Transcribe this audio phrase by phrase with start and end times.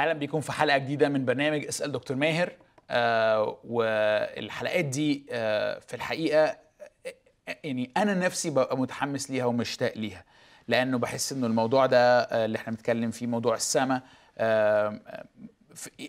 [0.00, 2.52] أهلا بيكم في حلقه جديده من برنامج اسال دكتور ماهر.
[2.90, 10.24] آه والحلقات دي آه في الحقيقة آه، يعني أنا نفسي ببقى متحمس ليها ومشتاق ليها
[10.68, 14.02] لأنه بحس انه الموضوع ده آه اللي إحنا بنتكلم فيه موضوع السماء
[14.38, 15.00] آه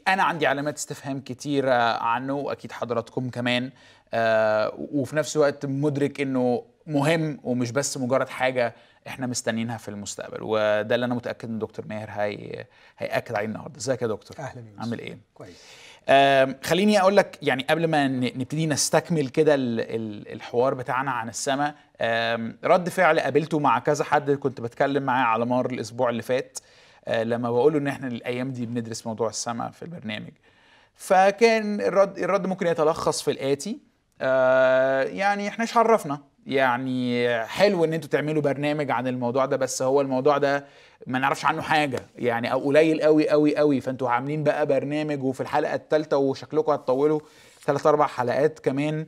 [0.07, 1.73] أنا عندي علامات استفهام كتيره
[2.03, 3.71] عنه واكيد حضراتكم كمان
[4.13, 8.75] آه وفي نفس الوقت مدرك انه مهم ومش بس مجرد حاجة
[9.07, 12.65] إحنا مستنيينها في المستقبل وده اللي أنا متأكد إن دكتور ماهر هي
[12.97, 13.77] هيأكد عليه النهارده.
[13.77, 14.79] إزيك يا دكتور؟ أهلا يوسف.
[14.81, 15.63] عامل إيه؟ كويس.
[16.63, 21.75] خليني أقول لك يعني قبل ما نبتدي نستكمل كده ال- ال- الحوار بتاعنا عن السماء
[22.63, 26.59] رد فعل قابلته مع كذا حد كنت بتكلم معاه على مر الأسبوع اللي فات
[27.07, 30.31] آه، لما بقول له إن إحنا الأيام دي بندرس موضوع السماء في البرنامج.
[30.95, 33.79] فكان الرد الرد ممكن يتلخص في الآتي
[34.21, 40.01] آه، يعني إحنا عرفنا يعني حلو إن أنتوا تعملوا برنامج عن الموضوع ده بس هو
[40.01, 40.65] الموضوع ده
[41.07, 41.99] ما نعرفش عنه حاجة.
[42.15, 47.19] يعني أو قليل قوي قوي قوي فأنتوا عاملين بقى برنامج وفي الحلقة الثالثه وشكلكم هتطولوا
[47.61, 49.07] ثلاث أربع حلقات كمان.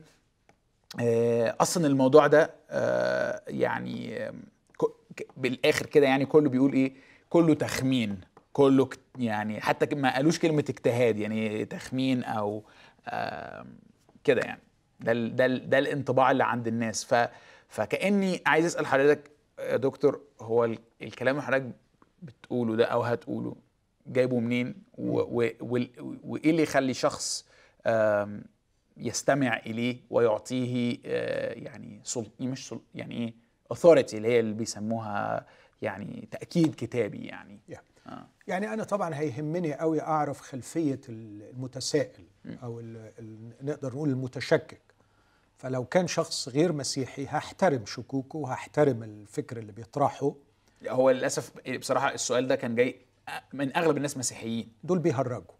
[1.00, 4.18] آه، أصلا الموضوع ده آه، يعني
[5.16, 6.92] ك- بالآخر كده يعني كله بيقول إيه؟
[7.30, 8.20] كله تخمين.
[8.52, 8.88] كله
[9.18, 12.62] يعني حتى ما قالوش كلمة اجتهاد يعني تخمين أو
[14.24, 14.60] كده يعني.
[15.00, 17.04] ده ال- ده ال- ده الانطباع اللي عند الناس.
[17.04, 17.28] ف
[17.68, 21.70] فكأني عايز أسأل حضرتك يا دكتور هو ال- الكلام اللي حضرتك
[22.22, 23.56] بتقوله ده أو هتقوله
[24.06, 27.46] جايبه منين؟ وإيه اللي يخلي شخص
[28.96, 32.26] يستمع إليه ويعطيه آه، يعني سل...
[32.40, 32.80] مش سل...
[32.94, 33.34] يعني إيه
[33.74, 35.46] authority اللي هي اللي بيسموها
[35.82, 37.80] يعني تأكيد كتابي يعني؟ يا.
[38.06, 38.26] آه.
[38.46, 42.24] يعني أنا طبعا هيهمني قوي أعرف خلفية المتسائل
[42.62, 42.80] أو
[43.62, 44.80] نقدر نقول المتشكك.
[45.60, 50.34] فلو كان شخص غير مسيحي هحترم شكوكه وهحترم الفكر اللي بيطرحه.
[50.88, 53.00] هو للأسف بصراحة السؤال ده كان جاي
[53.52, 54.72] من أغلب الناس مسيحيين.
[54.84, 55.54] دول بيهرجوا.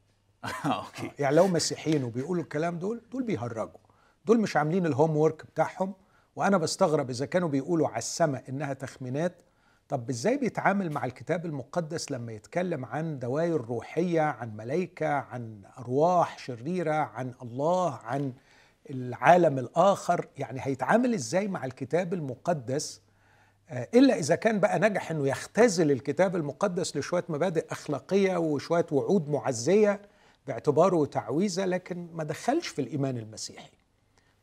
[0.65, 1.10] okay.
[1.19, 3.81] يعني لو مسيحيين وبيقولوا الكلام دول دول بيهرجوا.
[4.27, 5.94] دول مش عاملين ال homework بتاعهم
[6.37, 9.43] وأنا بستغرب إذا كانوا بيقولوا على السماء إنها تخمينات.
[9.89, 16.39] طب إزاي بيتعامل مع الكتاب المقدس لما يتكلم عن دوائر روحية عن ملائكه عن أرواح
[16.39, 18.33] شريرة عن الله عن
[18.91, 23.00] العالم الآخر يعني هيتعامل إزاي مع الكتاب المقدس
[23.70, 29.28] آه، إلا إذا كان بقى نجح إنه يختزل الكتاب المقدس لشوية مبادئ أخلاقية وشوية وعود
[29.28, 30.00] معزية
[30.46, 33.70] باعتباره تعويذة لكن ما دخلش في الإيمان المسيحي.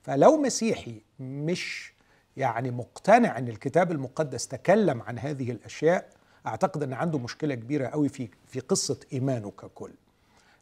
[0.02, 1.94] فلو مسيحي مش
[2.38, 6.10] يعني مقتنع إن الكتاب المقدس تكلم عن هذه الأشياء
[6.48, 9.92] أعتقد إن عنده مشكلة كبيرة قوي في في قصة إيمانه ككل.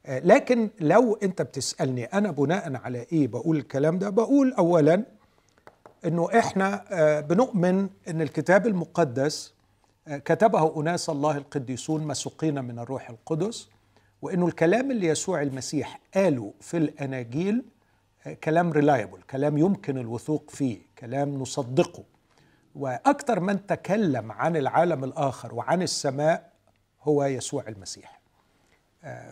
[0.07, 5.03] لكن لو انت بتسألني أنا بناء على إيه بقول الكلام ده بقول اولا
[6.05, 9.53] إنه إحنا آه، بنؤمن إن الكتاب المقدس
[10.07, 13.69] آه، كتبه أناس الله القديسون مسوقين من الروح القدس
[14.21, 17.65] وإنه الكلام اللي يسوع المسيح قاله في الأناجيل
[18.27, 22.03] آه، كلام ريلايبل كلام يمكن الوثوق فيه كلام نصدقه.
[22.75, 26.51] وأكثر من تكلم عن العالم الآخر وعن السماء
[27.03, 28.21] هو يسوع المسيح.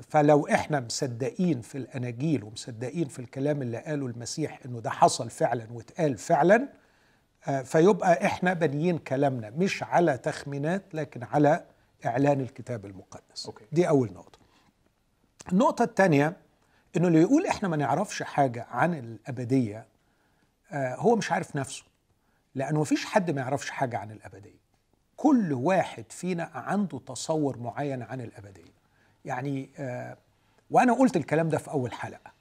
[0.09, 5.67] فلو إحنا مصدقين في الأناجيل ومصدقين في الكلام اللي قاله المسيح إنه ده حصل فعلا
[5.71, 6.69] واتقال فعلا
[7.47, 11.65] آه، فيبقى إحنا بنيين كلامنا مش على تخمينات لكن على
[12.05, 13.45] إعلان الكتاب المقدس.
[13.45, 13.65] أوكي.
[13.71, 14.39] دي أول نقطة.
[15.51, 16.37] النقطة الثانية
[16.97, 19.85] إنه اللي يقول إحنا ما نعرفش حاجة عن الأبدية
[20.71, 21.83] آه، هو مش عارف نفسه
[22.55, 24.63] لأنه مفيش حد ما يعرفش حاجة عن الأبدية.
[25.17, 28.72] كل واحد فينا عنده تصور معين عن الأبدية.
[29.25, 30.17] يعني آه،
[30.71, 32.31] وأنا قلت الكلام ده في أول حلقة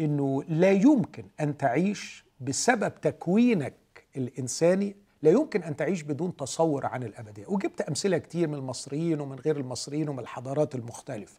[0.00, 3.74] إنه لا يمكن أن تعيش بسبب تكوينك
[4.16, 7.46] الإنساني لا يمكن أن تعيش بدون تصور عن الأبدية.
[7.46, 11.38] وجبت أمثلة كتير من المصريين ومن غير المصريين ومن الحضارات المختلفة.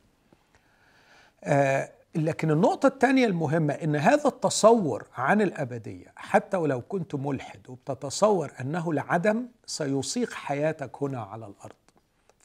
[1.44, 8.52] آه، لكن النقطة الثانية المهمة إن هذا التصور عن الأبدية حتى ولو كنت ملحد وبتتصور
[8.62, 11.76] أنه العدم سيصيغ حياتك هنا على الأرض.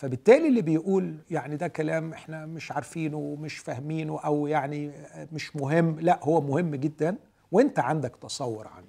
[0.01, 4.93] فبالتالي اللي بيقول يعني ده كلام إحنا مش عارفينه ومش فاهمينه أو يعني
[5.33, 7.17] مش مهم لا هو مهم جدا.
[7.53, 8.87] وانت عندك تصور عنه.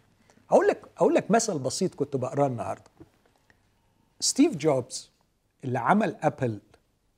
[0.51, 2.83] أقول لك أقول لك مثل بسيط كنت بقراه النهارده.
[4.19, 5.11] ستيف جوبز
[5.63, 6.59] اللي عمل Apple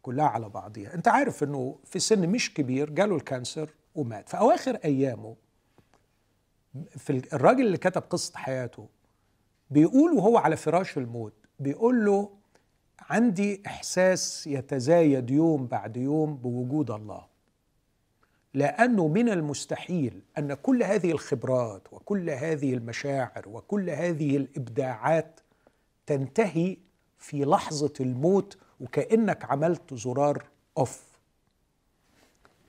[0.01, 4.30] كلها على بعضيها انت عارف انه في سن مش كبير جاله ال cancer ومات.
[4.30, 5.36] في أواخر أيامه
[6.98, 8.88] في ال- الراجل اللي كتب قصة حياته
[9.69, 12.30] بيقول وهو على فراش الموت بيقول له
[13.00, 17.25] عندي إحساس يتزايد يوم بعد يوم بوجود الله.
[18.54, 25.40] لأنه من المستحيل أن كل هذه الخبرات وكل هذه المشاعر وكل هذه الإبداعات
[26.06, 26.78] تنتهي
[27.18, 30.45] في لحظة الموت وكأنك عملت زرار
[30.78, 31.04] أوف.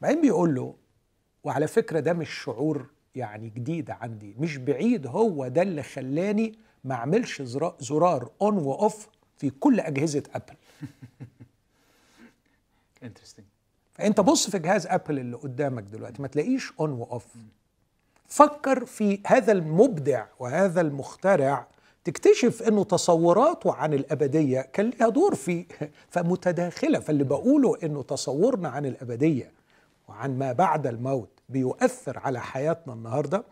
[0.02, 0.74] بعدين بيقول له
[1.44, 6.94] وعلى فكرة ده مش شعور يعني جديد عندي مش بعيد هو ده اللي خلاني ما
[6.94, 10.54] أعملش زرا- زرار on و off في كل أجهزة Apple.
[13.02, 13.46] interesting
[13.94, 17.26] فأنت بص في جهاز Apple اللي قدامك دلوقتي ما تلاقيش on و off
[18.26, 21.66] فكر في هذا المبدع وهذا المخترع
[22.04, 25.66] تكتشف إنه تصوراته عن الأبدية كان لها دور في
[26.12, 26.98] فمتداخلة.
[26.98, 29.52] فاللي بقوله إنه تصورنا عن الأبدية
[30.08, 33.44] وعن ما بعد الموت بيؤثر على حياتنا النهارده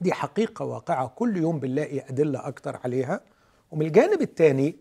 [0.00, 3.20] دي حقيقة واقعة كل يوم بنلاقي أدلة أكتر عليها.
[3.70, 4.76] ومن الجانب الثاني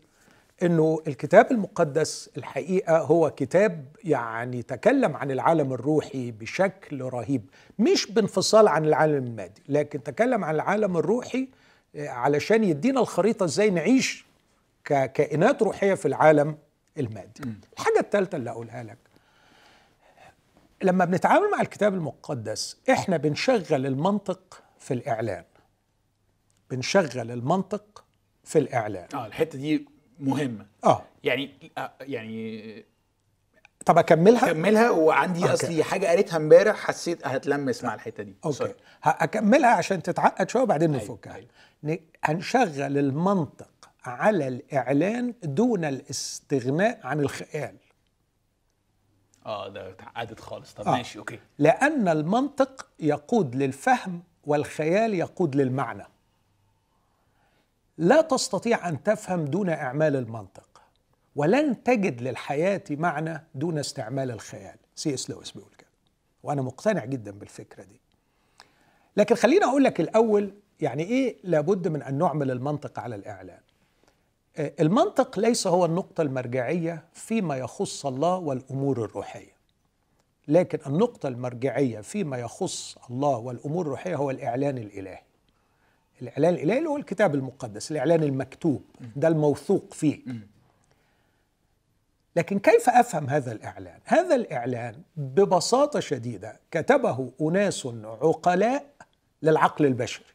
[0.63, 7.49] إنه الكتاب المقدس الحقيقة هو كتاب يعني تكلم عن العالم الروحي بشكل رهيب
[7.79, 11.47] مش بانفصال عن العالم المادي لكن تكلم عن العالم الروحي
[11.95, 14.25] آه، علشان يدينا الخريطة إزاي نعيش
[14.85, 16.57] ككائنات روحية في العالم
[16.97, 17.41] المادي.
[17.73, 18.97] الحاجة الثالثه اللي اقولها لك
[20.83, 25.43] لما بنتعامل مع الكتاب المقدس إحنا بنشغل المنطق في الإعلان.
[26.71, 28.03] بنشغل المنطق
[28.43, 29.07] في الإعلان.
[29.13, 29.85] آه الحتة دي
[30.29, 30.65] مهمة.
[30.83, 31.01] آه.
[31.23, 32.85] يعني آه يعني
[33.85, 35.53] طب أكملها؟ كملها وعندي okay.
[35.53, 38.35] أصلي حاجة قريتها امبارح حسيت هتلمس مع الحتة دي.
[38.45, 38.57] okay.
[38.57, 38.73] sorry.
[39.03, 41.35] هكملها عشان تتعقد شوية وبعدين أيوة، نفكها.
[41.35, 41.99] أيوة.
[42.23, 43.69] هنشغل المنطق
[44.05, 47.75] على الإعلان دون الاستغناء عن الخيال.
[49.45, 50.73] آه ده اتعقدت خالص.
[50.73, 50.91] طب آه.
[50.91, 51.39] ماشي okay.
[51.59, 56.03] لأن المنطق يقود للفهم والخيال يقود للمعنى.
[57.97, 60.81] لا تستطيع أن تفهم دون إعمال المنطق
[61.35, 64.75] ولن تجد للحياة معنى دون استعمال الخيال.
[64.95, 65.89] سي إس لويس بيقول كده
[66.43, 68.01] وأنا مقتنع جدا بالفكرة دي.
[69.17, 73.59] لكن خليني أقول لك الأول يعني إيه لابد من أن نعمل المنطق على الإعلان.
[74.57, 79.53] آه، المنطق ليس هو النقطة المرجعية فيما يخص الله والأمور الروحية.
[80.47, 85.19] لكن النقطة المرجعية فيما يخص الله والأمور الروحية هو الإعلان الإلهي.
[86.23, 88.81] الإعلان الإلهي اللي هو الكتاب المقدس الإعلان المكتوب
[89.15, 90.19] ده الموثوق فيه.
[92.35, 97.87] لكن كيف أفهم هذا الإعلان؟ هذا الإعلان ببساطة شديدة كتبه أناس
[98.21, 98.85] عقلاء
[99.41, 100.25] للعقل البشري.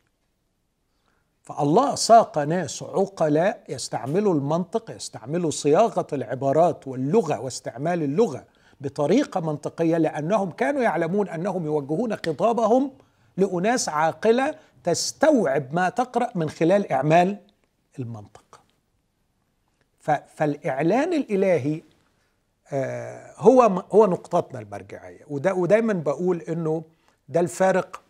[1.43, 8.45] فالله ساق ناس عقلاء يستعملوا المنطق يستعملوا صياغة العبارات واللغة واستعمال اللغة
[8.81, 12.91] بطريقة منطقية لأنهم كانوا يعلمون أنهم يوجهون خطابهم
[13.39, 14.55] لأناس عاقلة
[14.85, 17.37] تستوعب ما تقرأ من خلال إعمال
[17.99, 18.61] المنطق.
[20.01, 21.83] ف- فالإعلان الإلهي
[22.73, 23.63] آه، هو
[23.93, 25.21] هو نقطتنا المرجعية.
[25.29, 26.83] وده ودايما بقول إنه
[27.29, 28.03] ده الفارق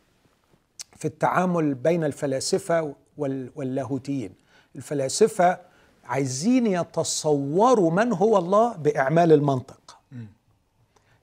[0.97, 4.35] في التعامل بين الفلاسفة وال- واللاهوتيين.
[4.77, 5.59] الفلاسفة
[6.05, 9.88] عايزين يتصوروا من هو الله بإعمال المنطق.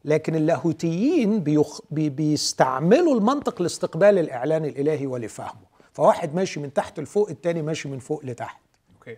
[0.06, 1.80] لكن اللاهوتيين بيخ...
[1.92, 2.10] بي...
[2.10, 5.66] بيستعملوا المنطق لاستقبال الإعلان الإلهي ولفهمه.
[5.94, 8.62] فواحد ماشي من تحت لفوق التاني ماشي من فوق لتحت.
[8.96, 9.18] okay.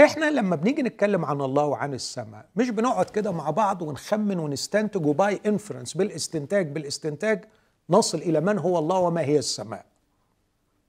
[0.00, 5.06] إحنا لما بنيجي نتكلم عن الله وعن السماء مش بنقعد كده مع بعض ونخمن ونستنتج
[5.06, 7.44] وباي انفرنس بالاستنتاج بالاستنتاج
[7.90, 9.84] نصل إلى من هو الله وما هي السماء.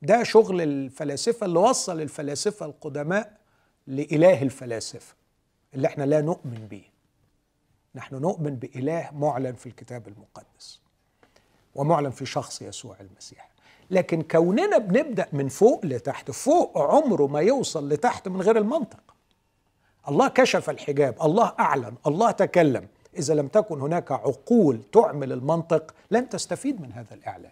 [0.01, 3.37] ده شغل الفلاسفة اللي وصل الفلاسفة القدماء
[3.87, 5.15] لإله الفلاسفة
[5.73, 6.83] اللي إحنا لا نؤمن به
[7.97, 10.79] نحن نؤمن بإله معلن في الكتاب المقدس
[11.75, 13.49] ومعلن في شخص يسوع المسيح.
[13.91, 18.99] لكن كوننا بنبدأ من فوق لتحت فوق عمره ما يوصل لتحت من غير المنطق.
[20.09, 22.87] الله كشف الحجاب الله أعلن الله تكلم.
[23.17, 27.51] إذا لم تكن هناك عقول تعمل المنطق لن تستفيد من هذا الإعلان.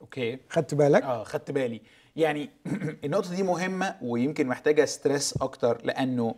[0.00, 0.38] okay.
[0.48, 1.82] خدت بالك؟ آه خدت بالي.
[2.16, 2.50] يعني
[3.04, 6.34] النقطة دي مهمة ويمكن محتاجة stress أكتر لأنه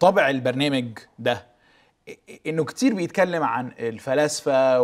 [0.00, 1.53] طبع البرنامج ده
[2.46, 4.80] إنه كتير بيتكلم عن الفلاسفة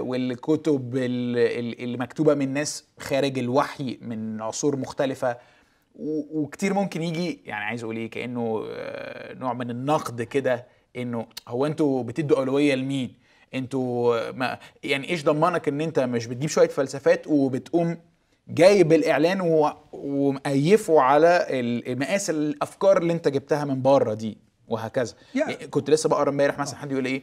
[0.00, 5.36] والكتب ال- ال- اللي مكتوبة من ناس خارج الوحي من عصور مختلفة.
[5.98, 10.66] وكتير ممكن يجي يعني عايز أقول إيه كأنه آه، نوع من النقد كده
[10.96, 13.14] إنه هو أنتوا بتدوا أولوية لمين؟
[13.54, 14.16] أنتوا
[14.84, 17.96] يعني إيش ضمنك إن أنت مش بتجيب شوية فلسفات وبتقوم
[18.48, 19.40] جايب الإعلان
[19.92, 21.46] ومقيفه على
[21.88, 24.38] مقاس الأفكار اللي أنت جبتها من بره دي؟
[24.72, 25.14] وهكذا.
[25.34, 27.22] يعني- كنت لسه بقرا امبارح مثلا حد يقول إيه؟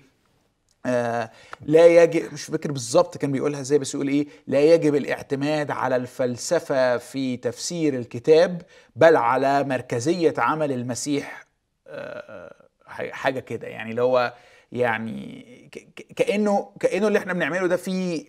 [0.85, 5.71] آه لا يجب مش فاكر بالظبط كان بيقولها إزاي بس يقول إيه؟ لا يجب الاعتماد
[5.71, 8.61] على الفلسفة في تفسير الكتاب
[8.95, 11.45] بل على مركزية عمل المسيح.
[11.87, 13.67] آه ح- حاجة كده.
[13.67, 14.33] يعني اللي هو
[14.71, 15.69] يعني
[16.15, 18.25] كأنه كأنه اللي إحنا بنعمله ده فيه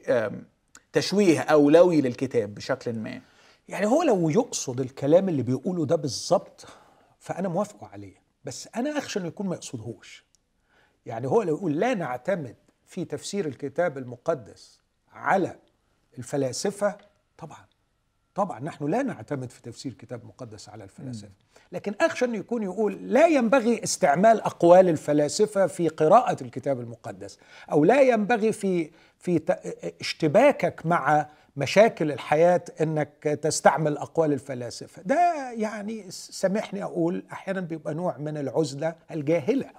[0.93, 3.21] تشويه اولوي للكتاب بشكل ما.
[3.69, 6.67] يعني هو لو يقصد الكلام اللي بيقوله ده بالظبط
[7.19, 8.20] فأنا موافقه عليه.
[8.51, 10.25] بس أنا أخشى إنه يكون ما يقصدهوش.
[11.07, 14.81] يعني هو لو يقول لا نعتمد في تفسير الكتاب المقدس
[15.13, 15.59] على
[16.19, 16.99] الفلاسفة
[17.39, 17.67] طبعا
[18.35, 21.31] طبعا نحن لا نعتمد في تفسير كتاب مقدس على الفلاسفة.
[21.73, 27.39] لكن أخشى إنه يكون يقول لا ينبغي استعمال أقوال الفلاسفة في قراءة الكتاب المقدس
[27.73, 29.41] أو لا ينبغي في في
[30.01, 31.29] اشتباكك مع
[31.61, 35.03] مشاكل الحياة إنك تستعمل أقوال الفلاسفة.
[35.03, 39.71] ده يعني سامحني أقول أحيانا بيبقى نوع من العزلة الجاهلة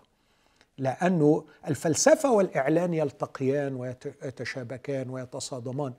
[0.77, 5.93] لأنه الفلسفة والإعلان يلتقيان ويتشابكان ويتصادمان.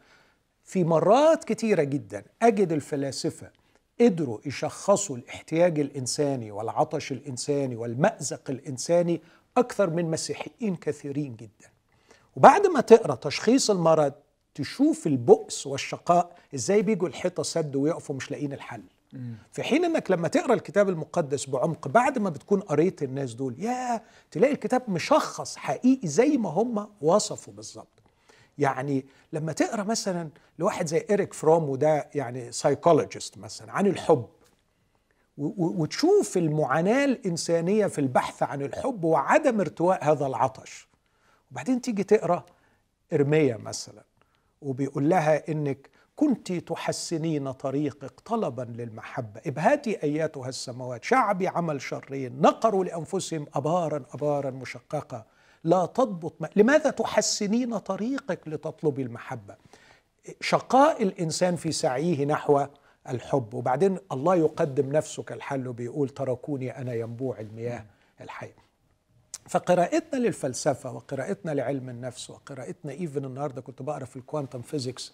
[0.64, 3.50] في مرات كتيرة جدا أجد الفلاسفة
[4.00, 9.20] قدروا يشخصوا الاحتياج الإنساني والعطش الإنساني والمأزق الإنساني
[9.56, 11.68] أكثر من مسيحيين كثيرين جدا.
[12.36, 14.12] وبعد ما تقرأ تشخيص المرض
[14.54, 18.82] تشوف البؤس والشقاء إزاي بيجوا الحيطة سد ويقفوا مش لاقيين الحل.
[19.52, 24.02] في حين إنك لما تقرأ الكتاب المقدس بعمق بعد ما بتكون قريت الناس دول يا
[24.30, 28.02] تلاقي الكتاب مشخص حقيقي زي ما هم وصفوا بالظبط.
[28.58, 30.28] يعني لما تقرأ مثلا
[30.58, 34.26] لواحد زي إريك فروم وده يعني psychologist مثلا عن الحب
[35.38, 40.88] وتشوف المعاناة الإنسانية في البحث عن الحب وعدم ارتواء هذا العطش.
[41.50, 42.46] وبعدين تيجي تقرأ
[43.12, 44.04] إرميا مثلا.
[44.62, 49.40] وبيقول لها إنك كنت تحسنين طريقك طلبا للمحبة.
[49.46, 51.04] ابهتي أيتها السماوات.
[51.04, 52.40] شعبي عمل شرين.
[52.40, 55.24] نقروا لأنفسهم أبارا أبارا مشققة.
[55.64, 56.48] لا تضبط ماء.
[56.56, 59.56] لماذا تحسنين طريقك لتطلبي المحبة؟
[60.40, 62.66] شقاء الإنسان في سعيه نحو
[63.08, 63.54] الحب.
[63.54, 67.84] وبعدين الله يقدم نفسه كالحل وبيقول تركوني أنا ينبوع المياه
[68.20, 68.61] الحية.
[69.48, 75.12] فقراءتنا للفلسفة وقراءتنا لعلم النفس وقراءتنا even النهارده كنت بقرأ في ال quantum physics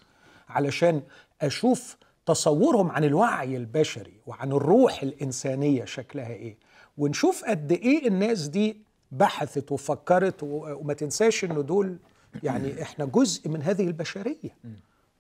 [0.48, 1.02] علشان
[1.42, 6.56] أشوف تصورهم عن الوعي البشري وعن الروح الإنسانية شكلها إيه.
[6.98, 8.82] ونشوف قد إيه الناس دي
[9.12, 11.98] بحثت وفكرت وما تنساش إنه دول
[12.42, 14.56] يعني إحنا جزء من هذه البشرية.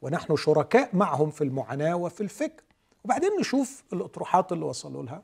[0.02, 2.62] ونحن شركاء معهم في المعاناة وفي الفكر.
[3.04, 5.22] وبعدين نشوف الأطروحات اللي وصلوا لها.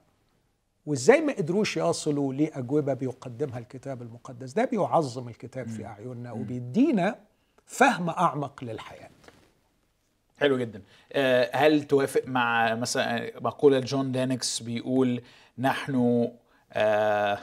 [0.86, 4.52] وإزاي ما قدروش يصلوا لأجوبة بيقدمها الكتاب المقدس.
[4.52, 7.18] ده بيعظم الكتاب في أعيننا وبيدينا
[7.66, 9.10] فهم أعمق للحياة.
[10.40, 10.82] حلو جدا.
[11.12, 15.22] آه، هل توافق مع مثلا مقولة جون دانكس بيقول
[15.58, 16.28] نحن
[16.72, 17.38] آه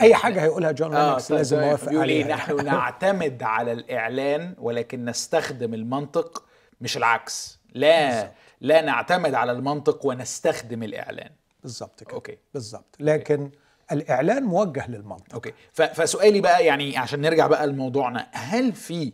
[0.00, 3.72] أي حاجة هيقولها جون آه لينكس لازم طيب، اوافق بيقول إيه؟ عليها نحن نعتمد على
[3.72, 6.44] الإعلان ولكن نستخدم المنطق
[6.80, 7.60] مش العكس.
[7.74, 8.30] لا.
[8.60, 11.30] لا نعتمد على المنطق ونستخدم الإعلان.
[11.64, 12.12] بالظبط كده.
[12.14, 12.38] okay.
[12.54, 13.50] بالظبط لكن
[13.92, 15.34] الإعلان موجه للمنطق.
[15.34, 15.52] أوكي.
[15.72, 19.12] فسؤالي بقى يعني عشان نرجع بقى لموضوعنا هل في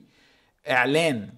[0.71, 1.28] إعلان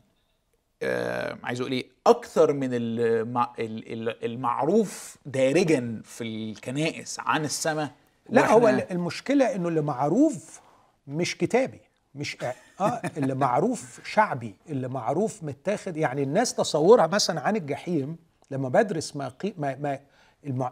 [0.83, 3.53] آه عايز أقول إيه أكثر من المع...
[3.59, 7.91] ال- ال- المعروف دارجا في الكنائس عن السماء؟
[8.31, 10.61] لا هو المشكلة إنه اللي معروف
[11.07, 11.81] مش كتابي
[12.15, 12.37] مش
[12.81, 15.97] آه اللي معروف شعبي اللي معروف متاخد.
[15.97, 18.17] يعني الناس تصورها مثلا عن الجحيم
[18.51, 19.99] لما بدرس ما قي ما, ما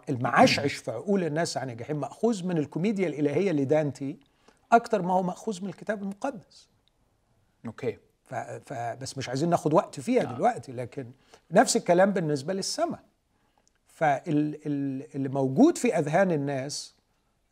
[0.09, 4.17] المعشعش في عقول الناس عن الجحيم مأخوذ من الكوميديا الإلهية لدانتي
[4.73, 6.69] أكتر ما هو مأخوذ من الكتاب المقدس.
[7.67, 7.99] أوكي.
[8.25, 8.35] ف...
[8.35, 8.73] ف...
[8.73, 11.11] بس مش عايزين ناخد وقت فيها دلوقتي لكن
[11.51, 13.01] نفس الكلام بالنسبة للسماء.
[13.87, 16.95] فاللي موجود في أذهان الناس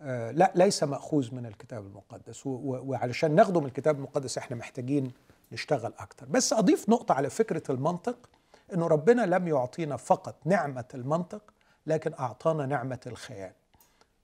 [0.01, 2.47] آه، لا ليس مأخوذ من الكتاب المقدس.
[2.47, 5.13] وعلشان ناخده من الكتاب المقدس إحنا محتاجين
[5.53, 6.27] نشتغل أكتر.
[6.27, 8.29] بس أضيف نقطة على فكرة المنطق
[8.75, 11.43] إنه ربنا لم يعطينا فقط نعمة المنطق
[11.89, 13.53] لكن أعطانا نعمة الخيال.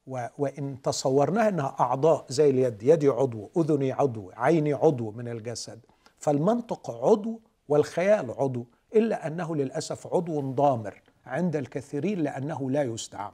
[0.07, 0.27] و...
[0.39, 5.81] وإن تصورناها إنها أعضاء زي اليد يدي عضو أذني عضو عيني عضو من الجسد
[6.19, 13.33] فالمنطق عضو والخيال عضو إلا أنه للأسف عضو ضامر عند الكثيرين لأنه لا يستعمل.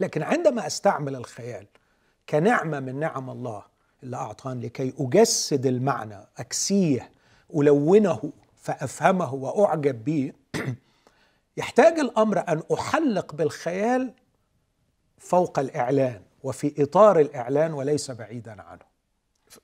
[0.00, 1.66] لكن عندما أستعمل الخيال
[2.28, 3.62] كنعمة من نعم الله
[4.02, 7.10] اللي أعطاني لكي أجسد المعنى أكسيه
[7.54, 10.32] ألونه فأفهمه وأعجب به
[11.58, 14.12] يحتاج الأمر أن أحلق بالخيال
[15.18, 18.88] فوق الإعلان وفي إطار الإعلان وليس بعيدا عنه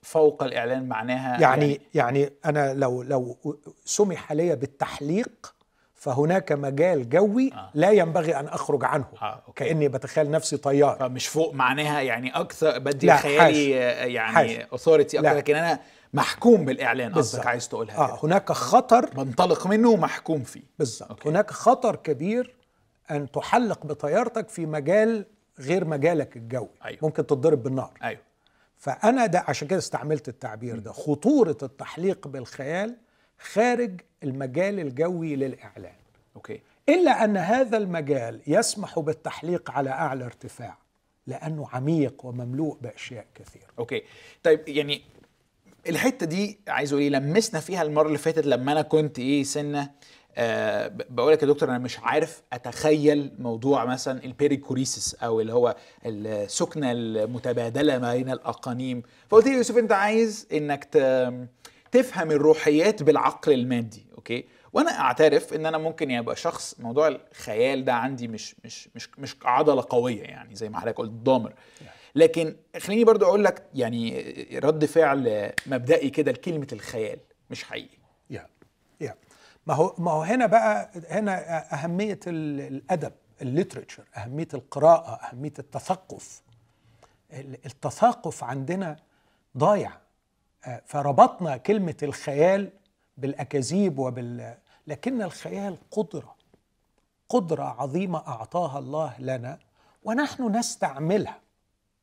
[0.03, 3.37] فوق الإعلان معناها يعني يعني أنا لو لو
[3.85, 5.55] سمح لي بالتحليق
[5.95, 7.71] فهناك مجال جوي آه.
[7.75, 9.65] لا ينبغي أن أخرج عنه آه، okay.
[9.65, 13.71] كأني بتخيل نفسي طيار فمش فوق معناها يعني أكثر بدي خيالي
[14.15, 14.65] يعني.
[14.65, 15.37] authority أكثر.
[15.37, 15.81] لكن أنا
[16.15, 17.47] محكوم بالإعلان قصدك.
[17.47, 18.19] عايز تقولها كده.
[18.23, 20.63] هناك إطار بنطلق منه ومحكوم فيه.
[20.79, 21.27] بالظبط.
[21.27, 22.55] هناك خطر كبير
[23.11, 25.27] أن تحلق بطيارتك في مجال
[25.61, 26.69] غير مجالك الجوي.
[26.85, 26.99] أيوة.
[27.03, 27.93] ممكن تتضرب بالنار.
[28.03, 28.21] أيوه.
[28.77, 30.93] فأنا ده عشان كده استعملت التعبير ده.
[30.93, 32.97] خطورة التحليق بالخيال
[33.39, 35.97] خارج المجال الجوي للإعلان.
[36.37, 36.61] okay.
[36.89, 40.79] إلا أن هذا المجال يسمح بالتحليق على أعلى ارتفاع
[41.27, 43.67] لأنه عميق ومملوء بأشياء كثيرة.
[43.79, 44.03] أوكي.
[44.43, 45.03] طيب يعني
[45.89, 49.91] الحتة دي عايز أقول إيه لمسنا فيها المرة اللي فاتت لما أنا كنت إيه سنة
[50.37, 55.53] أه بقول لك يا دكتور أنا مش عارف أتخيل موضوع مثلا ال perichoresis أو اللي
[55.53, 55.77] هو
[56.07, 59.03] السكنة المتبادلة ما بين الأقانيم.
[59.29, 60.85] فقلت لي يوسف أنت عايز إنك
[61.93, 67.93] تفهم الروحيات بالعقل المادي أوكي؟ وأنا أعترف إن أنا ممكن يبقى شخص موضوع الخيال ده
[67.95, 71.53] عندي مش مش مش مش عضلة قوية يعني زي ما حضرتك قلت ضامر.
[72.15, 74.21] لكن خليني برضو أقول لك يعني
[74.63, 77.19] رد فعل مبدئي كده لكلمة الخيال
[77.51, 77.99] مش حقيقي.
[78.31, 78.47] يا
[79.01, 79.15] يا.
[79.67, 86.43] ما هو ما هو هنا بقى هنا أهمية الأدب الليتريتشر أهمية القراءة أهمية التثقف.
[87.67, 88.97] التثقف عندنا
[89.59, 89.93] ضايع.
[90.87, 92.71] فربطنا كلمة الخيال
[93.17, 94.55] بالأكاذيب وبال
[94.87, 96.35] لكن الخيال قدرة
[97.29, 99.59] قدرة عظيمة أعطاها الله لنا
[100.05, 101.44] ونحن نستعملها.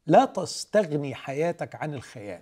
[0.07, 2.41] لا تستغني حياتك عن الخيال.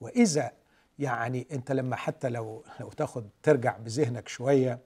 [0.00, 0.52] وإذا
[0.98, 4.78] يعني أنت لما حتى لو لو تاخد ترجع بذهنك شوية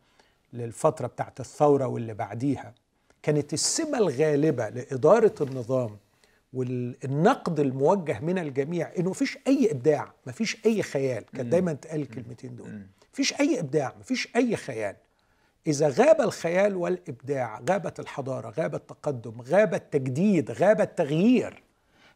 [0.53, 2.75] للفترة بتاعت الثورة واللي بعديها
[3.23, 5.97] كانت السمة الغالبة لإدارة النظام
[6.53, 11.25] والنقد الموجه من الجميع إنه مفيش أي إبداع مفيش أي خيال.
[11.37, 12.87] كان دايما تقال الكلمتين دول.
[13.13, 14.97] مفيش أي إبداع مفيش أي خيال.
[15.67, 21.63] إذا غاب الخيال والإبداع غابت الحضارة غاب التقدم غاب التجديد غاب التغيير.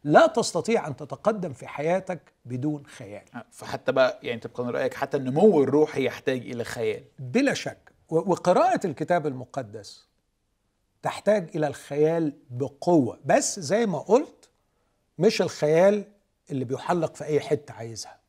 [0.04, 3.22] لا تستطيع أن تتقدم في حياتك بدون خيال.
[3.50, 7.04] فحتى بقى يعني تبقى رأيك حتى النمو الروحي يحتاج إلى خيال.
[7.18, 7.92] بلا شك.
[8.08, 10.08] وقراءة الكتاب المقدس
[11.02, 13.20] تحتاج إلى الخيال بقوة.
[13.24, 14.48] بس زي ما قلت
[15.18, 16.04] مش الخيال
[16.50, 18.20] اللي بيحلق في أي حتة عايزها.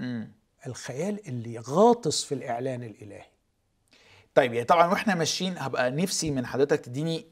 [0.00, 0.32] امم
[0.66, 3.24] الخيال اللي غاطس في الإعلان الإلهي.
[4.34, 7.26] طيب يعني طبعا وإحنا ماشيين هبقى نفسي من حضرتك تديني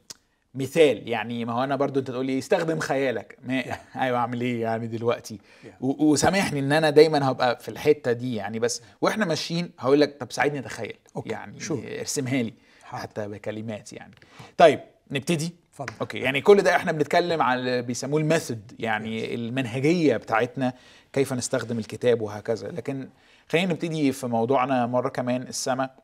[0.55, 3.37] مثال يعني ما هو أنا برضو أنت تقول لي استخدم خيالك.
[3.43, 3.63] ما
[4.01, 5.39] أيوه أعمل إيه يعني دلوقتي؟
[5.81, 10.31] وسامحني إن أنا دايما هبقى في الحتة دي يعني بس وإحنا ماشيين هقول لك طب
[10.31, 10.95] ساعدني أتخيل.
[11.25, 11.79] يعني شو.
[11.99, 12.53] ارسمها لي.
[12.83, 14.13] حتى بكلمات يعني.
[14.57, 14.79] طيب
[15.11, 15.93] نبتدي؟ اتفضل.
[16.01, 20.73] okay يعني كل ده إحنا بنتكلم على بيسموه ال method يعني المنهجية بتاعتنا
[21.13, 22.67] كيف نستخدم الكتاب وهكذا.
[22.67, 23.09] لكن
[23.49, 26.02] خلينا نبتدي في موضوعنا مرة كمان السماء.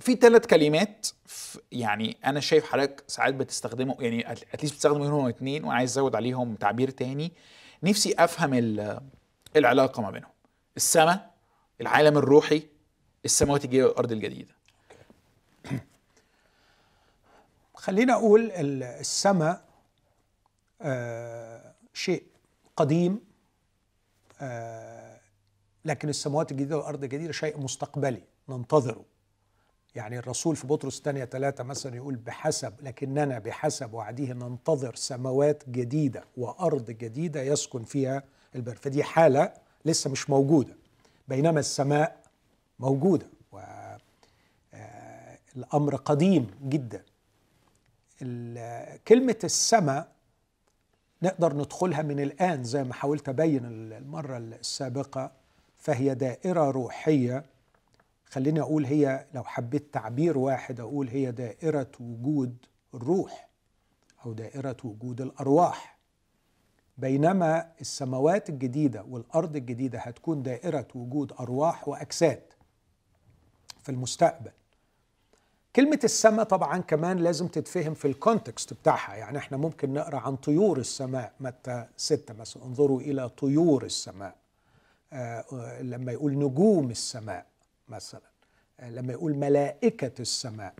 [0.00, 1.06] في ثلاث كلمات
[1.72, 6.54] يعني أنا شايف حضرتك ساعات بتستخدمه يعني at least بتستخدم منهم اتنين وعايز أزود عليهم
[6.54, 7.32] تعبير تاني.
[7.82, 9.00] نفسي أفهم ال-
[9.56, 10.30] العلاقة ما بينهم.
[10.76, 11.34] السماء
[11.80, 12.62] العالم الروحي
[13.24, 14.54] السماوات الجديدة والأرض الجديدة.
[17.74, 19.64] خلينا أقول ال- السماء
[20.82, 22.22] آه شيء
[22.76, 23.20] قديم
[24.40, 25.20] آه
[25.84, 29.04] لكن السماوات الجديدة والأرض الجديدة شيء مستقبلي ننتظره.
[29.94, 36.24] يعني الرسول في بطرس الثانية ثلاثة مثلا يقول بحسب لكننا بحسب وعده ننتظر سماوات جديدة
[36.36, 38.22] وأرض جديدة يسكن فيها
[38.54, 38.74] البر.
[38.74, 39.52] فدي حالة
[39.84, 40.76] لسه مش موجودة
[41.28, 42.22] بينما السماء
[42.80, 43.26] موجودة
[45.56, 47.02] والأمر قديم جدا.
[49.08, 50.12] كلمة السماء
[51.22, 55.32] نقدر ندخلها من الآن زي ما حاولت أبين المرة السابقة
[55.76, 57.44] فهي دائرة روحية
[58.32, 62.56] خليني أقول هي لو حبيت تعبير واحد أقول هي دائرة وجود
[62.94, 63.48] الروح
[64.26, 65.98] أو دائرة وجود الأرواح.
[66.98, 72.42] بينما السماوات الجديدة والأرض الجديدة هتكون دائرة وجود أرواح وأجساد
[73.82, 74.50] في المستقبل.
[75.76, 79.14] كلمة السماء طبعا كمان لازم تتفهم في الكونتكست بتاعها.
[79.14, 81.32] يعني إحنا ممكن نقرأ عن طيور السماء.
[81.40, 82.64] متى ستة مثلا.
[82.64, 84.36] انظروا إلى طيور السماء.
[85.12, 87.51] آه لما يقول نجوم السماء.
[87.88, 88.20] مثلا.
[88.80, 90.74] آه لما يقول ملائكة السماء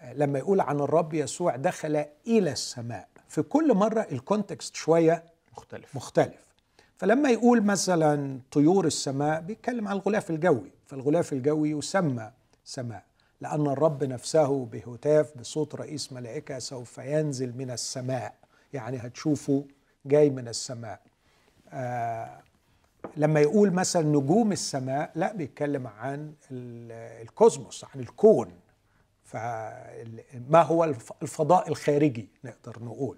[0.00, 5.24] آه لما يقول عن الرب يسوع دخل إلى السماء في كل مرة ال context شوية
[5.52, 5.96] مختلف.
[5.96, 6.48] مختلف.
[6.96, 12.30] فلما يقول مثلا طيور السماء بيتكلم عن الغلاف الجوي فالغلاف الجوي يسمى
[12.64, 13.04] سماء
[13.40, 18.34] لأن الرب نفسه بهتاف بصوت رئيس ملائكة سوف ينزل من السماء
[18.72, 19.64] يعني هتشوفه
[20.06, 21.00] جاي من السماء.
[21.72, 22.40] آه
[23.16, 28.52] لما يقول مثلا نجوم السماء لا بيتكلم عن ال- ال cosmos عن الكون.
[29.24, 33.16] فما هو الف- الفضاء الخارجي نقدر نقول.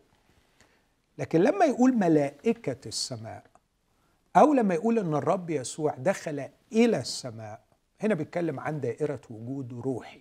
[1.19, 3.43] لكن لما يقول ملائكة السماء
[4.37, 7.61] أو لما يقول أن الرب يسوع دخل إلى السماء
[8.01, 10.21] هنا بيتكلم عن دائرة وجود روحي.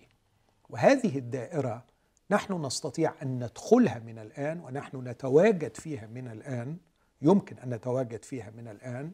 [0.70, 1.84] وهذه الدائرة
[2.30, 6.76] نحن نستطيع أن ندخلها من الآن ونحن نتواجد فيها من الآن
[7.22, 9.12] يمكن أن نتواجد فيها من الآن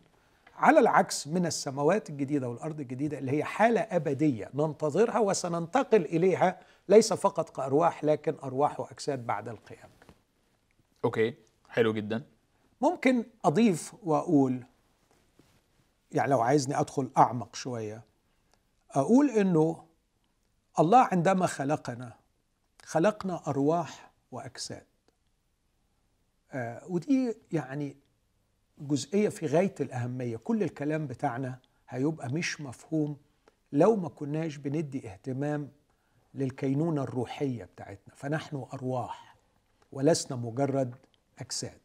[0.57, 7.12] على العكس من السماوات الجديدة والأرض الجديدة اللي هي حالة أبدية ننتظرها وسننتقل إليها ليس
[7.12, 9.92] فقط كأرواح لكن أرواح وأجساد بعد القيامة.
[11.05, 11.35] أوكي
[11.69, 12.23] حلو جدا.
[12.81, 14.64] ممكن أضيف وأقول
[16.12, 18.03] يعني لو عايزني أدخل أعمق شوية
[18.90, 19.87] أقول إنه
[20.79, 22.12] الله عندما خلقنا
[22.85, 24.87] خلقنا أرواح وأجساد.
[26.53, 27.97] آه ودي يعني
[28.79, 30.37] جزئية في غاية الأهمية.
[30.37, 31.59] كل الكلام بتاعنا
[31.89, 33.17] هيبقى مش مفهوم
[33.73, 35.69] لو ما كناش بندي اهتمام
[36.35, 38.15] للكينونة الروحية بتاعتنا.
[38.15, 39.37] فنحن أرواح
[39.93, 40.95] ولسنا مجرد
[41.39, 41.79] أجساد.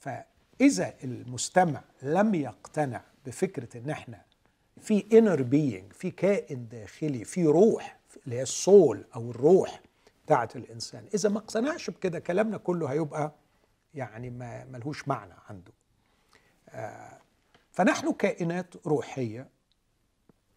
[0.00, 4.22] فاذا المستمع لم يقتنع بفكرة إن إحنا
[4.80, 9.80] في انر بينج في كائن داخلي في روح اللي هي السول أو الروح
[10.26, 13.32] بتاعت الإنسان إذا ما اقتنعش بكده كلامنا كله هيبقى
[13.98, 15.72] يعني ما ملهوش معنى عنده.
[16.68, 17.18] آه
[17.72, 19.48] فنحن كائنات روحية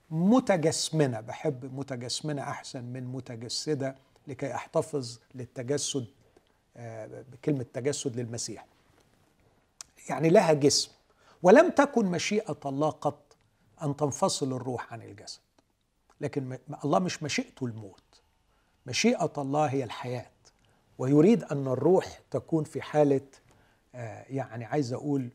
[0.09, 3.95] متجسمنة بحب متجسمنة أحسن من متجسدة
[4.27, 6.07] لكي أحتفظ للتجسد
[6.77, 8.65] آه بكلمة تجسد للمسيح.
[10.09, 10.91] يعني لها جسم
[11.43, 13.35] ولم تكن مشيئة الله قط
[13.83, 15.39] أن تنفصل الروح عن الجسد.
[16.21, 18.21] لكن الله مش مشيئته الموت.
[18.85, 20.29] مشيئة الله هي الحياة.
[21.01, 23.21] ويريد أن الروح تكون في حالة
[23.95, 25.29] آه، يعني عايز أقول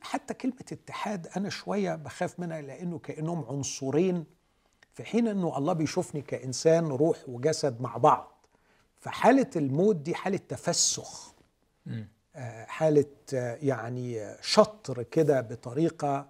[0.00, 4.24] حتى كلمة اتحاد أنا شوية بخاف منها لأنه كأنهم عنصرين
[4.94, 8.46] في حين أنه الله بيشوفني كإنسان روح وجسد مع بعض.
[9.00, 11.34] فحالة الموت دي حالة تفسخ
[12.36, 16.28] آه، حالة آه، يعني شطر كده بطريقة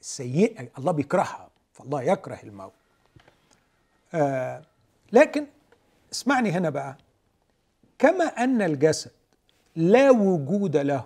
[0.00, 2.72] سيئة الله بيكرهها فالله يكره الموت.
[5.12, 5.46] لكن
[6.12, 6.96] اسمعني هنا بقى.
[7.98, 9.10] كما أن الجسد
[9.76, 11.04] لا وجود له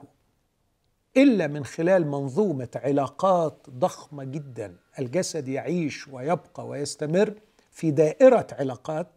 [1.17, 7.35] إلا من خلال منظومة علاقات ضخمة جدا الجسد يعيش ويبقى ويستمر
[7.71, 9.09] في دائرة علاقات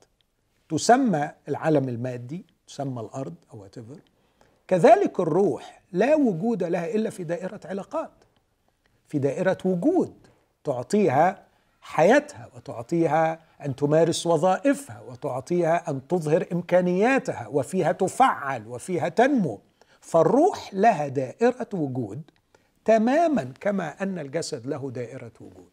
[0.70, 4.00] تسمى العالم المادي تسمى الأرض أو whatever.
[4.68, 8.12] كذلك الروح لا وجود لها إلا في دائرة علاقات
[9.08, 10.14] في دائرة وجود
[10.64, 11.46] تعطيها
[11.82, 19.62] حياتها وتعطيها أن تمارس وظائفها وتعطيها أن تظهر إمكانياتها وفيها تفعل وفيها تنمو.
[20.02, 22.22] فالروح لها دائرة وجود
[22.86, 25.70] تماما كما أن الجسد له دائرة وجود.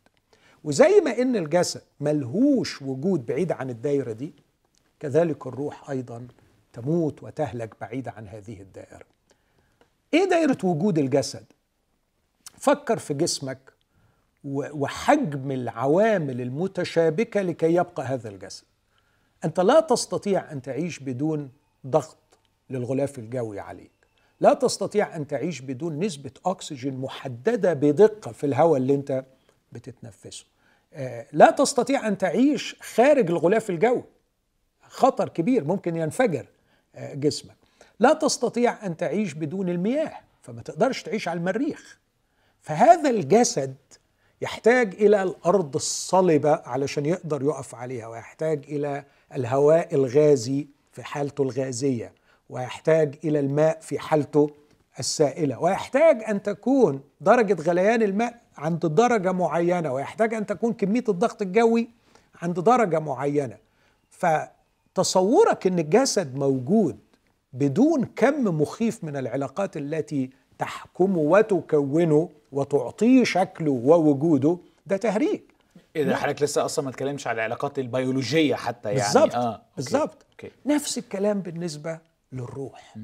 [0.65, 4.33] وزي ما أن الجسد ملهوش وجود بعيد عن الدائره دي
[5.01, 6.29] كذلك الروح أيضا
[6.73, 9.07] تموت وتهلك بعيد عن هذه الدائرة.
[10.15, 11.45] إيه دائرة وجود الجسد؟
[12.59, 13.73] فكر في جسمك
[14.45, 18.65] وحجم العوامل المتشابكة لكي يبقى هذا الجسد.
[19.45, 21.51] أنت لا تستطيع أن تعيش بدون
[21.87, 22.39] ضغط
[22.71, 23.91] للغلاف الجوي عليك.
[24.41, 29.25] لا تستطيع أن تعيش بدون نسبة أكسجين محددة بدقة في الهواء اللي أنت
[29.73, 30.45] بتتنفسه.
[30.95, 34.05] آه، لا تستطيع أن تعيش خارج الغلاف الجوي.
[34.83, 36.47] خطر كبير ممكن ينفجر
[36.95, 37.57] آه، جسمك.
[38.01, 41.99] لا تستطيع أن تعيش بدون المياه فما تقدرش تعيش على المريخ.
[42.61, 43.75] فهذا الجسد
[44.43, 52.13] يحتاج إلى الأرض الصلبة علشان يقدر يقف عليها ويحتاج إلى الهواء الغازي في حالته الغازية
[52.51, 54.51] ويحتاج إلى الماء في حالته
[54.99, 61.43] السائلة ويحتاج أن تكون درجة غليان الماء عند درجة معينة ويحتاج أن تكون كمية الضغط
[61.43, 61.89] الجوي
[62.43, 63.57] عند درجة معينة.
[64.11, 66.99] فتصورك إن الجسد موجود
[67.53, 70.31] بدون كم مخيف من العلاقات التي
[70.63, 75.41] تحكمه وتكونه وتعطيه شكله ووجوده ده تهريج.
[75.97, 79.63] اذا حضرتك لسه أصلا ما اتكلمش على العلاقات البيولوجية حتى يعني؟ بالظبط آه.
[79.77, 80.27] بالظبط.
[80.67, 81.99] نفس الكلام بالنسبة
[82.33, 82.97] للروح.
[82.97, 83.01] م.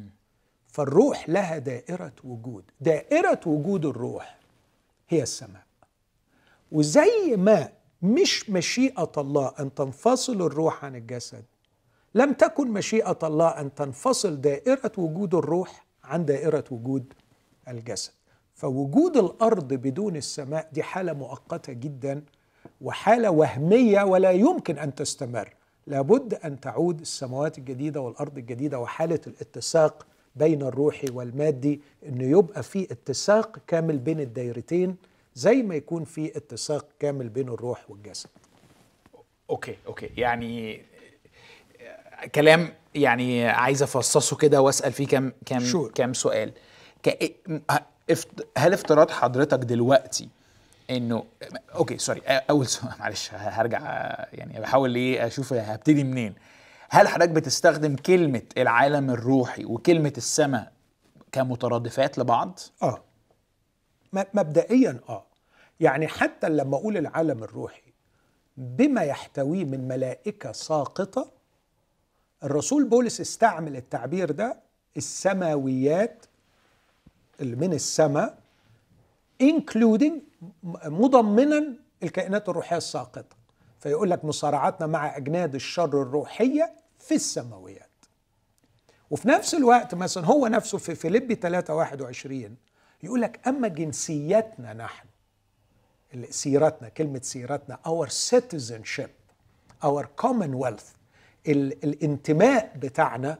[0.66, 2.64] فالروح لها دائرة وجود.
[2.80, 4.38] دائرة وجود الروح
[5.08, 5.62] هي السماء.
[6.72, 7.68] وزي ما
[8.02, 11.44] مش مشيئة الله أن تنفصل الروح عن الجسد
[12.14, 17.12] لم تكن مشيئة الله أن تنفصل دائرة وجود الروح عن دائرة وجود
[17.70, 18.12] الجسد.
[18.54, 22.22] فوجود الأرض بدون السماء دي حالة مؤقتة جدا
[22.80, 25.54] وحالة وهمية ولا يمكن أن تستمر.
[25.86, 32.92] لابد أن تعود السماوات الجديدة والأرض الجديدة وحالة الاتساق بين الروحي والمادي إنه يبقى في
[32.92, 34.96] اتساق كامل بين الدايرتين
[35.34, 38.30] زي ما يكون في اتساق كامل بين الروح والجسد.
[39.50, 40.10] okay okay.
[40.16, 40.82] يعني
[42.34, 46.52] كلام يعني عايز أفصصه كده وأسأل فيه كام كام كام سؤال.
[48.56, 50.28] هل افتراض حضرتك دلوقتي
[50.90, 51.24] انه
[51.74, 53.80] okay sorry أول سؤال معلش هرجع
[54.32, 56.34] يعني بحاول إيه أشوف هبتدي منين.
[56.90, 60.72] هل حضرتك بتستخدم كلمة العالم الروحي وكلمة السماء
[61.32, 63.02] كمترادفات لبعض؟ آه.
[64.12, 65.24] مبدئيا آه.
[65.80, 67.92] يعني حتى لما أقول العالم الروحي
[68.56, 71.30] بما يحتويه من ملائكة ساقطة
[72.44, 74.56] الرسول بولس استعمل التعبير ده
[74.96, 76.26] السماويات
[77.40, 78.38] من السماء
[79.42, 80.12] including
[80.84, 83.36] مضمنا الكائنات الروحية الساقطة.
[83.80, 87.88] فيقول لك مصارعتنا مع أجناد الشر الروحية في السماويات.
[89.10, 92.56] وفي نفس الوقت مثلا هو نفسه في فيليبي 3 21
[93.02, 95.08] يقول لك أما جنسيتنا نحن
[96.30, 99.10] سيرتنا كلمة سيرتنا our citizenship
[99.84, 100.84] our commonwealth
[101.48, 103.38] الانتماء بتاعنا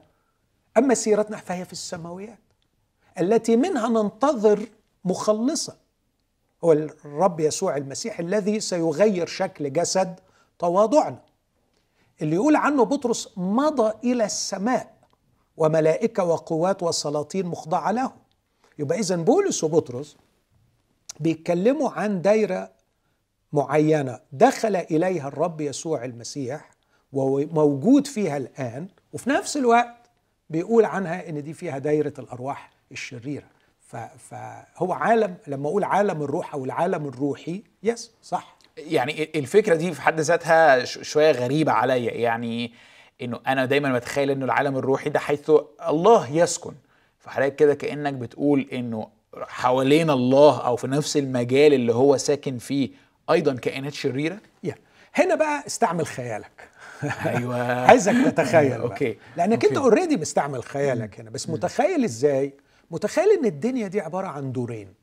[0.77, 2.39] أما سيرتنا فهي في السماويات.
[3.21, 4.67] التي منها ننتظر
[5.05, 5.77] مخلصا
[6.65, 10.21] هو الرب يسوع المسيح الذي سيغير شكل جسد
[10.59, 11.21] تواضعنا.
[12.23, 14.95] اللي يقول عنه بطرس مضى إلى السماء
[15.57, 18.13] وملائكة وقوات وسلاطين مخضعة له.
[18.79, 20.17] يبقى اذا بولس وبطرس
[21.21, 22.71] بيتكلموا عن دايرة
[23.53, 26.71] معينة دخل إليها الرب يسوع المسيح
[27.13, 30.11] وموجود فيها الآن وفي نفس الوقت
[30.51, 33.47] بيقول عنها إن دي فيها دايرة الأرواح الشريرة.
[34.19, 38.57] فهو عالم لما أقول عالم الروح أو العالم الروحي يس صح.
[38.77, 42.13] يعني الفكرة دي في حد ذاتها شوية غريبة عليا.
[42.13, 42.73] يعني
[43.23, 45.51] إنه أنا دايما بتخيل إنه العالم الروحي ده حيث
[45.89, 46.73] الله يسكن.
[47.19, 52.91] فحضرتك كده كأنك بتقول إنه حوالين الله أو في نفس المجال اللي هو ساكن فيه
[53.31, 54.75] أيضا كائنات شريرة؟ yeah.
[55.15, 56.69] هنا بقى استعمل خيالك.
[57.27, 57.73] أيوه.
[57.89, 59.19] عايزك تتخيل okay.
[59.37, 61.31] لأنك أنت already مستعمل خيالك هنا.
[61.31, 62.55] بس متخيل إزاي؟
[62.91, 64.95] متخيل إن الدنيا دي عبارة عن دورين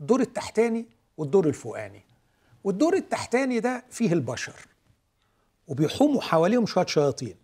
[0.00, 0.86] الدور التحتاني
[1.16, 2.02] والدور الفوقاني
[2.64, 4.54] والدور التحتاني ده فيه البشر
[5.68, 7.34] وبيحوموا حواليهم شوية شياطين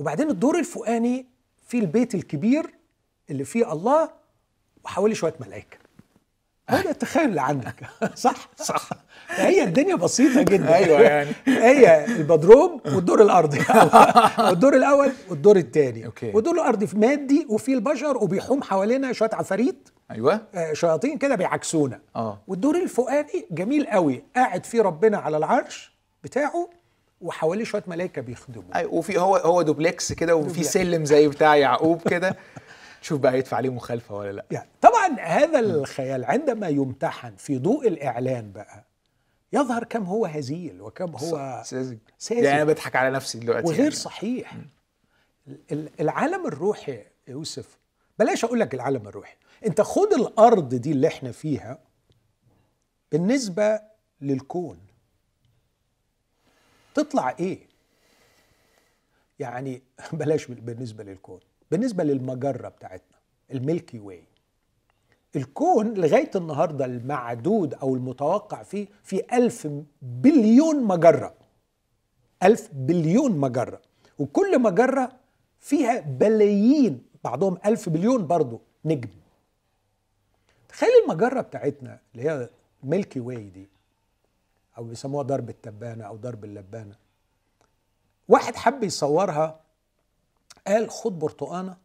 [0.00, 1.26] وبعدين الدور الفوقاني
[1.66, 2.74] فيه البيت الكبير
[3.30, 4.10] اللي فيه الله
[4.84, 5.78] وحواليه شوية ملائكة.
[6.68, 7.86] هذا التخيل اللي عندك.
[8.14, 8.90] صح؟ صح.
[9.28, 10.74] هي الدنيا بسيطة جدا.
[10.76, 11.30] أيوه يعني.
[11.46, 13.58] هي البدروم والدور الارضي
[14.48, 16.10] والدور الأول والدور الثاني.
[16.22, 19.88] والدور الارضي في مادي وفيه البشر وبيحوم حوالينا شوية عفاريت.
[20.10, 20.40] أيوه.
[20.54, 22.00] آه، شياطين كده بيعكسونا.
[22.16, 22.38] آه.
[22.48, 24.22] والدور الفوقاني جميل قوي.
[24.36, 25.92] قاعد فيه ربنا على العرش
[26.24, 26.70] بتاعه
[27.20, 30.62] وحواليه شوية ملائكه بيخدموا أيوة وفي هو هو دوبلكس كده وفي.
[30.64, 32.36] سلم زي بتاع يعقوب كده.
[33.02, 34.44] شوف بقى يدفع عليه مخالفة ولا لأ.
[34.50, 38.84] يعني طبعا هذا الخيال عندما يمتحن في ضوء الإعلان بقى
[39.52, 41.98] يظهر كم هو هزيل وكم هو ساذج.
[42.18, 42.42] ساذج.
[42.44, 43.90] يعني أنا بضحك على نفسي دلوقتي وغير يعني.
[43.90, 44.56] صحيح.
[45.72, 47.78] ال- العالم الروحي يوسف
[48.18, 49.36] بلاش أقول لك العالم الروحي.
[49.66, 51.78] أنت خد الأرض دي اللي إحنا فيها
[53.12, 53.80] بالنسبة
[54.20, 54.78] للكون.
[56.94, 57.58] تطلع إيه؟
[59.38, 59.82] يعني
[60.12, 61.40] بلاش بالنسبة للكون.
[61.70, 63.16] بالنسبة للمجرة بتاعتنا
[63.50, 64.24] ال Milky Way.
[65.36, 69.68] الكون لغاية النهارده المعدود أو المتوقع فيه في ألف
[70.02, 71.34] بليون مجرة.
[72.42, 73.80] ألف بليون مجرة.
[74.18, 75.12] وكل مجرة
[75.60, 79.08] فيها بلايين بعضهم ألف بليون برضو نجم.
[80.68, 82.48] تخيل المجرة بتاعتنا اللي هي
[82.82, 83.68] Milky Way دي
[84.78, 86.96] أو بيسموها درب التبانة أو درب اللبانة.
[88.28, 89.60] واحد حب يصورها
[90.66, 91.76] قال خد برتقانة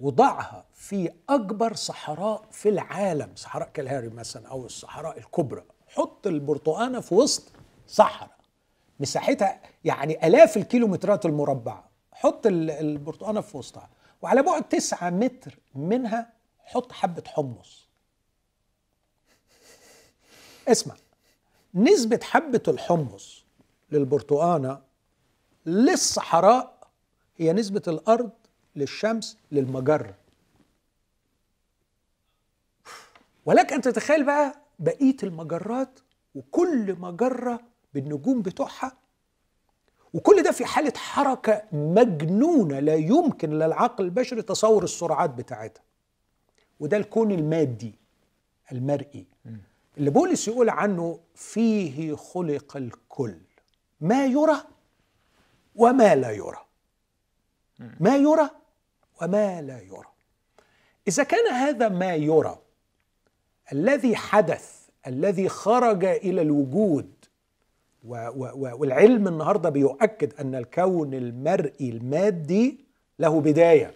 [0.00, 5.64] وضعها في أكبر صحراء في العالم صحراء كالهاري مثلا أو الصحراء الكبرى.
[5.88, 7.42] حط البرتقانة في وسط
[7.86, 8.36] صحراء
[9.00, 11.88] مساحتها يعني آلاف الكيلومترات المربعة.
[12.12, 13.88] حط ال- البرتقانة في وسطها
[14.22, 16.32] وعلى بعد تسعة متر منها
[16.64, 17.88] حط حبة حمص.
[20.68, 20.94] اسمع
[21.74, 23.44] نسبة حبة الحمص
[23.90, 24.82] للبرتقانة
[25.66, 26.88] للصحراء
[27.36, 28.30] هي نسبة الأرض
[28.78, 30.14] للشمس للمجرة.
[33.46, 36.00] ولك أن تتخيل بقى بقية المجرات
[36.34, 37.60] وكل مجرة
[37.94, 38.92] بالنجوم بتوعها
[40.14, 45.82] وكل ده في حالة حركة مجنونة لا يمكن للعقل البشري تصور السرعات بتاعتها.
[46.80, 47.94] وده الكون المادي
[48.72, 49.26] المرئي.
[49.98, 53.36] اللي بولس يقول عنه فيه خلق الكل.
[54.00, 54.62] ما يرى
[55.74, 56.64] وما لا يرى.
[58.00, 58.50] ما يرى
[59.22, 60.08] وما لا يرى.
[61.08, 62.58] إذا كان هذا ما يرى
[63.72, 67.10] الذي حدث الذي خرج إلى الوجود
[68.04, 72.84] والعلم النهارده بيؤكد أن الكون المرئي المادي
[73.18, 73.94] له بداية.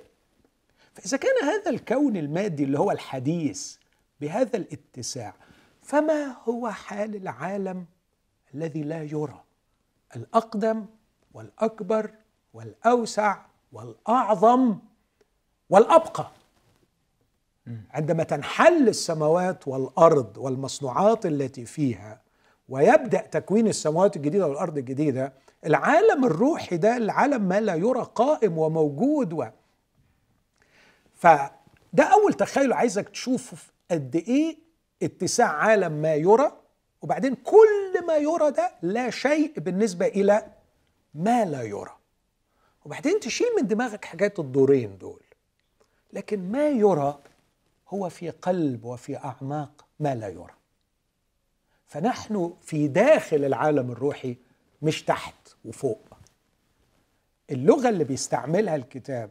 [0.94, 3.76] فإذا كان هذا الكون المادي اللي هو الحديث
[4.20, 5.34] بهذا الاتساع
[5.82, 7.86] فما هو حال العالم
[8.54, 9.42] الذي لا يرى؟
[10.16, 10.86] الأقدم
[11.34, 12.10] والأكبر
[12.54, 13.38] والأوسع
[13.72, 14.78] والأعظم
[15.72, 16.30] والأبقى.
[17.90, 22.20] عندما تنحل السماوات والأرض والمصنوعات التي فيها
[22.68, 25.32] ويبدأ تكوين السماوات الجديدة والأرض الجديدة
[25.66, 29.44] العالم الروحي ده العالم ما لا يرى قائم وموجود و
[31.14, 34.58] فده أول تخيل عايزك تشوفه في قد إيه
[35.02, 36.52] اتساع عالم ما يرى
[37.02, 40.46] وبعدين كل ما يرى ده لا شيء بالنسبة إلى
[41.14, 41.96] ما لا يرى.
[42.84, 45.20] وبعدين تشيل من دماغك حاجات الدورين دول.
[46.12, 47.18] لكن ما يرى
[47.88, 50.54] هو في قلب وفي أعماق ما لا يرى.
[51.86, 54.36] فنحن في داخل العالم الروحي
[54.82, 56.00] مش تحت وفوق.
[57.50, 59.30] اللغة اللي بيستعملها الكتاب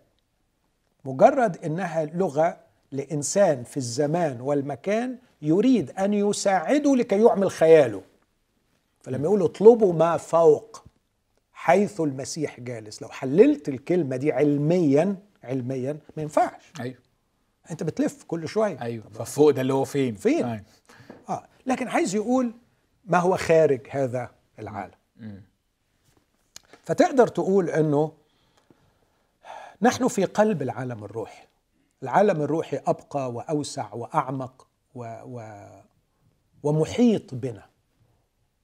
[1.05, 2.57] مجرد إنها لغة
[2.91, 8.01] لإنسان في الزمان والمكان يريد أن يساعده لكي يعمل خياله.
[9.01, 10.83] فلما يقول اطلبوا ما فوق
[11.53, 16.71] حيث المسيح جالس لو حللت الكلمة دي علميا علميا ما ينفعش.
[16.79, 16.97] أيوه.
[17.71, 18.81] أنت بتلف كل شوية.
[18.81, 19.09] أيوه.
[19.09, 20.63] ففوق ده اللي هو فين؟ فين؟ أيوة.
[21.29, 21.47] آه.
[21.65, 22.53] لكن عايز يقول
[23.05, 24.95] ما هو خارج هذا العالم.
[26.83, 28.11] فتقدر تقول إنه
[29.81, 31.43] نحن في قلب العالم الروحي.
[32.03, 35.65] العالم الروحي أبقى وأوسع وأعمق و و
[36.63, 37.65] ومحيط بنا.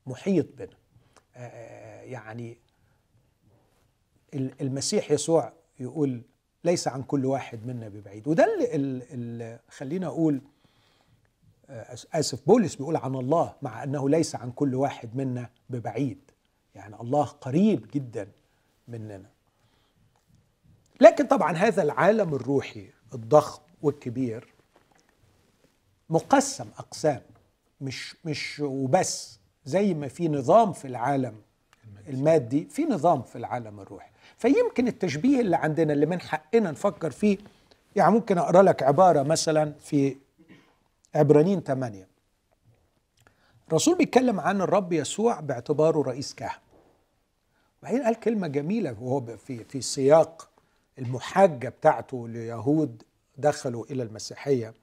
[0.07, 0.77] محيط بنا.
[1.35, 2.57] آه، يعني
[4.33, 6.21] ال- المسيح يسوع يقول
[6.67, 8.27] ليس عن كل واحد منا ببعيد.
[8.27, 8.75] وده اللي,
[9.13, 10.41] اللي خلينا أقول
[11.69, 16.19] آه، آسف بولس بيقول عن الله مع أنه ليس عن كل واحد منا ببعيد.
[16.75, 18.27] يعني الله قريب جدا
[18.87, 19.29] مننا.
[21.01, 24.53] لكن طبعا هذا العالم الروحي الضخم والكبير
[26.09, 27.21] مقسم أقسام
[27.81, 31.41] مش مش وبس زي ما في نظام في العالم
[32.07, 34.09] المادي في نظام في العالم الروحي.
[34.37, 37.37] فيمكن التشبيه اللي عندنا اللي من حقنا نفكر فيه.
[37.95, 40.15] يعني ممكن أقرأ لك عبارة مثلا في
[41.15, 42.07] عبرانيين 8
[43.67, 46.59] الرسول بيتكلم عن الرب يسوع باعتباره رئيس كهنة.
[47.81, 50.49] وبعدين قال كلمة جميلة وهو في في سياق
[50.99, 53.03] المحاجة بتاعته ليهود
[53.37, 54.73] دخلوا إلى المسيحية.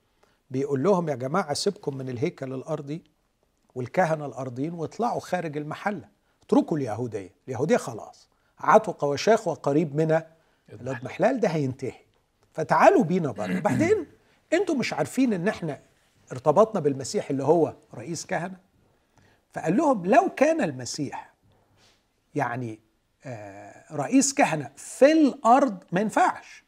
[0.50, 3.02] بيقول لهم يا جماعة سيبكم من الهيكل الأرضي
[3.74, 6.08] والكهنة الأرضيين واطلعوا خارج المحلة.
[6.42, 7.30] اتركوا اليهودية.
[7.48, 8.28] اليهودية خلاص.
[8.58, 10.22] عتق وشاخ وقريب من
[10.72, 12.04] الاضمحلال ده هينتهي.
[12.52, 13.60] فتعالوا بينا بره.
[13.70, 14.06] بعدين
[14.52, 15.80] أنتوا مش عارفين ان إحنا
[16.32, 18.56] ارتبطنا بالمسيح اللي هو رئيس كهنة؟
[19.52, 21.34] فقال لهم لو كان المسيح
[22.34, 22.80] يعني
[23.24, 26.64] آه، رئيس كهنة في الأرض ما ينفعش.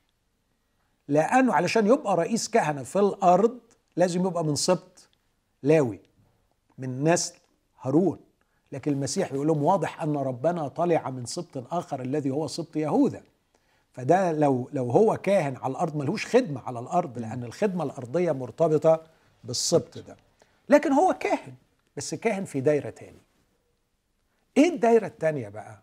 [1.09, 3.59] لأنه علشان يبقى رئيس كهنة في الأرض
[3.97, 5.09] لازم يبقى من سبط
[5.63, 6.01] لاوي
[6.79, 7.35] من نسل
[7.81, 8.19] هارون.
[8.77, 13.23] لكن المسيح يقول لهم واضح أن ربنا طلع من سبط آخر الذي هو سبط يهوذا.
[13.93, 19.03] فده لو لو هو كاهن على الأرض ملهوش خدمة على الأرض لأن الخدمة الأرضية مرتبطة
[19.45, 20.17] بالسبط ده.
[20.69, 21.55] لكن هو كاهن
[21.97, 23.19] بس كاهن في دايرة تاني.
[24.57, 25.83] إيه الدايرة التانية بقى؟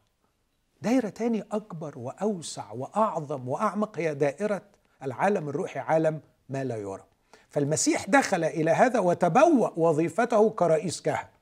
[0.82, 4.62] دايرة تاني أكبر وأوسع وأعظم وأعمق هي دائرة
[5.04, 7.04] العالم الروحي عالم ما لا يرى.
[7.50, 11.34] فالمسيح دخل إلى هذا وتبوأ وظيفته كرئيس كهنة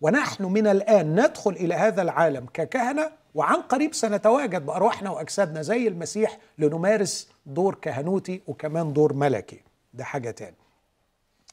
[0.00, 6.38] ونحن من الآن ندخل إلى هذا العالم ككهنة وعن قريب سنتواجد بأرواحنا وأجسادنا زي المسيح
[6.58, 9.60] لنمارس دور كهنوتي وكمان دور ملكي.
[9.94, 10.56] ده حاجة تاني.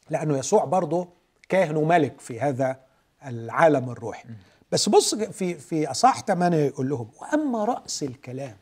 [0.09, 1.07] لأنه يسوع برضه
[1.49, 2.79] كاهن وملك في هذا
[3.25, 4.29] العالم الروحي.
[4.71, 8.57] بس بص في في اصح 8 يقول لهم وأما رأس الكلام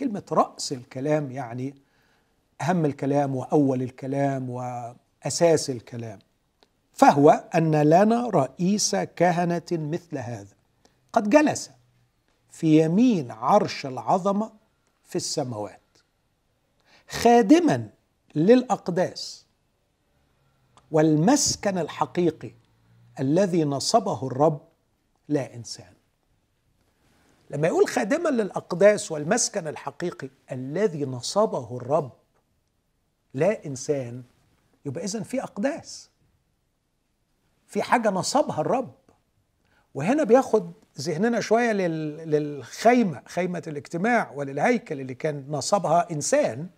[0.00, 1.74] كلمة رأس الكلام يعني
[2.60, 6.18] أهم الكلام وأول الكلام وأساس الكلام.
[7.00, 10.56] فهو أن لنا رئيس كهنة مثل هذا.
[11.12, 11.70] قد جلس
[12.50, 14.52] في يمين عرش العظمة
[15.04, 15.80] في السماوات.
[17.08, 17.88] خادما
[18.34, 19.46] للأقداس
[20.90, 22.52] والمسكن الحقيقي
[23.20, 24.60] الذي نصبه الرب
[25.28, 25.92] لا إنسان.
[27.50, 32.12] لما يقول خادما للأقداس والمسكن الحقيقي الذي نصبه الرب
[33.34, 34.22] لا إنسان
[34.84, 36.09] يبقى اذا في أقداس.
[37.70, 38.94] في حاجة نصبها الرب.
[39.94, 42.16] وهنا بياخد ذهننا شوية لل...
[42.30, 46.68] للخيمة خيمة الاجتماع وللهيكل اللي كان نصبها إنسان.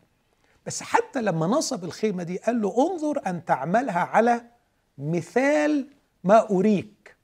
[0.67, 4.43] بس حتى لما نصب الخيمة دي قال له انظر أن تعملها على
[4.99, 5.87] مثال
[6.25, 7.17] ما أريك.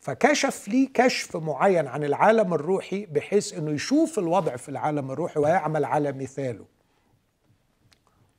[0.00, 5.84] فكشف لي كشف معين عن العالم الروحي بحيث إنه يشوف الوضع في العالم الروحي ويعمل
[5.84, 6.64] على مثاله.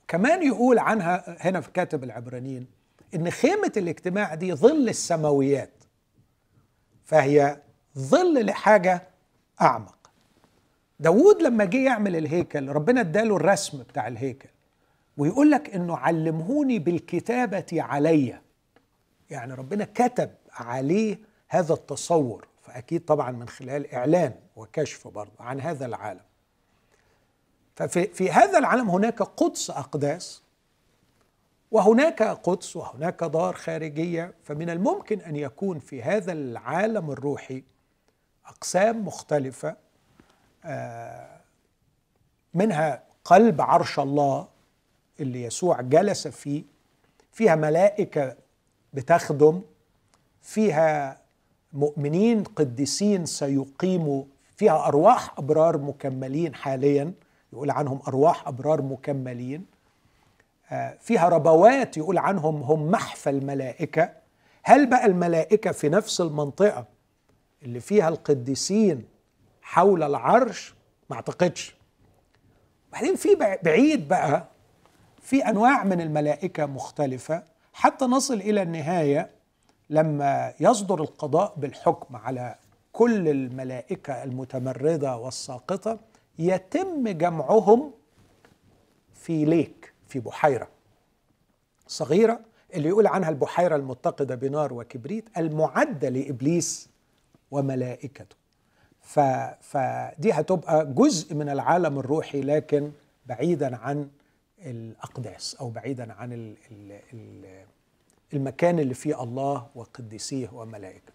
[0.08, 2.83] كمان يقول عنها هنا في كاتب العبرانيين
[3.16, 5.84] إن خيمة الاجتماع دي ظل السماويات
[7.06, 7.62] فهي
[7.98, 9.08] ظل لحاجة
[9.62, 10.12] أعمق.
[11.00, 14.50] داود لما جه يعمل الهيكل ربنا اداله الرسم بتاع الهيكل
[15.18, 18.40] ويقول لك إنه علمهوني بالكتابة علي.
[19.30, 25.86] يعني ربنا كتب عليه هذا التصور فأكيد طبعا من خلال إعلان وكشف برضه عن هذا
[25.86, 26.22] العالم.
[27.76, 30.43] ففي في هذا العالم هناك قدس أقداس
[31.74, 37.64] وهناك قدس وهناك دار خارجية فمن الممكن أن يكون في هذا العالم الروحي
[38.46, 39.76] أقسام مختلفة
[40.66, 41.40] آه،
[42.54, 44.48] منها قلب عرش الله
[45.20, 46.64] اللي يسوع جلس فيه
[47.32, 48.36] فيها ملائكة
[48.94, 49.62] بتخدم
[50.42, 51.22] فيها
[51.74, 54.24] مؤمنين قديسين سيقيموا
[54.56, 57.14] فيها أرواح أبرار مكملين حاليا
[57.54, 59.73] يقول عنهم أرواح أبرار مكملين.
[61.00, 64.10] فيها ربوات يقول عنهم هم محفى الملائكة.
[64.64, 66.86] هل بقى الملائكة في نفس المنطقة
[67.64, 69.06] اللي فيها القديسين
[69.62, 70.74] حول العرش؟
[71.10, 71.76] ما اعتقدش.
[72.94, 74.46] بعدين في بعيد بقى
[75.22, 77.44] في أنواع من الملائكة مختلفة.
[77.74, 79.30] حتى نصل إلى النهاية
[79.90, 82.56] لما يصدر القضاء بالحكم على
[82.94, 86.00] كل الملائكة المتمرده والساقطة
[86.40, 87.92] يتم جمعهم
[89.14, 89.83] في ليك.
[90.14, 90.68] في بحيرة
[91.88, 92.40] صغيرة
[92.74, 96.90] اللي يقول عنها البحيرة المتقدة بنار وكبريت المعدة لإبليس
[97.52, 98.36] وملائكته.
[99.02, 99.20] ف...
[99.62, 102.92] فدي هتبقى جزء من العالم الروحي لكن
[103.26, 104.10] بعيدا عن
[104.60, 106.56] الأقداس أو بعيدا عن ال...
[107.14, 107.66] ال...
[108.34, 111.14] المكان اللي فيه الله وقديسيه وملائكته.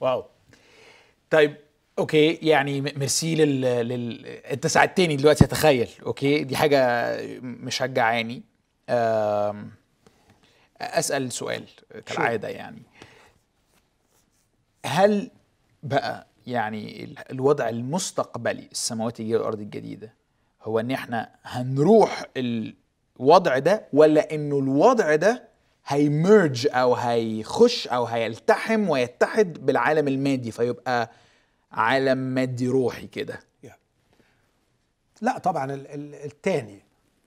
[0.00, 0.24] wow.
[1.30, 1.56] طيب
[2.00, 3.60] okay يعني ميرسي لل...
[3.60, 4.26] لل...
[4.26, 5.88] أنت ساعدتني دلوقتي أتخيل.
[6.06, 8.42] okay دي حاجة مشجعاني
[10.80, 11.64] أسأل سؤال
[12.06, 12.82] كالعادة يعني.
[14.86, 15.30] هل
[15.82, 20.14] بقى يعني الوضع المستقبلي السماوات الجديدة والأرض الجديدة
[20.62, 25.48] هو إن إحنا هنروح الوضع ده ولا إنه الوضع ده
[25.86, 31.10] هيمرج أو هيخش أو هيلتحم ويتحد بالعالم المادي فيبقى
[31.72, 33.40] عالم مادي روحي كده.
[35.20, 35.66] لا طبعا
[36.24, 36.82] الثاني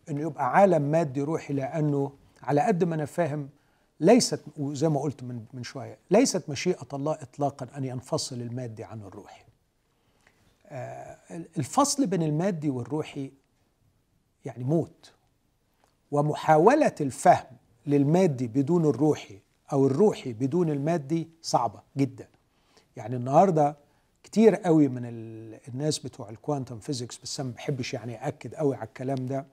[0.10, 2.12] إنه يبقى عالم مادي روحي لأنه
[2.44, 3.50] على قد ما أنا فاهم
[4.00, 9.02] ليست وزي ما قلت من من شوية ليست مشيئة الله اطلاقا أن ينفصل المادي عن
[9.02, 9.44] الروحي.
[10.66, 11.18] آه،
[11.58, 13.32] الفصل بين المادي والروحي
[14.46, 15.14] يعني موت.
[16.12, 19.40] ومحاولة الفهم للمادي بدون الروحي
[19.74, 22.28] أو الروحي بدون المادي صعبة جدا.
[22.96, 23.78] يعني النهارده
[24.24, 25.02] كتير قوي من
[25.68, 29.46] الناس بتوع ال quantum physics بس أنا ما بحبش يعني اكد قوي على الكلام ده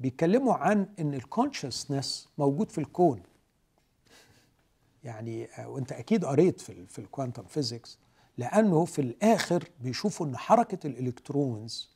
[0.00, 3.22] بيتكلموا عن إن ال consciousness موجود في الكون.
[5.04, 7.98] يعني آه، وأنت أكيد قريت في في ال quantum physics
[8.38, 11.90] لأنه في الآخر بيشوفوا إن حركة ال electrons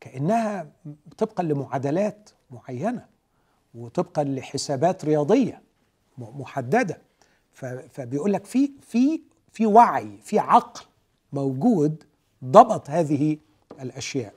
[0.00, 0.72] كأنها
[1.18, 3.06] طبقا لمعادلات معينة
[3.74, 5.62] وطبقا لحسابات رياضية
[6.18, 7.02] محددة.
[7.90, 9.22] فبيقول لك في في
[9.52, 10.84] في وعي في عقل
[11.32, 12.04] موجود
[12.44, 13.36] ضبط هذه
[13.80, 14.32] الأشياء.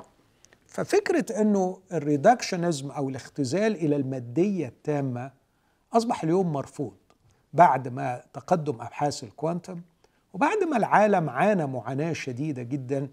[0.67, 5.31] ففكرة إنه الريدكشنزم أو الاختزال إلى المادية التامة
[5.93, 6.93] أصبح اليوم مرفوض
[7.53, 9.81] بعد ما تقدم أبحاث الكوانتم
[10.33, 13.07] وبعد ما العالم عانى معاناة شديدة جدا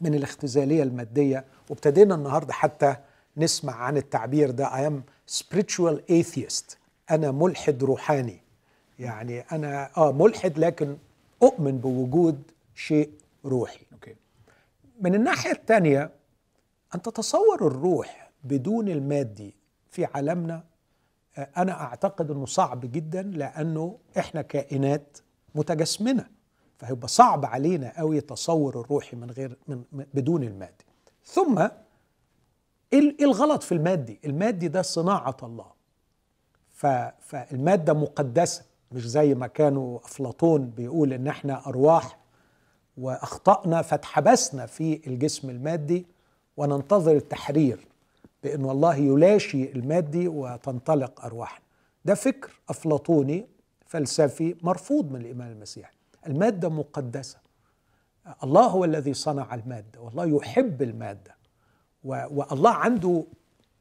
[0.00, 1.44] من الاختزالية المادية.
[1.70, 2.96] وابتدينا النهارده حتى
[3.36, 4.68] نسمع عن التعبير ده.
[4.70, 5.02] I am
[5.40, 6.76] spiritual atheist.
[7.10, 8.40] أنا ملحد روحاني.
[8.98, 10.96] يعني أنا آه ملحد لكن
[11.42, 12.42] أؤمن بوجود
[12.74, 13.10] شيء
[13.44, 13.86] روحي.
[13.92, 14.16] أوكي.
[15.00, 16.10] من الناحية الثانية
[16.94, 19.54] أن تتصور الروح بدون المادي
[19.90, 20.64] في عالمنا
[21.38, 25.18] آه، أنا أعتقد أنه صعب جدا لأنه إحنا كائنات
[25.54, 26.26] متجسمنة.
[26.78, 30.84] فهيبقى صعب علينا قوي تصور الروحي من غير من بدون المادي.
[31.24, 31.58] ثم
[32.92, 35.72] إيه الغلط في المادي؟ المادي ده صناعة الله.
[37.20, 42.18] فالمادة مقدسة مش زي ما كانوا أفلاطون بيقول إن إحنا أرواح
[42.98, 46.06] وأخطأنا فاتحبسنا في الجسم المادي
[46.56, 47.86] وننتظر التحرير
[48.42, 51.64] بأن الله يلاشي المادي وتنطلق أرواحنا.
[52.04, 53.46] ده فكر أفلاطوني
[53.86, 55.94] فلسفي مرفوض من الإمام المسيحي.
[56.26, 57.38] المادة مقدسة.
[58.44, 61.34] الله هو الذي صنع المادة والله يحب المادة.
[62.04, 63.24] والله عنده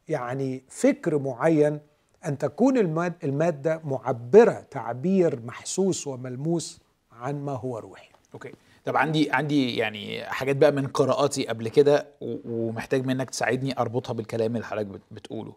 [0.08, 1.80] يعني فكر معين
[2.26, 2.78] أن تكون
[3.24, 6.80] المادة معبرة تعبير محسوس وملموس
[7.12, 8.10] عن ما هو روحي.
[8.34, 8.52] أوكي.
[8.86, 14.56] طب عندي عندي يعني حاجات بقى من قراءاتي قبل كده ومحتاج منك تساعدني أربطها بالكلام
[14.56, 15.56] اللي حضرتك بتقوله.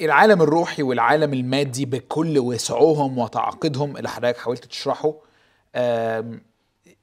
[0.00, 5.14] العالم الروحي والعالم المادي بكل وسعهم وتعقدهم اللي حضرتك حاولت تشرحه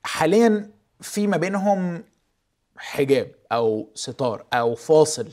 [0.03, 0.69] حاليا
[1.01, 2.03] في ما بينهم
[2.77, 5.27] حجاب أو ستار أو فاصل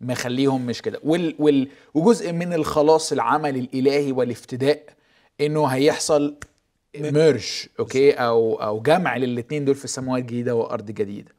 [0.00, 1.00] مخليهم مش كده.
[1.04, 4.82] وال وال وجزء من الخلاص العمل الإلهي والافتداء
[5.40, 6.36] إنه هيحصل
[6.98, 11.32] merge okay؟ أو أو جمع للاثنين دول في السماوات الجديده وأرض جديدة.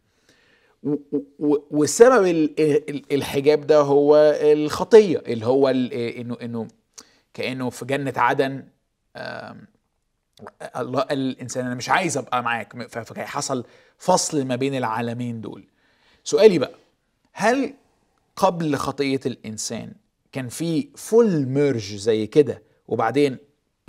[0.83, 0.95] و-
[1.39, 6.67] و- وسبب ال- ال- الحجاب ده هو الخطية اللي هو ال- إنه إنه
[7.33, 8.63] كأنه في جنة عدن
[10.77, 12.87] الله قال للانسان أنا مش عايز أبقى معاك.
[12.87, 13.65] فحصل
[13.97, 15.67] فصل ما بين العالمين دول.
[16.23, 16.75] سؤالي بقى
[17.33, 17.73] هل
[18.35, 19.93] قبل خطية الإنسان
[20.31, 23.37] كان في full merge زي كده؟ وبعدين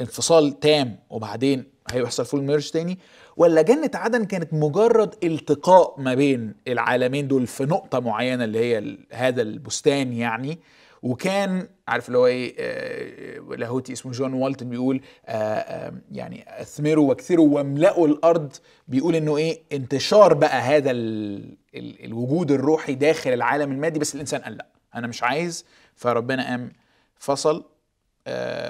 [0.00, 2.98] انفصال تام وبعدين هيحصل full merge تاني
[3.36, 8.98] ولا جنة عدن كانت مجرد التقاء ما بين العالمين دول في نقطة معينة اللي هي
[9.12, 10.58] هذا البستان يعني؟
[11.02, 17.08] وكان عارف اللي هو إيه آه، لاهوتي اسمه جون والتون بيقول آه، آه، يعني اثمروا
[17.08, 18.52] واكثروا واملأوا الأرض
[18.88, 21.36] بيقول إنه إيه انتشار بقى هذا ال
[21.74, 25.64] ال الوجود الروحي داخل العالم المادي بس الإنسان قال لا أنا مش عايز
[25.96, 26.72] فربنا قام
[27.18, 27.64] فصل.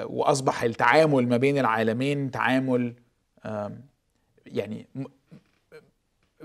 [0.05, 2.93] وأصبح التعامل ما بين العالمين تعامل
[4.45, 4.87] يعني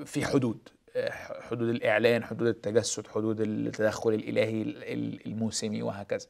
[0.04, 1.10] في حدود آه،
[1.40, 6.26] حدود الإعلان حدود التجسد حدود التدخل الإلهي ال- ال- الموسمي وهكذا.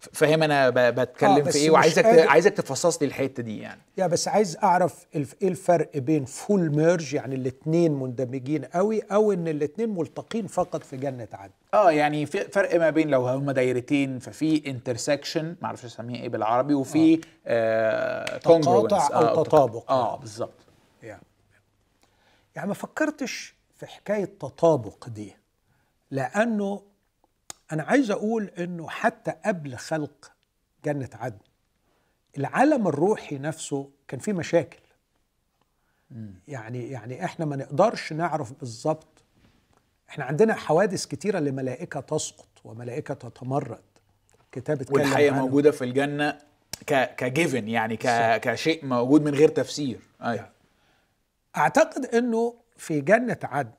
[0.00, 3.80] فاهم أنا آه، بتكلم بس في إيه وعايزك عايزك تفصص لي الحتة دي يعني.
[3.98, 9.32] يا بس عايز أعرف الف- إيه الفرق بين full merge يعني الاثنين مندمجين قوي أو
[9.32, 13.52] إن الاثنين ملتقين فقط في جنة عدن؟ آه يعني في فرق ما بين لو هما
[13.52, 18.38] دايرتين ففي intersection ما أعرفش أسميها إيه بالعربي وفي آه.
[18.38, 19.12] تقاطع congruence.
[19.12, 19.90] أو آه تطابق.
[19.90, 20.54] آه بالظبط.
[21.02, 21.22] يعني
[22.56, 25.36] يعني ما فكرتش في حكاية تطابق دي
[26.10, 26.82] لأنه
[27.72, 30.32] أنا عايز أقول أنه حتى قبل خلق
[30.84, 31.38] جنة عدن
[32.38, 34.80] العالم الروحي نفسه كان فيه مشاكل.
[36.48, 39.24] يعني يعني إحنا ما نقدرش نعرف بالظبط.
[40.08, 43.82] إحنا عندنا حوادث كتيرة لملائكة تسقط وملائكة تتمرد.
[44.52, 45.42] كتاب اتكلم والحقيقة عنه.
[45.42, 46.38] موجودة في الجنة
[46.86, 48.36] ك كجيفن يعني ك صح.
[48.36, 50.00] كشيء موجود من غير تفسير.
[50.22, 50.50] أيوه.
[51.56, 53.70] أعتقد إنه في جنة عدن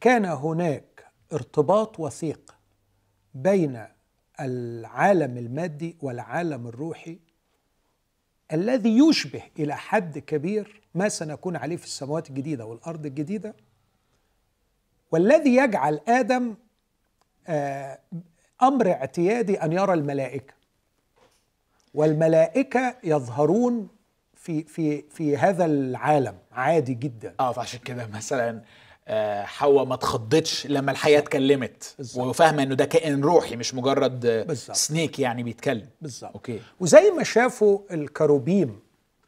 [0.00, 2.55] كان هناك ارتباط وثيق
[3.42, 3.84] بين
[4.40, 7.18] العالم المادي والعالم الروحي
[8.52, 13.54] الذي يشبه إلى حد كبير ما سنكون عليه في السماوات الجديدة والأرض الجديدة
[15.10, 16.54] والذي يجعل آدم
[17.48, 17.98] آه،
[18.62, 20.54] أمر اعتيادي أن يرى الملائكة.
[21.94, 23.88] والملائكة يظهرون
[24.34, 27.34] في في في هذا العالم عادي جدا.
[27.40, 28.62] آه فعشان كده مثلا
[29.44, 31.96] حواء ما اتخضتش لما الحية اتكلمت.
[32.16, 34.76] وفاهمة إنه ده كائن روحي مش مجرد آه، بالظبط.
[34.76, 35.88] snake يعني بيتكلم.
[36.02, 36.32] بالظبط.
[36.34, 36.60] okay.
[36.80, 38.80] وزي ما شافوا الكروبيم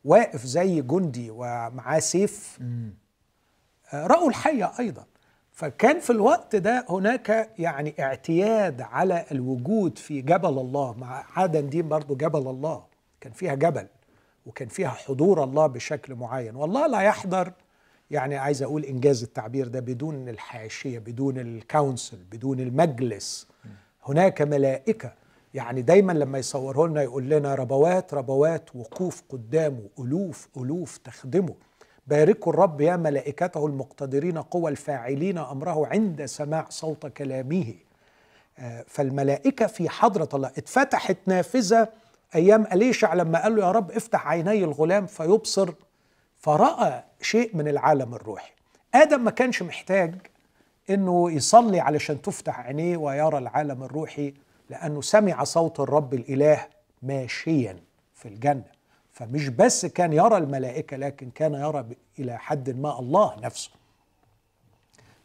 [0.04, 2.58] واقف زي جندي ومعاه سيف
[3.92, 5.04] آه، رأوا الحية أيضا.
[5.52, 10.94] فكان في الوقت ده هناك يعني اعتياد على الوجود في جبل الله.
[10.98, 12.84] مع عدن دي برضو جبل الله.
[13.20, 13.86] كان فيها جبل
[14.46, 16.56] وكان فيها حضور الله بشكل معين.
[16.56, 17.52] والله لا يحضر
[18.11, 23.48] يعني عايز أقول إنجاز التعبير ده بدون الحاشية بدون الكونسل بدون المجلس.
[24.06, 25.12] هناك ملائكة
[25.54, 31.54] يعني دايما لما يصوره لنا يقول لنا ربوات ربوات وقوف قدامه ألوف ألوف تخدمه.
[32.06, 37.74] باركوا الرب يا ملائكته المقتدرين قوى الفاعلين أمره عند سماع صوت كلامه.
[38.59, 40.48] آه، فالملائكة في حضرة الله.
[40.48, 41.88] اتفتحت نافذة
[42.34, 45.72] أيام أليشع لما قال له يا رب افتح عيني الغلام فيبصر
[46.39, 48.53] فرأى شيء من العالم الروحي.
[48.95, 50.14] آدم ما كانش محتاج
[50.91, 54.34] إنه يصلي علشان تفتح عينيه ويرى العالم الروحي
[54.70, 56.66] لأنه سمع صوت الرب الإله
[57.03, 57.76] ماشيا
[58.14, 58.64] في الجنة.
[59.12, 61.84] فمش بس كان يرى الملائكة لكن كان يرى
[62.18, 63.70] إلى حد ما الله نفسه.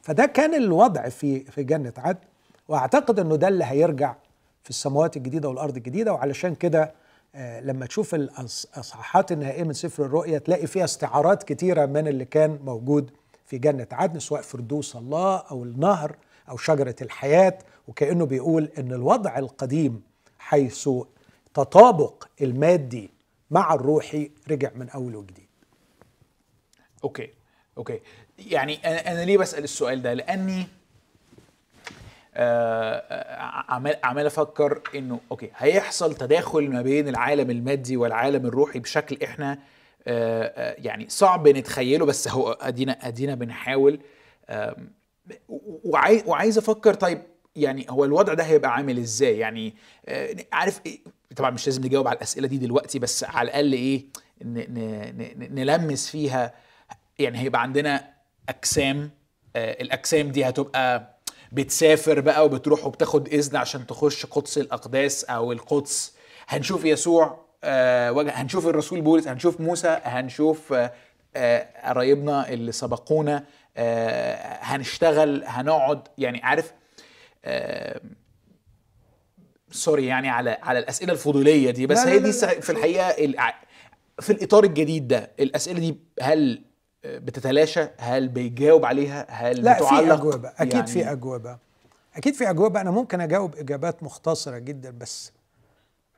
[0.01, 2.19] فده كان الوضع في في جنة عدن
[2.67, 4.15] وأعتقد إنه ده اللي هيرجع
[4.63, 6.13] في السماوات الجديدة والأرض الجديدة.
[6.13, 6.93] وعلشان كده
[7.35, 13.11] لما تشوف الأصحاحات النهائيه من سفر الرؤيا تلاقي فيها استعارات كتيرة من اللي كان موجود
[13.45, 16.15] في جنة عدن سواء فردوس الله أو النهر
[16.49, 17.57] أو شجرة الحياة
[17.87, 20.01] وكأنه بيقول إن الوضع القديم
[20.39, 20.89] حيث
[21.53, 23.09] تطابق المادي
[23.51, 25.47] مع الروحي رجع من اول وجديد.
[27.03, 27.29] okay
[27.77, 27.99] okay.
[28.37, 30.67] يعني أنا ليه بسأل السؤال ده؟ لأني آه، آه،
[33.69, 39.59] عمال عمال أفكر إنه okay هيحصل تداخل ما بين العالم المادي والعالم الروحي بشكل إحنا
[40.07, 43.99] آه، آه، يعني صعب نتخيله بس هو ادينا أدينا بنحاول.
[46.25, 47.21] وعايز أفكر طيب
[47.55, 49.73] يعني هو الوضع ده هيبقى عامل إزاي؟ يعني
[50.05, 50.99] آه، عارف إيه
[51.35, 54.05] طبعا مش لازم نجاوب على الأسئلة دي دلوقتي بس على الأقل إيه
[55.49, 56.53] نلمس فيها.
[57.19, 58.13] يعني هيبقى عندنا
[58.49, 59.11] اجسام
[59.55, 61.12] آه، الاجسام دي هتبقى
[61.53, 66.13] بتسافر بقى وبتروح وبتاخد إذن عشان تخش قدس الأقداس أو القدس.
[66.47, 70.93] هنشوف يسوع آه وجه هنشوف الرسول بولس هنشوف موسى هنشوف آه
[71.35, 73.43] آه، قرايبنا اللي سبقونا
[74.61, 76.07] هنشتغل هنقعد.
[76.17, 76.73] يعني عارف
[79.71, 82.31] سوري يعني على على الأسئلة الفضولية دي بس هي دي
[82.61, 83.09] في الحقيقة
[84.19, 86.61] في الإطار الجديد ده الأسئلة دي هل
[87.05, 90.49] بتتلاشى؟ هل بيجاوب عليها؟ هل لا في بتعلق؟ أجوبة.
[90.57, 91.57] أكيد يعني في أجوبة.
[92.15, 92.81] أكيد في أجوبة.
[92.81, 95.31] أنا ممكن أجاوب إجابات مختصرة جدا بس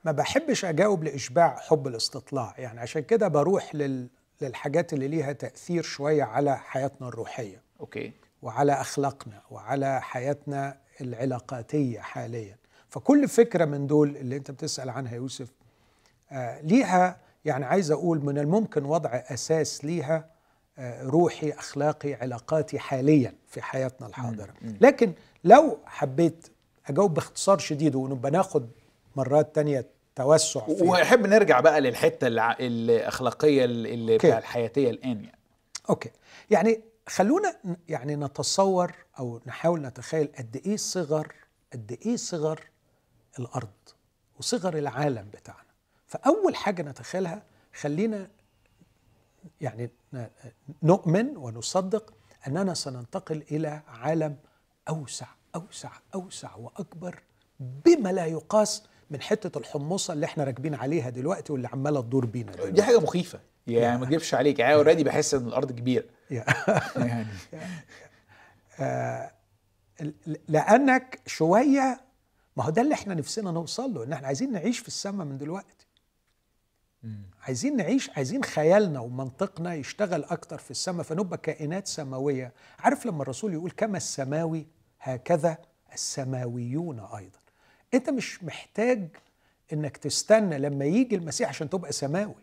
[0.04, 2.56] ما بحبش أجاوب لإشباع حب الاستطلاع.
[2.58, 4.08] يعني عشان كده بروح لل
[4.42, 7.62] للحاجات اللي ليها تأثير شوية على حياتنا الروحية.
[7.80, 8.12] أوكي.
[8.42, 12.56] وعلى أخلاقنا وعلى حياتنا العلاقاتية حاليا.
[12.90, 15.48] فكل فكرة من دول اللي أنت بتسأل عنها يوسف
[16.32, 20.35] آه ليها يعني عايز أقول من الممكن وضع أساس ليها
[20.80, 24.54] روحي أخلاقي علاقاتي حاليا في حياتنا الحاضرة.
[24.82, 25.14] لكن
[25.44, 26.48] لو حبيت
[26.88, 28.70] أجاوب باختصار شديد ونبقى ناخد
[29.16, 34.18] مرات تانية توسع فيها وأحب نرجع بقى للحتة الأخلاقية اللي.
[34.18, 35.38] بتاع الحياتية الآن يعني.
[35.90, 36.10] أوكي.
[36.50, 37.56] يعني خلونا
[37.90, 41.34] يعني نتصور أو نحاول نتخيل قد إيه صغر
[41.74, 42.60] قد إيه صغر
[43.40, 43.70] الأرض
[44.40, 45.66] وصغر العالم بتاعنا.
[46.08, 48.28] فأول حاجة نتخيلها خلينا
[49.62, 49.90] يعني
[50.84, 52.14] نؤمن ونصدق
[52.48, 54.36] أننا سننتقل إلى عالم
[54.90, 57.20] أوسع أوسع أوسع وأكبر
[57.60, 62.52] بما لا يقاس من حتة الحمصة اللي إحنا راكبين عليها دلوقتي واللي عمالة تدور بينا
[62.52, 63.40] دي دلوقتي حاجة مخيفة.
[63.68, 64.60] يعني ما اكذبش عليك.
[64.60, 66.06] يعني أوريدي بحس إن الأرض كبيرة.
[66.30, 67.28] يعني.
[70.02, 72.02] ل- لأنك شوية
[72.58, 75.38] ما هو ده اللي إحنا نفسنا نوصل له إن إحنا عايزين نعيش في السماء من
[75.38, 75.85] دلوقتي.
[77.42, 82.54] عايزين نعيش عايزين خيالنا ومنطقنا يشتغل أكتر في السماء فنبقى كائنات سماوية.
[82.80, 84.68] عارف لما الرسول يقول كما السماوي
[85.00, 85.58] هكذا
[85.94, 87.40] السماويون أيضا.
[87.94, 89.08] أنت مش محتاج
[89.74, 92.36] إنك تستنى لما يجي المسيح عشان تبقى سماوي.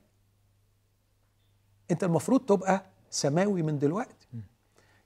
[1.91, 4.27] أنت المفروض تبقى سماوي من دلوقتي.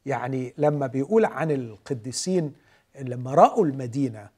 [0.07, 2.53] يعني لما بيقول عن القديسين
[3.01, 4.31] لما رأوا المدينة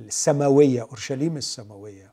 [0.00, 2.12] السماوية أورشليم السماوية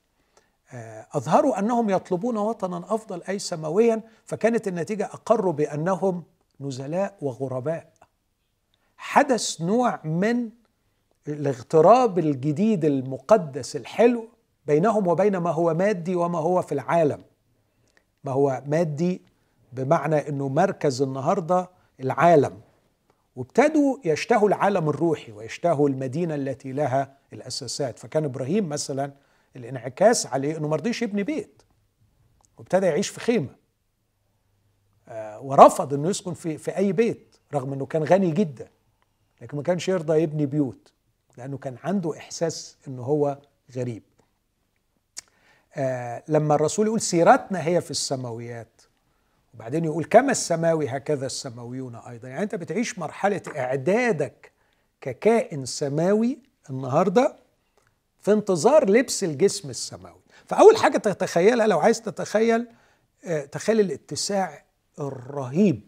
[1.13, 6.23] أظهروا أنهم يطلبون وطنا أفضل أي سماويا فكانت النتيجة أقروا بأنهم
[6.59, 7.93] نزلاء وغرباء.
[8.97, 10.49] حدث نوع من
[11.27, 14.27] الاغتراب الجديد المقدس الحلو
[14.65, 17.21] بينهم وبين ما هو مادي وما هو في العالم.
[18.23, 19.21] ما هو مادي
[19.73, 22.61] بمعنى إنه مركز النهارده العالم.
[23.35, 27.99] وابتدوا يشتهوا العالم الروحي ويشتهوا المدينة التي لها الأساسات.
[27.99, 29.11] فكان إبراهيم مثلا
[29.57, 31.61] الانعكاس عليه إنه ما رضيش يبني بيت.
[32.57, 33.55] وابتدى يعيش في خيمة.
[35.07, 38.67] آه، ورفض إنه يسكن في في أي بيت رغم إنه كان غني جدا.
[39.41, 40.91] لكن ما كانش يرضى يبني بيوت
[41.37, 43.37] لأنه كان عنده إحساس إنه هو
[43.75, 44.03] غريب.
[45.75, 48.81] آه لما الرسول يقول سيرتنا هي في السماويات
[49.53, 52.27] وبعدين يقول كما السماوي هكذا السماويون أيضا.
[52.27, 54.51] يعني أنت بتعيش مرحلة إعدادك
[55.01, 56.39] ككائن سماوي
[56.69, 57.35] النهارده
[58.27, 60.19] في انتظار لبس الجسم السماوي.
[60.45, 62.67] فأول حاجة تتخيلها لو عايز تتخيل
[63.25, 64.63] آه، تخيل الاتساع
[64.99, 65.81] الرهيب.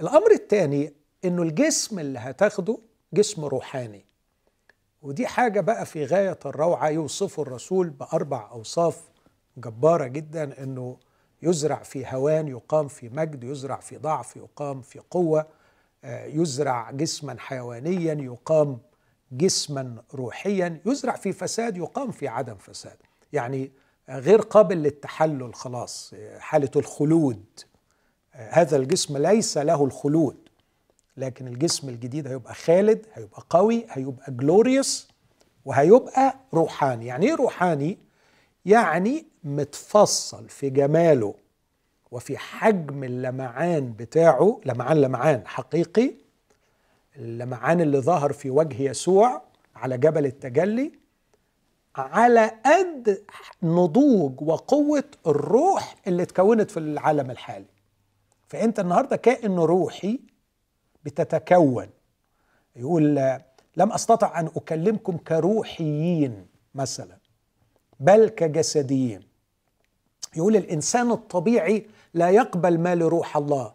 [0.00, 0.92] الأمر الثاني
[1.24, 2.78] إنه الجسم اللي هتاخده
[3.12, 4.04] جسم روحاني.
[5.02, 6.88] ودي حاجة بقى في غاية الروعة.
[6.88, 9.00] يوصفه الرسول بأربع أوصاف
[9.56, 10.96] جبارة جدا إنه
[11.42, 15.46] يزرع في هوان يقام في مجد يزرع في ضعف يقام في قوة
[16.04, 18.78] آه، يزرع جسما حيوانيا يقام
[19.32, 22.96] جسما روحيا يزرع في فساد يقام في عدم فساد.
[23.32, 23.70] يعني
[24.08, 27.44] غير قابل للتحلل خلاص حالة الخلود.
[28.32, 30.36] هذا الجسم ليس له الخلود
[31.16, 35.08] لكن الجسم الجديد هيبقى خالد هيبقى قوي هيبقى جلوريوس
[35.64, 37.06] وهيبقى روحاني.
[37.06, 37.98] يعني إيه روحاني؟
[38.64, 41.34] يعني متفصل في جماله
[42.10, 44.60] وفي حجم اللمعان بتاعه.
[44.66, 46.14] لمعان لمعان حقيقي.
[47.16, 49.42] اللمعان اللي ظهر في وجه يسوع
[49.76, 50.92] على جبل التجلي
[51.96, 53.24] على قد
[53.62, 57.66] نضوج وقوة الروح اللي اتكونت في العالم الحالي.
[58.48, 60.20] فأنت النهاردة كائن روحي
[61.04, 61.86] بتتكون.
[62.76, 63.14] يقول
[63.76, 67.18] لم أستطع أن أكلمكم كروحيين مثلا
[68.00, 69.20] بل كجسديين.
[70.36, 73.74] يقول الإنسان الطبيعي لا يقبل ما لروح الله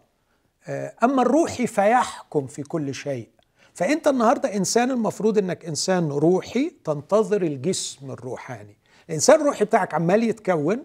[0.66, 3.28] آه، أما الروحي فيحكم في كل شيء.
[3.74, 8.76] فأنت النهارده إنسان المفروض إنك إنسان روحي تنتظر الجسم الروحاني.
[9.08, 10.84] الإنسان الروحي بتاعك عمال يتكون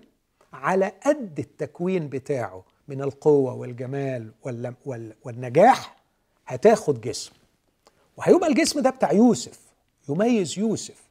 [0.53, 5.95] على قد التكوين بتاعه من القوة والجمال وال- وال- والنجاح
[6.47, 7.31] هتاخد جسم.
[8.17, 9.59] وهيبقى الجسم ده بتاع يوسف
[10.09, 11.07] يميز يوسف.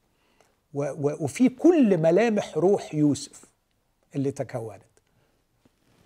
[0.75, 3.43] وفي كل ملامح روح يوسف
[4.15, 4.83] اللي تكونت.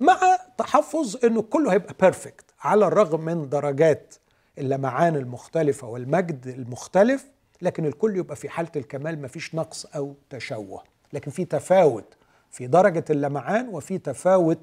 [0.01, 4.14] مع تحفظ إنه كله هيبقى بيرفكت على الرغم من درجات
[4.61, 7.27] اللمعان المختلفه والمجد المختلف
[7.63, 10.83] لكن الكل يبقى في حالة الكمال مفيش نقص أو تشوه.
[11.13, 12.05] لكن في تفاوت
[12.51, 14.59] في درجة اللمعان وفي تفاوت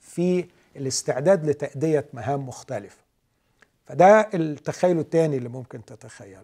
[0.00, 2.96] في الاستعداد لتأدية مهام مختلفة.
[3.86, 6.42] فده التخيل الثاني اللي ممكن تتخيله.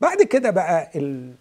[0.00, 1.34] بعد كده بقى ال...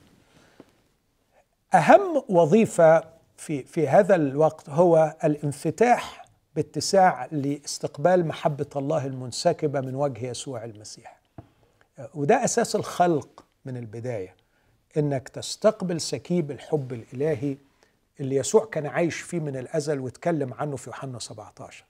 [1.74, 3.04] أهم وظيفة
[3.38, 6.27] في في هذا الوقت هو الانفتاح
[6.58, 11.20] باتساع لاستقبال محبة الله المنسكبة من وجه يسوع المسيح.
[12.16, 14.36] وده أساس الخلق من البداية
[14.98, 17.58] إنك تستقبل سكيب الحب الإلهي
[18.20, 21.86] اللي يسوع كان عايش فيه من الأزل واتكلم عنه في يوحنا 17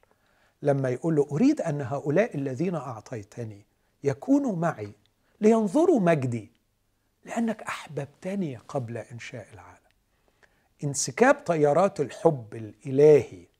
[0.61, 3.65] لما يقول له أريد أن هؤلاء الذين أعطيتني
[4.03, 4.91] يكونوا معي
[5.41, 6.51] لينظروا مجدي
[7.26, 9.78] لأنك أحببتني قبل إنشاء العالم.
[10.84, 13.57] انسكاب طيارات الحب الإلهي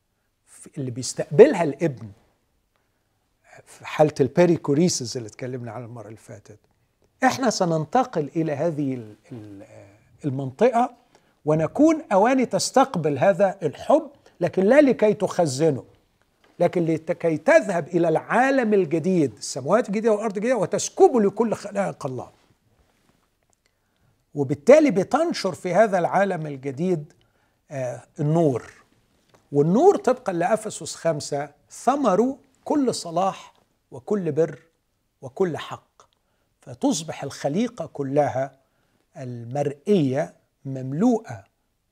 [0.78, 2.07] اللي بيستقبلها الابن
[3.65, 6.59] في حالة البيريكوريسز اللي اتكلمنا عنها المرة اللي فاتت.
[7.24, 9.15] إحنا سننتقل إلى هذه
[10.26, 10.93] المنطقة
[11.45, 14.09] ونكون أواني تستقبل هذا الحب
[14.41, 15.84] لكن لا لكي تخزنه
[16.59, 22.30] لكن لكي تذهب إلى العالم الجديد السماوات الجديدة والأرض الجديدة وتسكبه لكل خلائق الله.
[24.36, 27.13] وبالتالي بتنشر في هذا العالم الجديد
[27.72, 28.72] آه النور.
[29.52, 33.54] والنور طبقا لأفسس خمسة ثمر كل صلاح
[33.91, 34.60] وكل بر
[35.22, 35.88] وكل حق.
[36.62, 38.58] فتصبح الخليقة كلها
[39.18, 40.34] المرئية
[40.66, 41.43] مملوءة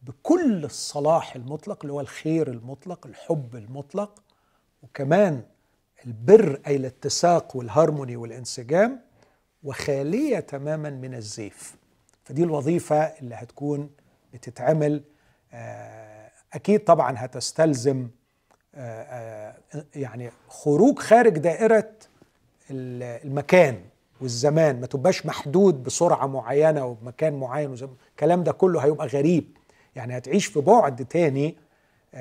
[0.01, 4.23] بكل الصلاح المطلق اللي هو الخير المطلق الحب المطلق
[4.83, 5.43] وكمان
[6.05, 9.01] البر أي الاتساق والهارموني والانسجام
[9.63, 11.75] وخالية تماما من الزيف.
[12.23, 13.89] فدي الوظيفة اللي هتكون
[14.33, 15.01] بتتعمل
[16.55, 18.07] أكيد طبعا هتستلزم
[19.95, 21.91] يعني خروج خارج دائرة
[22.71, 23.81] المكان
[24.21, 24.79] والزمان.
[24.79, 27.75] ما تبقاش محدود بسرعة معينة وبمكان معين
[28.11, 29.57] الكلام ده كله هيبقى غريب.
[29.95, 31.55] يعني هتعيش في بعد تاني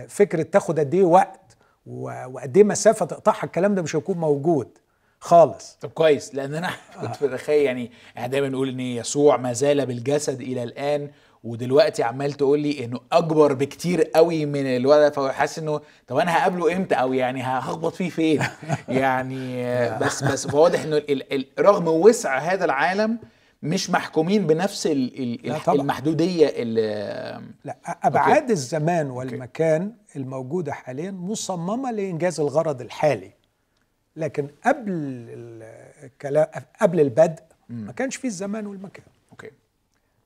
[0.08, 1.40] فكرة تاخد قد إيه وقت
[1.86, 4.68] وقد إيه مسافة تقطعها الكلام ده مش هيكون موجود
[5.20, 5.78] خالص.
[5.80, 6.34] طب كويس.
[6.34, 6.70] لأن أنا
[7.00, 11.10] كنت بتخيل يعني إحنا دايما نقول إن يسوع ما زال بالجسد إلى الآن
[11.44, 16.76] ودلوقتي عمال تقول لي إنه أكبر بكتير قوي من الولد فحاسس إنه طب أنا هقابله
[16.76, 18.42] إمتى؟ أو يعني هخبط فيه فين؟
[18.88, 19.64] يعني
[19.98, 21.02] بس بس فواضح إنه
[21.58, 23.18] رغم وسع هذا العالم
[23.62, 24.88] مش محكومين بنفس
[25.68, 26.62] المحدودية
[27.64, 28.52] لا أبعاد أوكي.
[28.52, 33.30] الزمان والمكان الموجودة حاليا مصممة لإنجاز الغرض الحالي.
[34.16, 34.92] لكن قبل
[36.04, 36.46] الكلام
[36.80, 39.04] قبل البدء ما كانش فيه الزمان والمكان.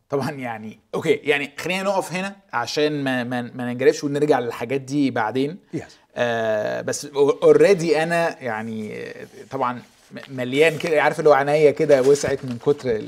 [0.09, 5.11] طبعا يعني okay يعني خلينا نقف هنا عشان ما ما, ما ننجرفش ونرجع للحاجات دي
[5.11, 5.81] بعدين yes.
[6.17, 9.05] آه بس already أنا يعني
[9.51, 9.83] طبعا
[10.29, 13.03] مليان كده عارف اللي هو عينيا كده وسعت من كتر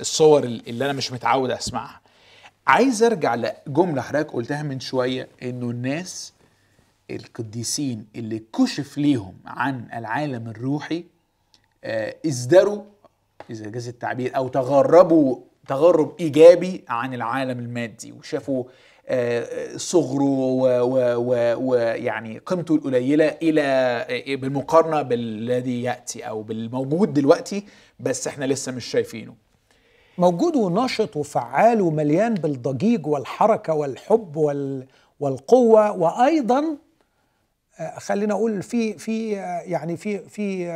[0.00, 2.00] الصور اللي أنا مش متعود أسمعها
[2.66, 6.32] عايز أرجع لجملة حضرتك قلتها من شوية إنه الناس
[7.10, 11.04] القديسين اللي كشف ليهم عن العالم الروحي
[11.84, 12.82] آه ازدروا
[13.50, 15.38] إذا جاز التعبير أو تغربوا
[15.68, 18.64] تغرب إيجابي عن العالم المادي وشافوا
[19.08, 20.24] آه صغره
[21.56, 27.64] ويعني قيمته القليلة إلى بالمقارنة بالذي يأتي أو بالموجود دلوقتي
[28.00, 29.34] بس إحنا لسه مش شايفينه.
[30.18, 34.86] موجود ونشط وفعال ومليان بالضجيج والحركة والحب وال
[35.20, 36.76] والقوة وأيضا
[37.96, 39.30] خلينا أقول في في
[39.66, 40.66] يعني في في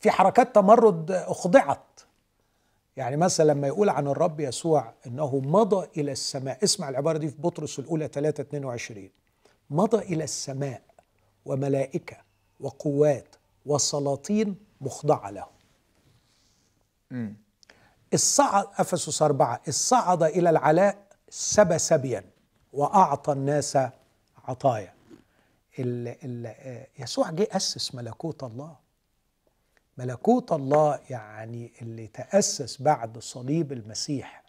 [0.00, 2.00] في حركات تمرد أخضعت.
[3.00, 7.36] يعني مثلا لما يقول عن الرب يسوع إنه مضى إلى السماء اسمع العبارة دي في
[7.38, 9.10] بطرس الأولى 3 22
[9.70, 10.82] مضى إلى السماء
[11.44, 12.16] وملائكة
[12.60, 13.36] وقوات
[13.66, 15.46] وسلاطين مخضعة له
[18.14, 22.24] الصعد أفسس أربعة الصعد إلى العلاء سبى سبيا
[22.72, 23.78] وأعطى الناس
[24.44, 24.94] عطايا.
[25.78, 26.54] ال ال
[26.98, 28.76] يسوع جه أسس ملكوت الله.
[30.00, 34.42] ملكوت الله يعني اللي تأسس بعد صليب المسيح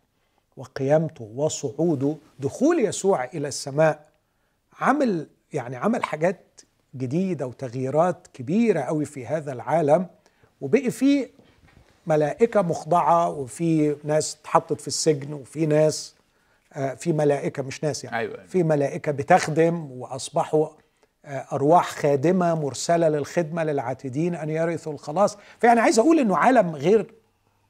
[0.58, 4.10] وقيامته وصعوده دخول يسوع إلى السماء
[4.80, 6.62] عمل يعني عمل حاجات
[6.96, 10.08] جديدة وتغييرات كبيرة قوي في هذا العالم
[10.62, 11.30] وبقي فيه
[12.08, 16.16] ملائكة مخضعة وفي ناس اتحطت في السجن وفي ناس
[16.98, 18.46] في ملائكة مش ناس يعني أيوة.
[18.46, 20.68] في ملائكة بتخدم وأصبحوا
[21.26, 25.38] أرواح خادمة مرسلة للخدمة للعتيدين أن يرثوا الخلاص.
[25.60, 27.14] فيعني عايز أقول إنه عالم غير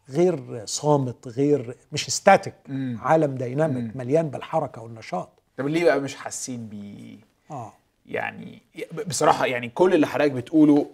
[0.10, 2.54] غير صامت غير مش static
[2.99, 5.30] عالم dynamic مليان بالحركة والنشاط.
[5.58, 7.18] طب ليه بقى مش حاسين بيه؟
[7.52, 7.74] آه.
[8.06, 8.62] يعني
[9.08, 10.88] بصراحة يعني كل اللي حضرتك بتقوله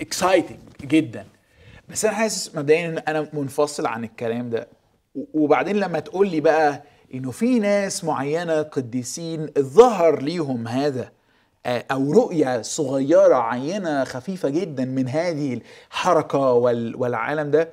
[0.00, 1.26] exciting جدا.
[1.88, 4.68] بس أنا حاسس مبدئيا إن أنا منفصل عن الكلام ده.
[5.34, 6.82] وبعدين لما تقول لي بقى
[7.14, 11.10] إنه في ناس معينة قديسين ظهر ليهم هذا آه،
[11.66, 15.60] أو رؤية صغيرة عينة خفيفة جدا من هذه
[15.90, 17.68] الحركة وال- والعالم ده.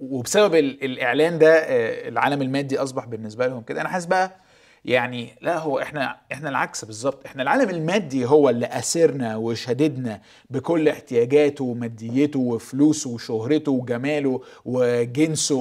[0.00, 3.80] وبسبب ال- الإعلان ده آه، العالم المادي أصبح بالنسبة لهم كده.
[3.80, 4.36] أنا حاسس بقى
[4.84, 7.26] يعني لا هو إحنا إحنا العكس بالظبط.
[7.26, 15.56] إحنا العالم المادي هو اللي أسرنا وشددنا بكل احتياجاته وماديته وفلوسه وشهرته وجماله وجنسه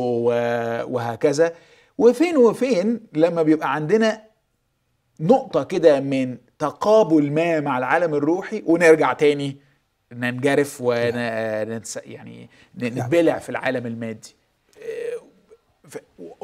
[0.88, 1.54] وهكذا.
[1.98, 4.22] وفين وفين لما بيبقى عندنا
[5.20, 9.58] نقطة كده من تقابل ما مع العالم الروحي ونرجع تاني
[10.12, 14.36] ننجرف وننسى يعني نتبلع في العالم المادي.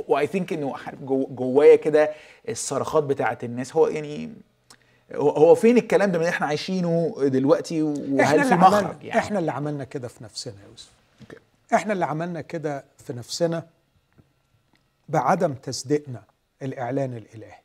[0.08, 2.12] و I think إنه جو- جوايا كده
[2.50, 4.34] الصرخات بتاعت الناس هو يعني
[5.16, 9.84] هو- فين الكلام ده من إحنا عايشينه دلوقتي؟ وهل في مخرج يعني؟ إحنا اللي عملنا
[9.84, 10.90] كده في نفسنا يا يوسف.
[11.22, 11.38] أوكي.
[11.74, 13.66] إحنا اللي عملنا كده في نفسنا
[15.10, 16.24] بعدم تصديقنا
[16.62, 17.58] الإعلان الإلهي.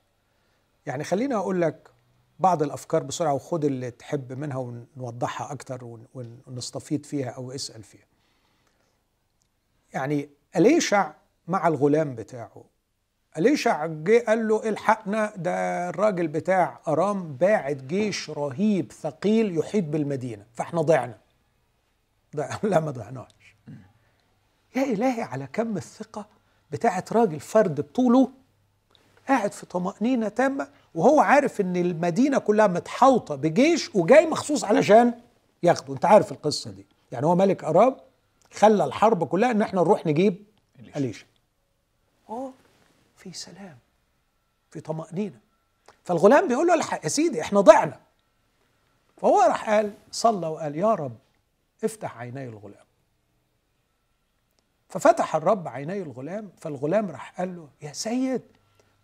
[0.87, 1.89] يعني خليني أقول لك
[2.39, 7.83] بعض الأفكار بسرعة وخد اللي تحب منها ونوضحها أكتر ون- ون- ونستفيض فيها أو اسأل
[7.83, 8.07] فيها.
[9.93, 11.13] يعني أليشع
[11.49, 12.65] مع الغلام بتاعه.
[13.39, 20.47] أليشع جه قال له إلحقنا ده الراجل بتاع أرام باعت جيش رهيب ثقيل يحيط بالمدينة
[20.55, 21.19] فإحنا ضعنا.
[22.37, 23.57] ضع لا ما ضعناش.
[24.77, 26.27] يا إلهي على كم الثقة
[26.71, 28.31] بتاعت راجل فرد بطوله
[29.29, 35.21] قاعد في طمأنينة تامة وهو عارف إن المدينة كلها متحوطة بجيش وجاي مخصوص علشان
[35.63, 35.95] ياخده.
[35.95, 36.87] أنت عارف القصة دي.
[37.13, 38.01] يعني هو ملك أراب
[38.53, 40.45] خلى الحرب كلها إن إحنا نروح نجيب
[40.81, 40.99] إليشا.
[40.99, 41.27] أليشا
[42.31, 42.51] آه
[43.17, 43.79] في سلام.
[44.71, 45.39] في طمأنينة.
[46.05, 48.01] فالغلام بيقول له الحق يا سيدي إحنا ضعنا.
[49.17, 51.17] فهو راح قال صلى وقال يا رب
[51.85, 52.85] افتح عيني الغلام.
[54.89, 58.43] ففتح الرب عيني الغلام فالغلام راح قال له يا سيد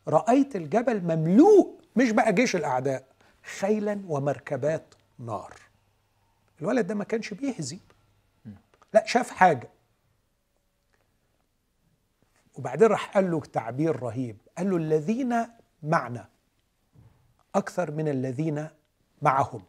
[0.08, 3.06] رأيت الجبل مملوء مش بقى جيش الأعداء
[3.58, 5.54] خيلا ومركبات نار.
[6.60, 7.78] الولد ده ما كانش بيهزي.
[8.92, 9.68] لا شاف حاجة.
[12.54, 14.36] وبعدين راح قال له تعبير رهيب.
[14.58, 15.34] قال له الذين
[15.82, 16.28] معنا
[17.54, 18.68] أكثر من الذين
[19.22, 19.62] معهم.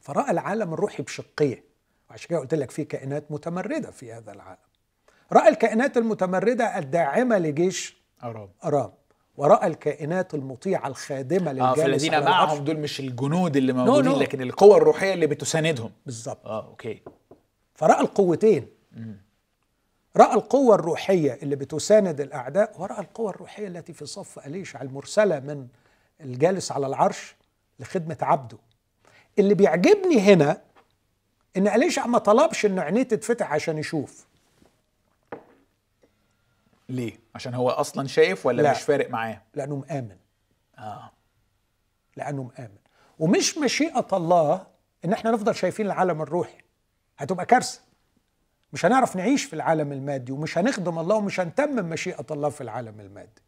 [0.00, 1.64] فرأى العالم الروحي بشقية.
[2.10, 4.58] وعشان كده قلت لك في كائنات متمردة في هذا العالم.
[5.32, 8.50] رأى الكائنات المتمردة الداعمة لجيش أرام.
[8.64, 8.92] أرام.
[9.36, 12.48] ورأى الكائنات المطيعة الخادمة آه للجالس فالذين على العرش.
[12.50, 14.18] معهم دول مش الجنود اللي موجودين no.
[14.18, 15.90] لكن القوة الروحية اللي بتساندهم.
[16.06, 16.46] بالظبط.
[16.46, 17.02] آه أوكي.
[17.74, 18.66] فرأى القوتين.
[20.16, 25.66] رأى القوة الروحية اللي بتساند الأعداء ورأى القوة الروحية التي في صف أليشع المرسلة من
[26.20, 27.36] الجالس على العرش
[27.80, 28.58] لخدمة عبده.
[29.38, 30.60] اللي بيعجبني هنا
[31.56, 34.26] إن أليشع ما طلبش إن عينيه تتفتح عشان يشوف.
[36.88, 38.70] ليه؟ عشان هو أصلا شايف ولا لا.
[38.70, 40.16] مش فارق معاه؟ لأنه مآمن.
[40.78, 41.10] آه.
[42.16, 42.78] لأنه مآمن.
[43.18, 44.66] ومش مشيئة الله
[45.04, 46.58] إن إحنا نفضل شايفين العالم الروحي.
[47.18, 47.80] هتبقى كارثة.
[48.72, 53.00] مش هنعرف نعيش في العالم المادي ومش هنخدم الله ومش هنتمم مشيئة الله في العالم
[53.00, 53.42] المادي.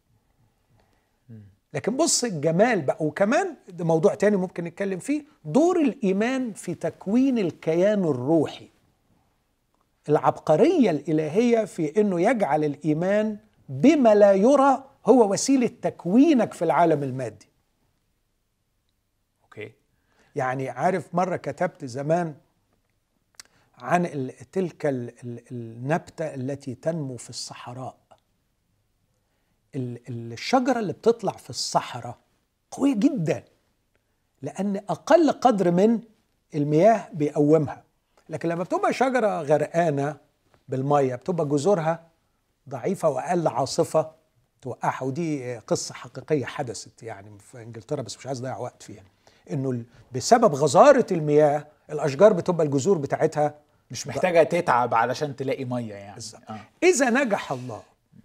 [1.73, 2.97] لكن بص الجمال بقى.
[2.99, 5.23] وكمان ده موضوع تاني ممكن نتكلم فيه.
[5.45, 8.69] دور الإيمان في تكوين الكيان الروحي.
[10.09, 13.37] العبقرية الإلهية في أنه يجعل الإيمان
[13.69, 17.49] بما لا يرى هو وسيلة تكوينك في العالم المادي.
[19.43, 19.71] أوكي؟
[20.35, 22.35] يعني عارف مرة كتبت زمان
[23.77, 27.97] عن تلك ال- ال- النبتة التي تنمو في الصحراء.
[29.75, 32.17] ال- ال- الشجرة اللي بتطلع في الصحراء
[32.71, 33.43] قوية جدا
[34.41, 35.99] لأن أقل قدر من
[36.55, 37.83] المياه بيقومها.
[38.29, 40.17] لكن لما بتبقى شجرة غرقانة
[40.69, 42.07] بالمية بتبقى جذورها
[42.69, 44.11] ضعيفة وأقل عاصفة
[44.61, 49.03] توقعها ودي قصة حقيقية حدثت يعني في إنجلترا بس مش عايز أضيع وقت فيها
[49.51, 53.55] إنه بسبب غزارة المياه الأشجار بتبقى الجذور بتاعتها
[53.91, 56.21] مش محتاجة تتعب علشان تلاقي مية يعني.
[56.49, 56.59] آه.
[56.83, 57.81] إذا نجح الله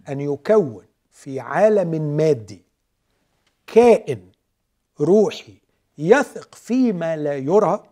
[0.09, 2.63] أن يكون في عالم مادي
[3.67, 4.31] كائن
[4.99, 5.53] روحي
[5.97, 7.83] يثق فيما لا يرى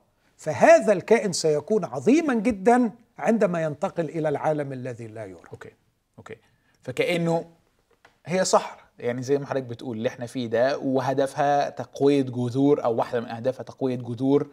[0.42, 5.42] فهذا الكائن سيكون عظيما جدا عندما ينتقل إلى العالم الذي لا يرى.
[5.54, 5.72] أوكي
[6.18, 6.36] أوكي.
[6.82, 7.46] فكأنه
[8.26, 8.82] هي صحراء.
[9.00, 13.28] يعني زي ما حضرتك بتقول اللي إحنا فيه ده وهدفها تقوية جذور أو واحدة من
[13.28, 14.48] أهدافها تقوية جذور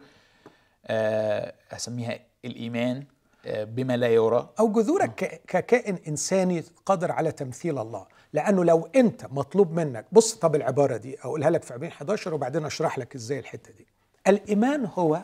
[0.85, 3.03] آه، أسميها الإيمان
[3.45, 4.49] آه، بما لا يرى.
[4.59, 8.07] أو جذورك ككائن إنساني قادر على تمثيل الله.
[8.33, 12.65] لأنه لو أنت مطلوب منك بص طب العبارة دي أقولها لك في عبرين 11 وبعدين
[12.65, 13.87] أشرح لك إزاي الحتة دي.
[14.27, 15.23] الإيمان هو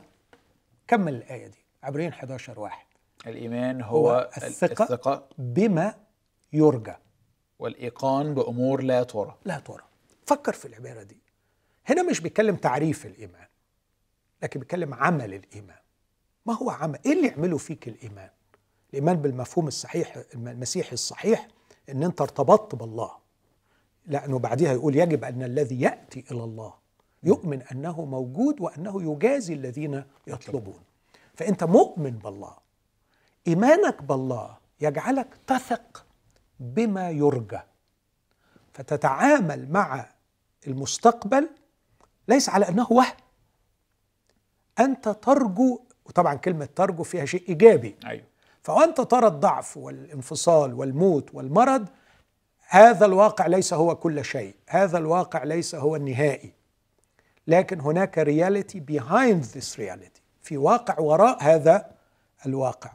[0.87, 1.65] كمل الآية دي.
[1.83, 2.85] عبرين 11 واحد.
[3.27, 4.83] الإيمان هو, هو الثقة.
[4.83, 5.29] الثقة.
[5.37, 5.95] بما
[6.53, 6.95] يرجى.
[7.59, 9.35] والإيقان بأمور لا ترى.
[9.45, 9.83] لا ترى.
[10.25, 11.17] فكر في العبارة دي.
[11.85, 13.47] هنا مش بيتكلم تعريف الإيمان
[14.43, 15.79] لكن بيتكلم عمل الإيمان.
[16.45, 18.29] ما هو عمل؟ إيه اللي يعمله فيك الإيمان؟
[18.89, 21.47] الإيمان بالمفهوم الصحيح المسيحي الصحيح
[21.89, 23.11] إن أنت ارتبطت بالله.
[24.05, 26.73] لأنه بعدها يقول يجب أن الذي يأتي إلى الله
[27.23, 30.79] يؤمن أنه موجود وأنه يجازي الذين يطلبون.
[31.33, 32.57] فأنت مؤمن بالله.
[33.47, 36.05] إيمانك بالله يجعلك تثق
[36.59, 37.59] بما يرجى.
[38.73, 40.05] فتتعامل مع
[40.67, 41.49] المستقبل
[42.27, 43.15] ليس على أنه وهم.
[44.79, 47.95] أنت ترجو وطبعا كلمة ترجو فيها شيء إيجابي.
[48.05, 48.25] أيوه.
[48.61, 51.87] فوانت ترى الضعف والانفصال والموت والمرض
[52.67, 54.55] هذا الواقع ليس هو كل شيء.
[54.67, 56.53] هذا الواقع ليس هو النهائي.
[57.47, 60.21] لكن هناك رياليتي behind this reality.
[60.41, 61.91] في واقع وراء هذا
[62.45, 62.93] الواقع.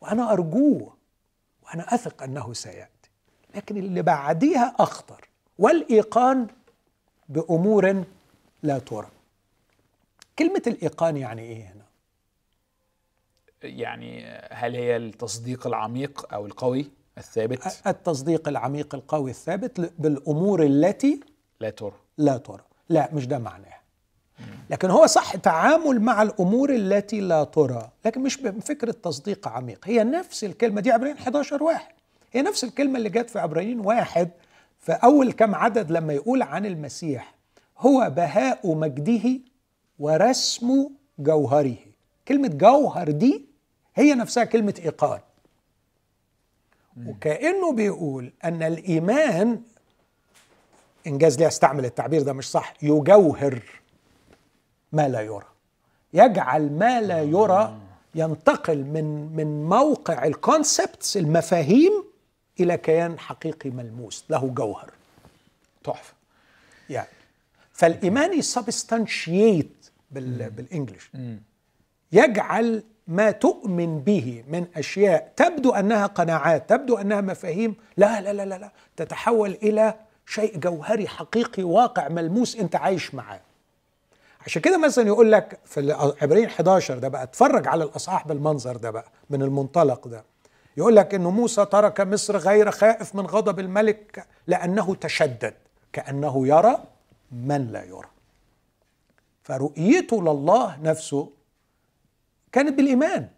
[0.00, 0.96] وأنا أرجوه
[1.62, 3.10] وأنا أثق أنه سيأتي.
[3.54, 5.28] لكن اللي بعديها أخطر.
[5.58, 6.46] والإيقان
[7.28, 8.04] بأمور
[8.62, 9.08] لا ترى.
[10.38, 11.86] كلمة الإيقان يعني إيه هنا؟
[13.62, 21.20] يعني هل هي التصديق العميق أو القوي الثابت؟ التصديق العميق القوي الثابت بالأمور التي
[21.60, 21.92] لا ترى.
[22.18, 22.64] لا ترى.
[22.88, 23.75] لا مش ده معناه.
[24.70, 27.90] لكن هو صح تعامل مع الأمور التي لا ترى.
[28.04, 29.80] لكن مش بفكره تصديق عميق.
[29.84, 31.94] هي نفس الكلمة دي عبرين 11 واحد.
[32.32, 34.30] هي نفس الكلمة اللي جت في عبرين واحد
[34.80, 37.34] في أول كم عدد لما يقول عن المسيح
[37.78, 39.40] هو بهاء مجده
[39.98, 41.76] ورسم جوهره.
[42.28, 43.46] كلمة جوهر دي
[43.96, 45.20] هي نفسها كلمة إيقان.
[47.06, 49.60] وكأنه بيقول أن الإيمان
[51.06, 53.62] إنجاز لي أستعمل التعبير ده مش صح يجوهر.
[54.92, 55.46] ما لا يرى.
[56.12, 57.78] يجعل ما لا يرى
[58.14, 61.92] ينتقل من من موقع ال concepts المفاهيم
[62.60, 64.24] إلى كيان حقيقي ملموس.
[64.30, 64.90] له جوهر.
[65.84, 66.14] تحفة.
[66.90, 67.08] يعني.
[67.72, 71.10] فالإيمان ي substantiate بال بال English
[72.12, 77.76] يجعل ما تؤمن به من أشياء تبدو أنها قناعات تبدو أنها مفاهيم.
[77.96, 78.70] لا لا لا لا, لا.
[78.96, 79.94] تتحول إلى
[80.26, 83.40] شيء جوهري حقيقي واقع ملموس أنت عايش معاه.
[84.46, 85.92] عشان كده مثلا يقول لك في
[86.22, 90.24] عبرين 11 ده بقى اتفرج على الأصحاح بالمنظر ده بقى من المنطلق ده.
[90.76, 95.54] يقول لك انه موسى ترك مصر غير خائف من غضب الملك لأنه تشدد
[95.92, 96.84] كأنه يرى
[97.32, 98.08] من لا يرى.
[99.42, 101.32] فرؤيته لله نفسه
[102.52, 103.28] كانت بالإيمان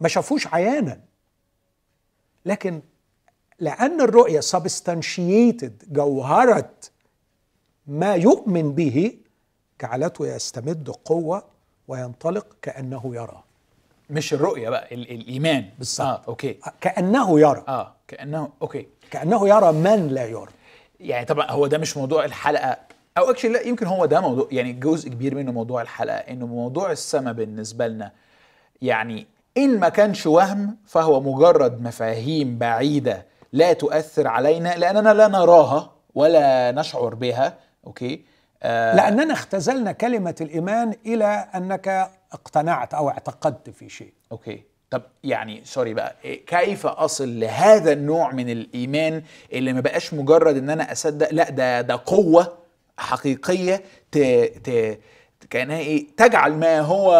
[0.00, 1.00] ما شافوش عيانا.
[2.46, 2.80] لكن
[3.58, 6.90] لأن الرؤية substantiated جوهرت
[7.86, 9.18] ما يؤمن به
[9.88, 11.42] جعلته يستمد قوة
[11.88, 13.42] وينطلق كأنه يرى.
[14.10, 15.64] مش الرؤية بقى ال- الإيمان.
[15.78, 16.06] بالظبط.
[16.06, 16.56] آه okay.
[16.80, 17.64] كأنه يرى.
[17.68, 18.86] آه كأنه okay.
[19.10, 20.48] كأنه يرى من لا يرى.
[21.00, 22.76] يعني طبعا هو ده مش موضوع الحلقة.
[23.18, 26.92] أو actually لا يمكن هو ده موضوع يعني جزء كبير منه موضوع الحلقة إنه موضوع
[26.92, 28.12] السماء بالنسبة لنا.
[28.82, 29.26] يعني
[29.56, 36.72] إن ما كانش وهم فهو مجرد مفاهيم بعيدة لا تؤثر علينا لأننا لا نراها ولا
[36.72, 38.24] نشعر بها okay.
[38.64, 38.96] آه.
[38.96, 44.12] لأننا اختزلنا كلمة الإيمان إلى أنك اقتنعت أو اعتقدت في شيء.
[44.32, 44.62] okay.
[44.90, 50.56] طب يعني سوري بقى إيه، كيف أصل لهذا النوع من الإيمان اللي ما بقاش مجرد
[50.56, 52.52] إن أنا أصدق لأ ده ده قوة
[52.98, 54.18] حقيقية ت
[54.64, 54.98] ت
[55.50, 57.12] كأنها إيه تجعل ما هو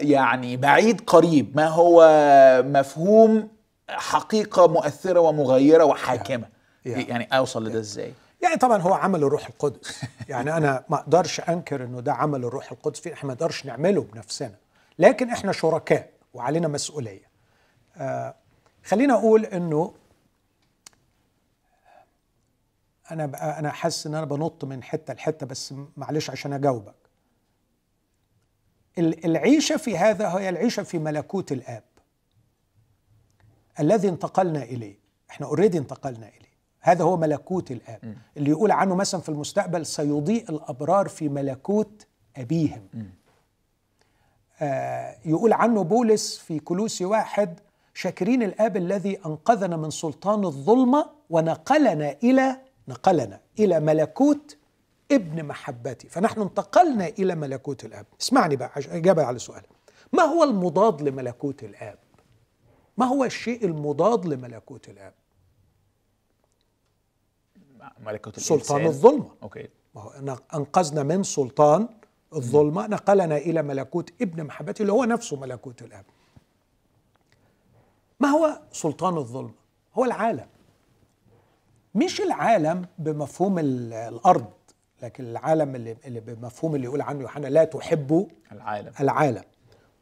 [0.00, 2.08] يعني بعيد قريب ما هو
[2.66, 3.48] مفهوم
[3.90, 6.48] حقيقة مؤثرة ومغيرة وحاكمة.
[6.84, 7.02] يعني.
[7.04, 8.12] يعني أوصل لده إزاي؟
[8.42, 10.04] يعني طبعا هو عمل الروح القدس.
[10.28, 14.02] يعني أنا ما أقدرش أنكر إنه ده عمل الروح القدس فيه إحنا ما نقدرش نعمله
[14.02, 14.54] بنفسنا.
[14.98, 17.28] لكن إحنا شركاء وعلينا مسؤولية.
[17.96, 18.34] آه
[18.84, 19.94] خلينا أقول إنه
[23.10, 26.94] أنا بقى أنا حاسس إن أنا بنط من حتة لحتة بس معلش عشان أجاوبك.
[28.98, 31.82] ال- العيشة في هذا هي العيشة في ملكوت الآب.
[33.80, 34.98] الذي انتقلنا إليه.
[35.30, 36.47] إحنا اوريدي انتقلنا إليه.
[36.90, 38.16] هذا هو ملكوت الآب.
[38.36, 42.88] اللي يقول عنه مثلا في المستقبل سيضيء الأبرار في ملكوت أبيهم.
[44.60, 47.60] آه يقول عنه بولس في كلوسي واحد
[47.94, 52.56] شاكرين الآب الذي أنقذنا من سلطان الظلمة ونقلنا إلى
[52.88, 54.56] نقلنا إلى ملكوت
[55.12, 56.08] ابن محبتي.
[56.08, 58.06] فنحن انتقلنا إلى ملكوت الآب.
[58.20, 59.62] اسمعني بقى إجابة على سؤال.
[60.12, 61.98] ما هو المضاد لملكوت الآب؟
[62.96, 65.12] ما هو الشيء المضاد لملكوت الآب؟
[68.06, 68.86] ملكوت سلطان الإنسان.
[68.86, 69.30] الظلمة.
[69.42, 69.68] أوكي.
[69.94, 71.88] ما هو أنقذنا من سلطان
[72.34, 72.86] الظلمة.
[72.86, 76.04] نقلنا إلى ملكوت ابن محبته اللي هو نفسه ملكوت الاب
[78.20, 79.54] ما هو سلطان الظلمة؟
[79.94, 80.46] هو العالم.
[81.94, 84.46] مش العالم بمفهوم ال- الأرض
[85.02, 88.92] لكن العالم اللي, اللي بمفهوم اللي يقول عنه يوحنا لا تحبوا العالم.
[89.00, 89.42] العالم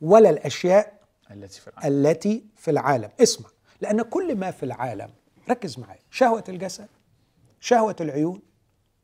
[0.01, 0.93] ولا الأشياء
[1.31, 2.07] التي في العالم.
[2.07, 3.11] التي في العالم.
[3.23, 3.49] اسمع
[3.81, 5.11] لأن كل ما في العالم
[5.51, 6.89] ركز معي شهوة الجسد
[7.67, 8.41] شهوة العيون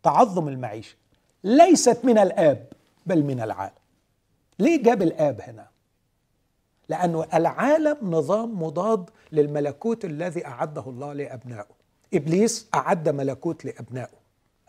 [0.03, 0.97] تعظم المعيشة.
[1.45, 2.67] ليست من الآب
[3.07, 3.75] بل من العالم.
[4.59, 5.69] ليه جاب الآب هنا؟
[6.89, 11.67] لأنه العالم نظام مضاد للملكوت الذي أعده الله لأبنائه.
[12.15, 14.19] إبليس أعد ملكوت لأبنائه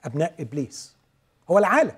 [0.04, 0.96] أبناء إبليس.
[1.52, 1.96] هو العالم.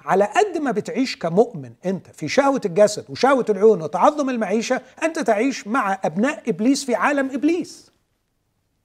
[0.00, 5.66] على قد ما بتعيش كمؤمن أنت في شهوة الجسد وشهوة العيون وتعظم المعيشة أنت تعيش
[5.66, 7.90] مع أبناء إبليس في عالم إبليس.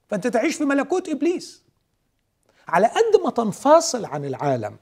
[0.10, 1.71] فأنت تعيش في ملكوت إبليس.
[2.68, 4.76] على قد ما تنفصل عن العالم.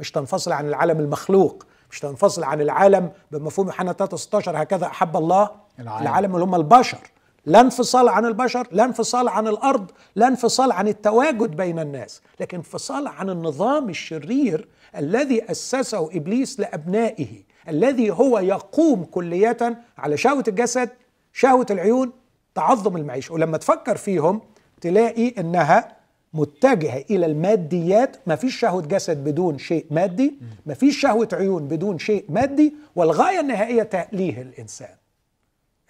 [0.00, 5.16] مش تنفصل عن العالم المخلوق مش تنفصل عن العالم بمفهوم يوحنا 3 16 هكذا أحب
[5.16, 6.02] الله العالم.
[6.02, 6.98] العالم اللي هم البشر.
[7.46, 12.56] لا انفصال عن البشر لا انفصال عن الأرض لا انفصال عن التواجد بين الناس لكن
[12.56, 20.90] انفصال عن النظام الشرير الذي أسسه إبليس لأبنائه الذي هو يقوم كلية على شهوة الجسد
[21.32, 22.12] شهوة العيون
[22.54, 23.32] تعظم المعيشة.
[23.34, 24.40] ولما تفكر فيهم
[24.80, 25.96] تلاقي إنها
[26.34, 28.16] متجهه إلى الماديات.
[28.28, 30.34] ما فيش شهوة جسد بدون شيء مادي.
[30.66, 32.74] ما فيش شهوة عيون بدون شيء مادي.
[32.96, 34.96] والغاية النهائية تأليه الإنسان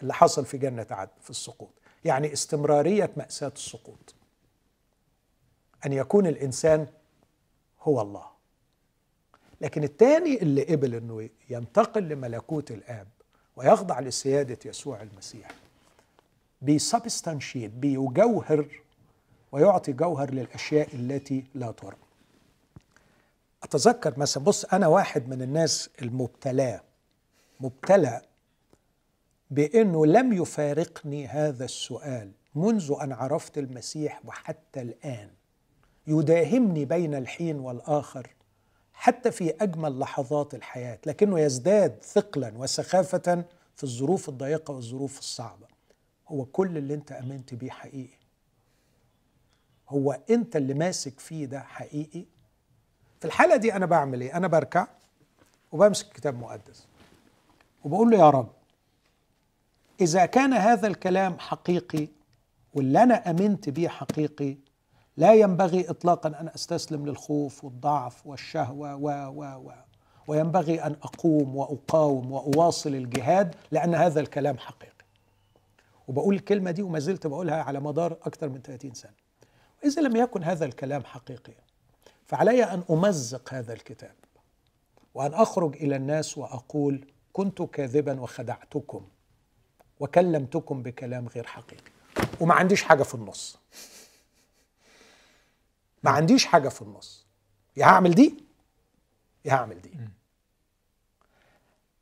[0.03, 1.70] اللي حصل في جنة عدن في السقوط.
[2.05, 4.14] يعني استمرارية مأساة السقوط.
[5.86, 6.86] أن يكون الإنسان
[7.82, 8.24] هو الله.
[9.61, 13.07] لكن الثاني اللي قبل أنه ينتقل لملكوت الآب
[13.57, 15.49] ويخضع لسيادة يسوع المسيح
[16.62, 18.66] بيسبستانشيت بيجوهر
[19.55, 21.96] ويعطي جوهر للأشياء التي لا ترى.
[23.62, 26.80] أتذكر مثلا بص أنا واحد من الناس المبتلاه
[27.61, 28.22] مبتلى
[29.50, 35.30] بإنه لم يفارقني هذا السؤال منذ أن عرفت المسيح وحتى الآن.
[36.07, 38.30] يداهمني بين الحين والآخر
[38.92, 43.44] حتى في أجمل لحظات الحياة لكنه يزداد ثقلا وسخافة
[43.76, 45.66] في الظروف الضيقة والظروف الصعبة.
[46.28, 48.23] هو كل اللي أنت آمنت بيه حقيقي.
[49.89, 52.24] هو انت اللي ماسك فيه ده حقيقي؟
[53.20, 54.87] في الحالة دي أنا بعمل إيه؟ أنا بركع
[55.72, 56.87] وبمسك كتاب مقدس
[57.85, 58.49] وبقول له يا رب
[60.01, 62.09] إذا كان هذا الكلام حقيقي
[62.74, 64.57] واللي أنا أمنت به حقيقي
[65.16, 69.72] لا ينبغي إطلاقا أن أستسلم للخوف والضعف والشهوة و و و
[70.28, 75.05] وينبغي أن أقوم وأقاوم وأواصل الجهاد لأن هذا الكلام حقيقي.
[76.09, 79.12] وبقول الكلمة دي وما زلت بقولها على مدار أكثر من 30 سنة.
[79.85, 81.64] إذا لم يكن هذا الكلام حقيقيا
[82.26, 84.14] فعلي أن أمزق هذا الكتاب
[85.14, 89.09] وأن أخرج إلى الناس وأقول كنت كاذبا وخدعتكم
[90.01, 91.93] وكلمتكم بكلام غير حقيقي.
[92.41, 93.59] وما عنديش حاجة في النص.
[96.02, 97.27] ما عنديش حاجة في النص.
[97.77, 98.44] يا هعمل دي؟
[99.44, 99.90] يا هعمل دي.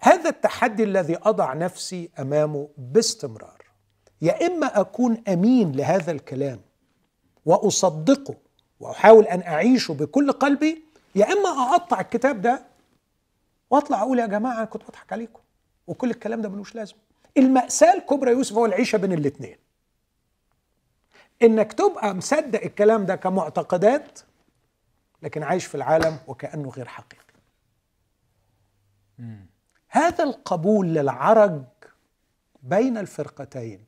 [0.01, 3.63] هذا التحدي الذي أضع نفسي أمامه باستمرار
[4.23, 6.61] يا إما أكون أمين لهذا الكلام
[7.47, 8.35] وأصدقه
[8.81, 10.83] وأحاول أن أعيشه بكل قلبي
[11.15, 12.63] يا إما أقطع الكتاب ده
[13.71, 15.41] وأطلع أقول يا جماعة أنا كنت بضحك عليكم
[15.87, 16.99] وكل الكلام ده ملوش لازمة.
[17.37, 19.57] المأساة الكبرى يوسف هو العيشة بين الاتنين.
[21.43, 24.19] إنك تبقى مصدق الكلام ده كمعتقدات
[25.23, 27.23] لكن عايش في العالم وكأنه غير حقيقي.
[29.89, 31.63] هذا القبول للعرج
[32.63, 33.85] بين الفرقتين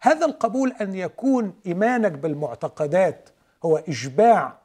[0.00, 3.28] هذا القبول أن يكون إيمانك بالمعتقدات
[3.64, 4.58] هو إشباع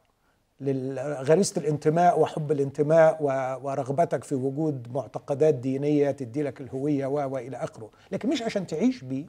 [0.59, 3.23] لغريزه الانتماء وحب الانتماء
[3.63, 9.03] ورغبتك في وجود معتقدات دينية تدي لك الهوية و وإلى آخره، لكن مش عشان تعيش
[9.03, 9.25] بيه.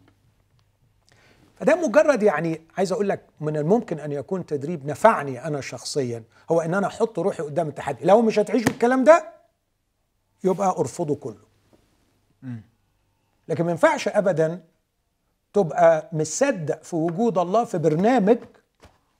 [1.56, 6.60] فده مجرد يعني عايز أقول لك من الممكن أن يكون تدريب نفعني أنا شخصيا هو
[6.60, 9.32] إن أنا أحط روحي قدام التحدي، لو مش هتعيش بالكلام ده
[10.44, 11.44] يبقى أرفضه كله.
[13.48, 14.64] لكن ما ينفعش ابدا
[15.54, 18.38] تبقى مصدق في وجود الله في برنامج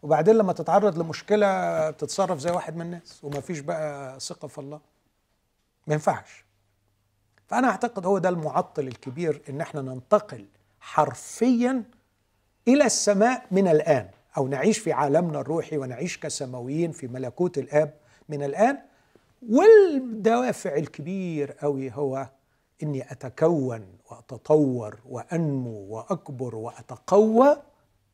[0.02, 4.80] وبعدين لما تتعرض لمشكلة تتصرف زي واحد من الناس وما فيش بقى ثقة في الله.
[5.86, 6.44] ما ينفعش.
[7.46, 10.46] فأنا أعتقد هو ده المعطل الكبير إن إحنا ننتقل
[10.80, 11.82] حرفيا
[12.68, 17.94] إلى السماء من الآن أو نعيش في عالمنا الروحي ونعيش كسماويين في ملكوت الآب
[18.28, 18.78] من الآن.
[19.50, 22.28] والدوافع الكبير قوي هو
[22.82, 27.56] إني أتكون وأتطور وأنمو وأكبر وأتقوى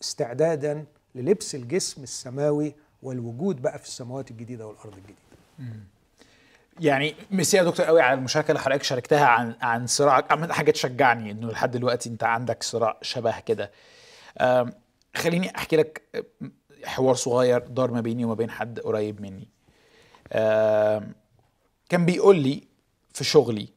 [0.02, 0.84] استعدادا
[1.14, 5.18] للبس الجسم السماوي والوجود بقى في السماوات الجديدة والأرض الجديدة.
[6.80, 10.70] يعني ميرسي يا دكتور قوي على المشاركة اللي حضرتك شاركتها عن عن صراعك عملت حاجة
[10.70, 13.70] تشجعني إنه لحد دلوقتي أنت عندك صراع شبه كده.
[15.16, 16.02] خليني أحكي لك
[16.84, 19.48] حوار صغير دار ما بيني وما بين حد قريب مني.
[21.88, 22.62] كان بيقول لي
[23.12, 23.68] في شغلي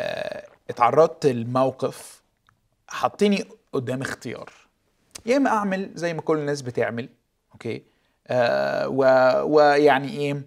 [0.00, 2.22] أه، اتعرضت لموقف
[2.88, 4.52] حطيني قدام اختيار.
[5.26, 7.08] يا إما أعمل زي ما كل الناس بتعمل
[7.52, 7.82] okay؟
[8.28, 8.88] آه
[9.44, 10.42] ويعني إيه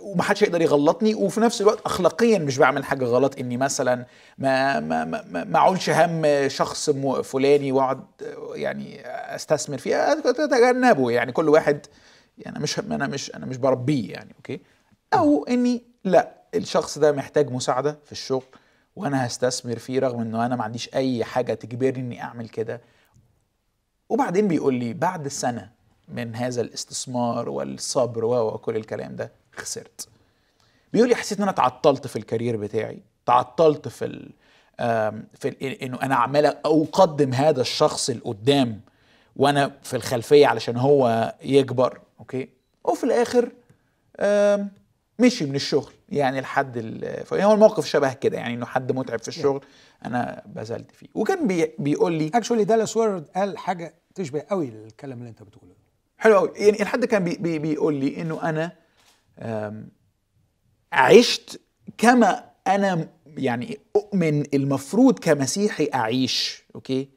[0.00, 4.06] ومحدش يقدر يغلطني وفي نفس الوقت اخلاقيا مش بعمل حاجة غلط إني مثلا
[4.38, 6.90] ما ما ما, ما- أعولش هم شخص
[7.22, 8.04] فلاني وأقعد
[8.54, 11.10] يعني أستثمر فيه أتجنبه.
[11.10, 11.86] يعني كل واحد
[12.38, 14.60] يعني مش أنا مش أنا مش بربيه يعني okay؟
[15.14, 18.44] أو إني لا الشخص ده محتاج مساعدة في الشغل
[18.96, 22.80] وأنا هستثمر فيه رغم انه أنا ما عنديش اي حاجة تجبرني اني اعمل كده.
[24.08, 25.70] وبعدين بيقول لي بعد سنة
[26.08, 30.08] من هذا الاستثمار والصبر وكل الكلام ده خسرت.
[30.92, 34.30] بيقول لي حسيت ان أنا تعطلت في ال career بتاعي تعطلت في ال
[35.34, 38.80] في إنه أنا عمال اقدم هذا الشخص لقدام
[39.36, 42.48] وأنا في الخلفية علشان هو يكبر okay؟
[42.84, 43.52] وفي الآخر
[45.22, 49.28] مشي من الشغل يعني لحد ال- هو الموقف شبه كده يعني إنه حد متعب في
[49.28, 49.64] الشغل
[50.04, 51.06] أنا بذلت فيه.
[51.14, 55.72] وكان بي بيقول لي actually دالاس ويلارد قال حاجة تشبه قوي الكلام اللي أنت بتقوله.
[56.18, 56.50] حلو قوي.
[56.56, 58.72] يعني الحد كان بي بي بيقول لي إنه أنا
[60.92, 61.60] عشت
[61.98, 67.08] كما أنا يعني أؤمن المفروض كمسيحي أعيش okay؟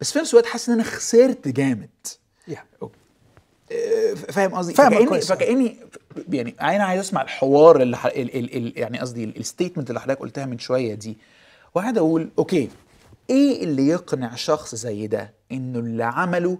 [0.00, 1.90] بس في نفس الوقت حاسس إن أنا خسرت جامد.
[2.50, 2.58] Yeah.
[3.72, 5.32] آه، فاهم قصدي؟ فاهمك فكأني كويس.
[5.32, 5.76] فكأني
[6.28, 8.06] يعني أنا عايز أسمع الحوار اللي ح...
[8.06, 8.36] ال...
[8.36, 8.56] ال...
[8.56, 8.78] ال...
[8.78, 11.18] يعني قصدي ال statement اللي حضرتك قلتها من شوية دي.
[11.74, 12.70] وقاعد أقول okay
[13.30, 16.58] إيه اللي يقنع شخص زي ده إنه اللي عمله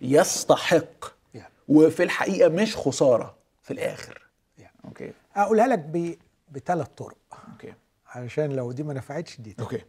[0.00, 1.04] يستحق؟
[1.36, 1.40] Yeah.
[1.68, 4.22] وفي الحقيقة مش خسارة في الآخر.
[4.60, 4.62] Yeah.
[4.84, 5.12] okay.
[5.36, 6.14] أقولها لك ب...
[6.52, 7.16] بثلاث طرق.
[7.52, 7.74] okay.
[8.06, 9.56] علشان لو دي ما نفعتش دي.
[9.60, 9.84] okay.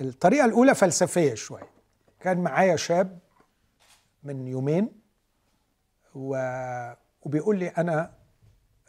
[0.00, 1.70] الطريقة الأولى فلسفية شوية.
[2.20, 3.18] كان معايا شاب
[4.22, 4.88] من يومين
[6.14, 6.36] و...
[7.24, 8.10] وبيقول لي أنا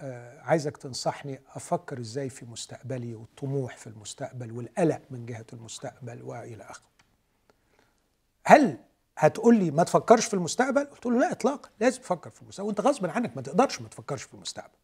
[0.02, 6.64] آه، عايزك تنصحني أفكر إزاي في مستقبلي والطموح في المستقبل والقلق من جهة المستقبل وإلى
[6.64, 6.90] آخره.
[8.46, 8.78] هل
[9.18, 12.68] هتقول لي ما تفكرش في المستقبل؟ قلت له لا إطلاقا لازم تفكر في المستقبل.
[12.68, 14.76] وأنت غصب عنك ما تقدرش ما تفكرش في المستقبل.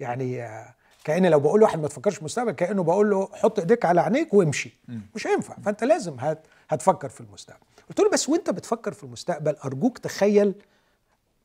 [0.00, 3.84] يعني آه، كأن لو بقول لواحد ما تفكرش في المستقبل كأنه بقول له حط إيديك
[3.84, 4.78] على عينيك وامشي.
[5.14, 5.54] مش هينفع.
[5.54, 7.66] فأنت لازم هت هتفكر في المستقبل.
[7.88, 10.54] قلت له بس وأنت بتفكر في المستقبل أرجوك تخيل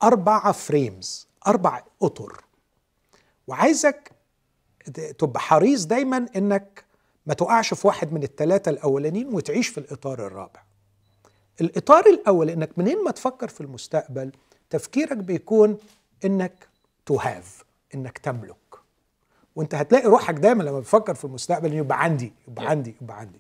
[0.04, 2.44] أربعة فريمز أربع أطر.
[3.48, 4.12] وعايزك
[5.20, 6.84] تبقى حريص دايما إنك
[7.26, 10.64] ما تقعش في واحد من الثلاثة الأولانيين وتعيش في الإطار الرابع.
[11.62, 14.32] الإطار الأول إنك منين ما تفكر في المستقبل
[14.70, 15.78] تفكيرك بيكون
[16.26, 16.68] إنك
[17.06, 17.64] to have
[17.96, 18.56] إنك تملك.
[19.56, 22.66] وأنت هتلاقي روحك دايما لما بتفكر في المستقبل إنه يبقى عندي يبقى.
[22.70, 23.40] عندي يبقى عندي.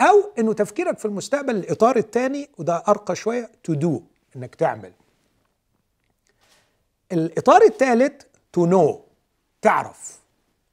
[0.00, 4.02] أو إنه تفكيرك في المستقبل الإطار الثاني وده أرقى شوية to do
[4.36, 4.92] إنك تعمل.
[7.12, 8.22] الإطار الثالث
[8.52, 9.04] to know
[9.62, 10.18] تعرف.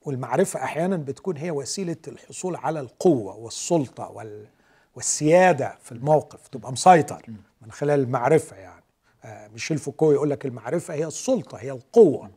[0.02, 4.48] والمعرفة أحيانا بتكون هي وسيلة الحصول على القوة والسلطة وال
[4.96, 7.26] والسيادة في الموقف تبقى مسيطر
[7.62, 8.84] من خلال المعرفة يعني.
[9.24, 12.32] آه، ميشيل فوكو يقول لك المعرفة هي السلطة هي القوة.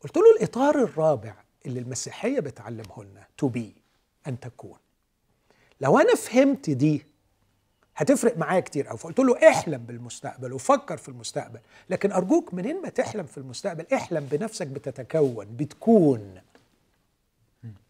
[0.00, 1.34] قلت له الإطار الرابع
[1.66, 3.74] اللي المسيحية بتعلمه لنا to be
[4.26, 4.78] أن تكون.
[5.80, 7.06] لو أنا فهمت دي
[7.96, 11.58] هتفرق معايا كتير قوي فقلت له احلم بالمستقبل وفكر في المستقبل.
[11.90, 16.34] لكن أرجوك منين ما تحلم في المستقبل احلم بنفسك بتتكون بتكون.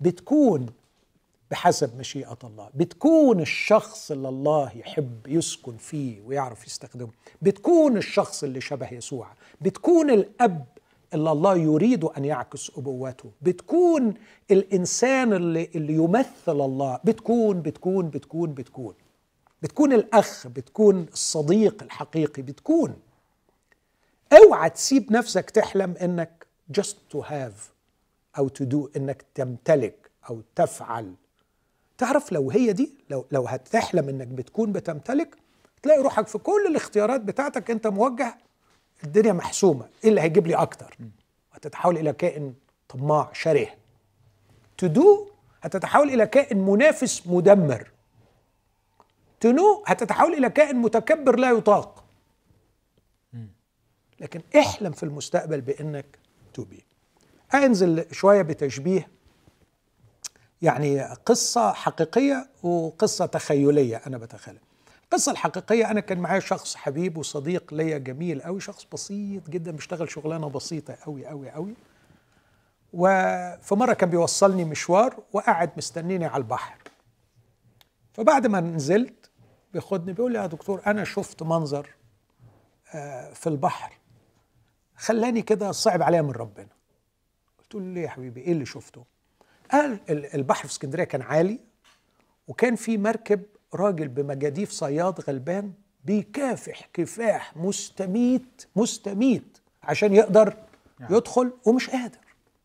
[0.01, 0.67] بتكون
[1.51, 2.71] بحسب مشيئة الله.
[2.75, 7.11] بتكون الشخص اللي الله يحب يسكن فيه ويعرف يستخدمه.
[7.43, 9.29] بتكون الشخص اللي شبه يسوع.
[9.61, 10.65] بتكون الأب
[11.15, 13.31] اللي الله يريد أن يعكس أبوته.
[13.43, 14.15] بتكون
[14.51, 17.01] الإنسان اللي, اللي يمثل الله.
[17.05, 18.95] بتكون بتكون بتكون بتكون.
[19.63, 22.97] بتكون الأخ بتكون الصديق الحقيقي بتكون.
[24.33, 26.47] أوعى تسيب نفسك تحلم إنك
[26.79, 27.71] just to have
[28.39, 31.15] أو to do إنك تمتلك أو تفعل.
[31.99, 35.37] تعرف لو هي دي لو لو هتحلم إنك بتكون بتمتلك
[35.83, 38.39] تلاقي روحك في كل الاختيارات بتاعتك أنت موجه
[39.05, 39.89] الدنيا محسومة.
[40.05, 40.97] إيه اللي هيجيب لي أكتر؟
[41.53, 42.55] هتتحول إلى كائن
[42.89, 43.69] طماع شره
[44.85, 45.07] to do
[45.63, 47.91] هتتحول إلى كائن منافس مدمر.
[49.47, 52.05] Know هتتحول إلى كائن متكبر لا يطاق.
[54.21, 56.19] لكن احلم في المستقبل بإنك
[56.59, 56.83] be
[57.55, 59.09] أنزل شوية بتشبيه
[60.63, 64.59] يعني قصة حقيقية وقصة تخيلية أنا بتخيل
[65.05, 70.11] القصة الحقيقية أنا كان معايا شخص حبيب وصديق ليا جميل أوي شخص بسيط جدا بيشتغل
[70.11, 71.75] شغلانة بسيطة أوي أوي أوي.
[72.93, 76.79] وفي مرة كان بيوصلني مشوار وقاعد مستنيني على البحر.
[78.13, 79.22] فبعد ما نزلت
[79.73, 81.91] بياخدني بيقول لي يا دكتور أنا شفت منظر
[82.95, 83.99] آه، في البحر
[84.97, 86.69] خلاني كده صعب عليا من ربنا.
[87.59, 89.05] قلت له ليه يا حبيبي؟ إيه اللي شفته؟
[89.73, 89.99] قال
[90.35, 91.61] البحر في اسكندرية كان عالي
[92.49, 93.43] وكان في مركب
[93.75, 95.73] راجل بمجاديف صياد غلبان
[96.05, 100.57] بيكافح كفاح مستميت مستميت عشان يقدر
[101.01, 101.17] يعني.
[101.17, 102.19] يدخل ومش قادر.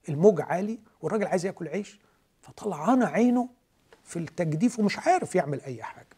[0.10, 2.00] الموج عالي والراجل عايز ياكل عيش
[2.42, 3.50] فطلعان عينه
[4.04, 6.17] في التجديف ومش عارف يعمل أي حاجة.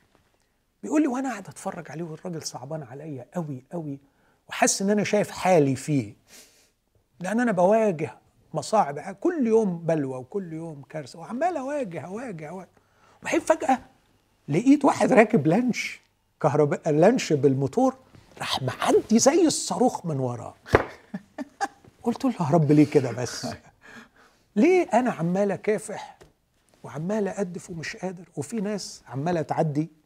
[0.90, 4.00] بيقول لي وأنا قاعد اتفرج عليه والراجل صعبان عليا قوي قوي
[4.48, 6.14] وحاسس إن أنا شايف حالي فيه.
[7.20, 8.18] لأن أنا بواجه
[8.54, 12.70] مصاعب كل يوم بلوى وكل يوم كارثة وعمال أواجه أواجه أواجه.
[13.22, 13.80] وبعدين فجأة
[14.48, 16.00] لقيت واحد راكب لانش
[16.42, 17.96] كهرباء لانش بالموتور
[18.40, 20.54] راح معدي زي الصاروخ من وراه.
[22.04, 23.48] قلت له يا رب ليه كده بس؟
[24.56, 26.18] ليه أنا عمال أكافح
[26.84, 29.99] وعمال اقدف ومش قادر؟ وفي ناس عمالة تعدي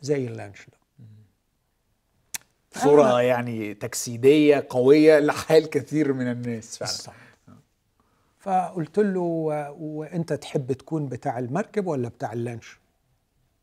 [0.00, 0.80] زي اللانش ده.
[2.82, 7.16] صورة يعني تجسيدية قوية لحال كثير من الناس فعلا.
[8.38, 9.20] فقلت له
[9.78, 12.78] وأنت تحب تكون بتاع المركب ولا بتاع اللانش؟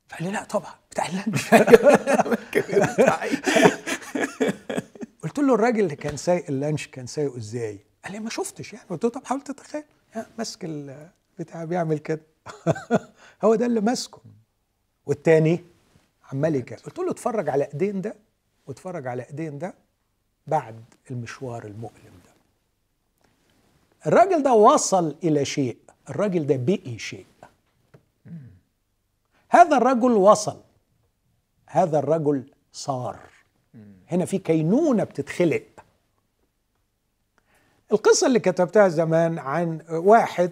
[0.08, 1.50] فقال لي لا طبعا بتاع اللانش.
[5.24, 8.86] قلت له الراجل اللي كان سايق اللانش كان سايقه إزاي؟ قال لي ما شفتش يعني.
[8.90, 9.84] قلت له طب حاول تتخيل.
[10.38, 12.22] ماسك البتاع بيعمل كده.
[13.44, 14.22] هو ده اللي ماسكه.
[15.06, 15.64] والتاني
[16.32, 16.86] عمال يكافئ.
[16.86, 18.16] قلت له اتفرج على إيدين ده
[18.68, 19.74] واتفرج على إيدين ده
[20.48, 22.32] بعد المشوار المؤلم ده.
[24.08, 25.78] الراجل ده وصل إلى شيء
[26.10, 27.26] الراجل ده بقي شيء.
[29.50, 30.62] هذا الرجل وصل
[31.66, 33.20] هذا الرجل صار.
[34.12, 35.64] هنا في كينونة بتتخلق.
[37.92, 40.52] القصة اللي كتبتها زمان عن واحد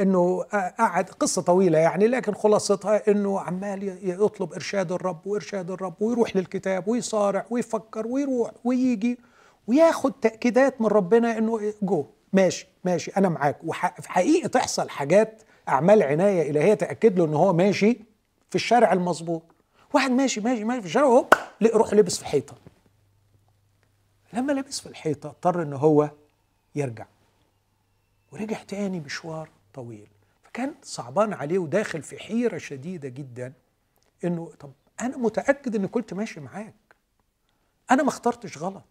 [0.00, 0.42] إنه
[0.78, 6.88] قعد قصة طويلة يعني لكن خلاصتها إنه عمال يطلب إرشاد الرب وإرشاد الرب ويروح للكتاب
[6.88, 9.18] ويصارع ويفكر ويروح ويجي
[9.66, 13.58] وياخد تأكيدات من ربنا إنه جو ماشي ماشي أنا معاك.
[13.64, 17.92] وفي حقيقة تحصل حاجات أعمال عناية الهيه تأكد له ان هو ماشي
[18.50, 19.42] في الشارع المظبوط.
[19.94, 21.26] واحد ماشي ماشي ماشي في الشارع وهو
[21.74, 22.54] روح لبس في حيطه
[24.32, 26.10] لما لبس في الحيطة اضطر ان هو
[26.74, 27.06] يرجع.
[28.32, 29.48] ورجع تاني مشوار.
[29.74, 30.08] طويل.
[30.42, 33.52] فكان صعبان عليه وداخل في حيرة شديدة جدا
[34.24, 36.74] إنه طب أنا متأكد إني كنت ماشي معاك.
[37.90, 38.84] أنا ما اخترتش غلط.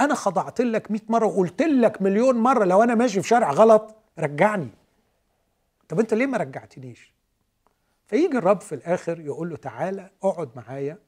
[0.00, 3.94] أنا خضعت لك 100 مرة وقلت لك مليون مرة لو أنا ماشي في شارع غلط
[4.18, 4.70] رجعني.
[5.88, 7.12] طب أنت ليه ما رجعتنيش؟
[8.06, 10.98] فيجي الرب في الآخر يقول له تعالى اقعد معايا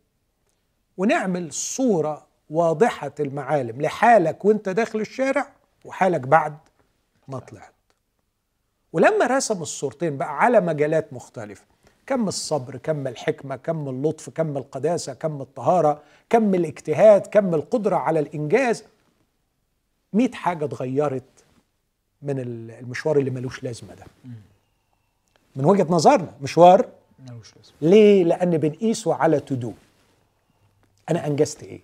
[0.97, 5.53] ونعمل صورة واضحة المعالم لحالك وأنت داخل الشارع
[5.85, 6.59] وحالك بعد
[7.29, 7.74] ما طلعت.
[8.95, 11.65] ولما رسم الصورتين بقى على مجالات مختلفة
[12.07, 18.21] كم الصبر كم الحكمة كم اللطف كم القداسة كم الطهارة كم الاجتهاد كم القدرة على
[18.21, 18.85] الإنجاز
[20.13, 21.23] مئة حاجة اتغيرت
[22.23, 24.05] من المشوار اللي ملوش لازمة ده
[25.57, 26.89] من وجهة نظرنا مشوار
[27.29, 29.73] ملوش لازمة ليه؟ لأن بنقيسه على to do
[31.11, 31.81] أنا أنجزت إيه؟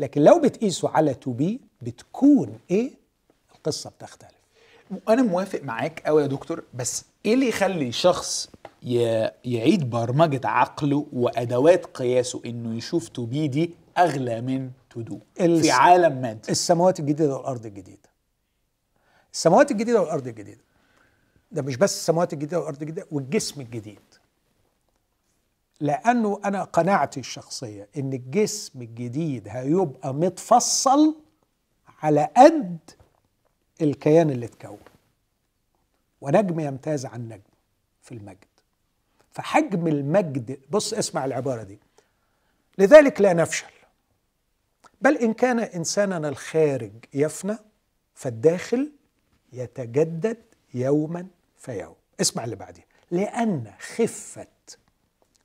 [0.00, 2.90] لكن لو بتقيسه على to be بتكون إيه؟
[3.54, 4.37] القصة بتختلف
[5.08, 8.50] أنا موافق معاك قوي يا دكتور بس إيه اللي يخلي شخص
[9.44, 15.70] يعيد برمجة عقله وأدوات قياسه إنه يشوف to be دي أغلى من to دو في
[15.70, 18.08] عالم مادي السماوات الجديدة والأرض الجديدة.
[19.32, 20.60] السماوات الجديدة والأرض الجديدة.
[21.52, 24.00] ده مش بس السماوات الجديدة والأرض الجديدة والجسم الجديد.
[25.80, 31.14] لأنه أنا قناعتي الشخصية إن الجسم الجديد هيبقى متفصل
[32.02, 32.78] على قد
[33.80, 34.78] الكيان اللي اتكون.
[36.20, 37.40] ونجم يمتاز عن نجم
[38.02, 38.44] في المجد.
[39.30, 41.78] فحجم المجد بص اسمع العبارة دي.
[42.78, 43.66] لذلك لا نفشل.
[45.00, 47.56] بل إن كان إنساننا الخارج يفنى
[48.14, 48.92] فالداخل
[49.52, 50.42] يتجدد
[50.74, 51.26] يوما
[51.58, 51.94] فيوم.
[52.20, 54.46] اسمع اللي بعديه لأن خفة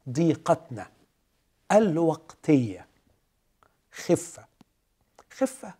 [0.10, 0.88] ضيقتنا
[1.72, 2.88] الوقتية
[3.92, 4.46] خفة.
[5.32, 5.74] خفة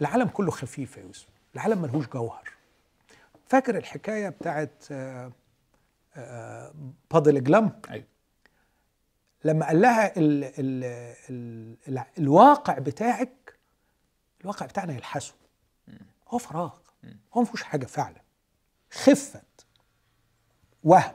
[0.00, 1.28] العالم كله خفيف يا يوسف.
[1.54, 2.50] العالم ملهوش جوهر.
[3.46, 5.32] فاكر الحكاية بتاعت آه،
[6.16, 6.74] آه،
[7.10, 8.04] بادل جلام أيوة.
[9.44, 10.84] لما قال لها ال ال
[11.30, 13.58] ال ال الواقع بتاعك
[14.40, 15.34] الواقع بتاعنا يلحسه.
[16.28, 16.70] هو فراغ.
[17.34, 18.22] هو ما فيهوش حاجة فعلا.
[18.92, 19.42] خفه
[20.84, 21.14] وهم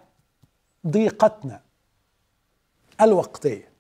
[0.87, 1.63] ضيقتنا
[3.01, 3.71] الوقتية.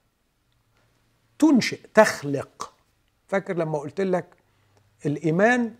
[1.39, 2.73] تنشئ تخلق.
[3.27, 4.42] فاكر لما قلت لك
[5.05, 5.73] الإيمان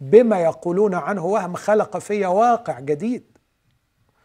[0.00, 3.24] بما يقولون عنه وهم خلق في واقع جديد.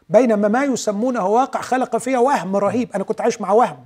[0.09, 2.91] بينما ما يسمونه واقع خلق فيها وهم رهيب.
[2.91, 3.85] أنا كنت عايش مع وهم.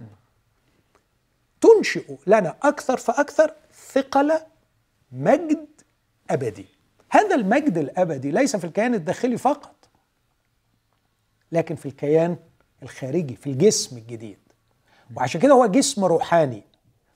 [1.61, 3.53] تنشئ لنا أكثر فأكثر
[3.94, 4.32] ثقل
[5.11, 5.68] مجد
[6.30, 6.65] أبدي.
[7.10, 9.76] هذا المجد الأبدي ليس في الكيان الداخلي فقط
[11.52, 12.38] لكن في الكيان
[12.84, 14.40] الخارجي في الجسم الجديد.
[15.15, 16.64] وعشان كده هو جسم روحاني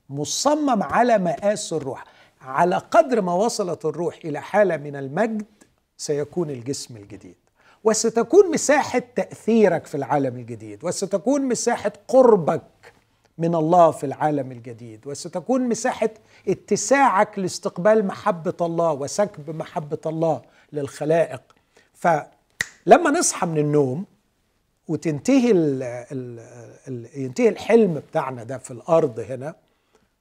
[0.09, 2.03] مصمم على مقاس الروح.
[2.41, 5.45] على قدر ما وصلت الروح إلى حالة من المجد
[5.97, 7.35] سيكون الجسم الجديد.
[7.83, 10.83] وستكون مساحة تأثيرك في العالم الجديد.
[10.83, 12.93] وستكون مساحة قربك
[13.37, 15.07] من الله في العالم الجديد.
[15.07, 16.09] وستكون مساحة
[16.47, 20.41] اتساعك لاستقبال محبة الله وسكب محبة الله
[20.73, 21.41] للخلائق.
[21.93, 24.05] فلما نصحى من النوم
[24.87, 26.39] وتنتهي ال ال
[26.87, 29.55] ال ينتهي الحلم بتاعنا ده في الأرض هنا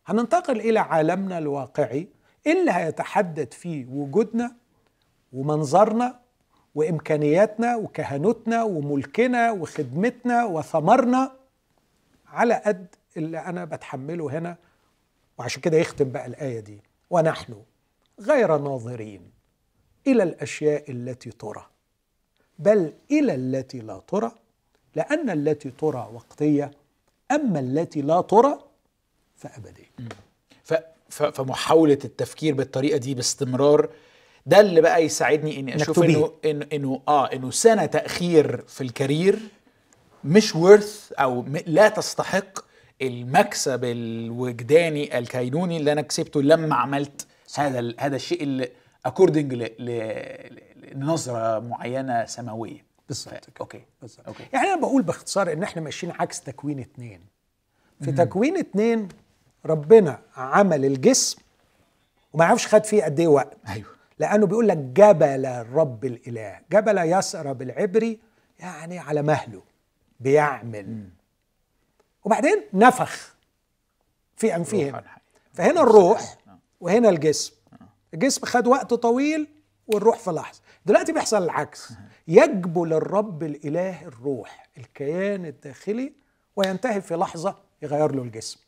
[0.08, 2.08] هننتقل إلى عالمنا الواقعي
[2.46, 4.54] اللي هيتحدد فيه وجودنا
[5.32, 6.20] ومنظرنا
[6.74, 11.32] وإمكانياتنا وكهنوتنا وملكنا وخدمتنا وثمرنا
[12.26, 12.86] على قد
[13.16, 14.56] اللي أنا بتحمله هنا.
[15.38, 16.80] وعشان كده يختم بقى الآية دي.
[17.10, 17.54] ونحن
[18.20, 19.30] غير ناظرين
[20.06, 21.66] إلى الأشياء التي ترى
[22.58, 24.32] بل إلى التي لا ترى
[24.94, 26.70] لأن التي ترى وقتية
[27.32, 28.58] أما التي لا ترى
[29.38, 29.90] فابديه
[30.64, 30.74] ف...
[31.08, 31.22] ف...
[31.22, 33.90] فمحاولة التفكير بالطريقة دي باستمرار
[34.46, 35.98] ده اللي بقى يساعدني إني أشوف.
[36.04, 39.38] إنه انه انه آه إنه سنة تأخير في الكارير
[40.24, 42.58] مش worth أو لا تستحق
[43.02, 48.68] المكسب الوجداني الكينوني اللي أنا كسبته لما عملت هذا ال- هذا الشيء اللي
[49.06, 49.54] according
[50.94, 52.84] لنظرة معينة سماوية.
[53.08, 53.52] بالظبط كده.
[53.60, 53.80] okay.
[54.02, 54.26] بالظبط.
[54.26, 54.44] okay.
[54.52, 57.20] يعني أنا بقول باختصار إن إحنا ماشيين عكس تكوين اتنين.
[58.02, 59.08] في تكوين اتنين
[59.66, 61.38] ربنا عمل الجسم
[62.32, 63.56] وما يعرفش خد فيه قد إيه وقت.
[63.68, 63.86] أيوه.
[64.18, 66.60] لأنه بيقول لك جبل الرب الإله.
[66.72, 68.20] جبل يسرى بالعبري
[68.58, 69.62] يعني على مهله.
[70.20, 71.08] بيعمل.
[72.24, 73.34] وبعدين نفخ
[74.36, 75.00] في أنفهم.
[75.54, 76.36] فهنا الروح
[76.80, 77.52] وهنا الجسم.
[78.14, 79.48] الجسم خد وقت طويل
[79.86, 80.60] والروح في لحظة.
[80.86, 81.92] دلوقتي بيحصل العكس.
[82.28, 84.68] يجبل الرب الإله الروح.
[84.78, 86.12] الكيان الداخلي
[86.56, 88.60] وينتهي في لحظة يغير له الجسم.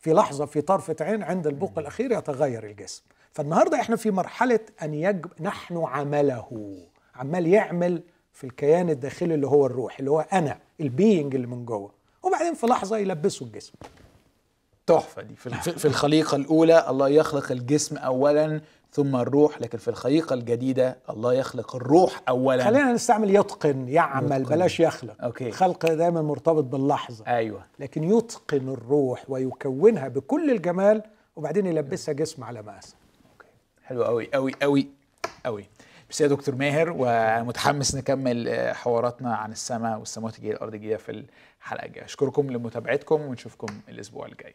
[0.00, 3.02] في لحظة في طرفة عين عند البوق الأخير يتغير الجسم.
[3.32, 6.76] فالنهاردة إحنا في مرحلة أن يجب نحن عمله.
[7.14, 8.02] عمال يعمل
[8.32, 11.90] في الكيان الداخلي اللي هو الروح اللي هو أنا البينج اللي من جوه.
[12.22, 13.72] وبعدين في لحظة يلبسه الجسم.
[14.86, 15.34] تحفة دي.
[15.60, 18.60] في الخليقة الأولى الله يخلق الجسم اولا
[18.92, 22.64] ثم الروح لكن في الخليقة الجديدة الله يخلق الروح اولا.
[22.64, 24.54] خلينا نستعمل يتقن يعمل يتقن.
[24.56, 25.24] بلاش يخلق.
[25.24, 25.48] okay.
[25.48, 27.26] الخلق دايما مرتبط باللحظة.
[27.26, 27.64] أيوه.
[27.78, 31.02] لكن يتقن الروح ويكونها بكل الجمال
[31.36, 32.96] وبعدين يلبسها جسم على مقاسها
[33.32, 33.46] okay.
[33.84, 34.88] حلو قوي قوي قوي
[35.46, 35.64] قوي
[36.10, 41.24] بس يا دكتور ماهر ومتحمس نكمل آه، حواراتنا عن السماء والسماوات الجديدة الأرض الجديدة في
[41.60, 42.04] الحلقة الجاية.
[42.04, 44.54] أشكركم لمتابعتكم ونشوفكم الأسبوع الجاي.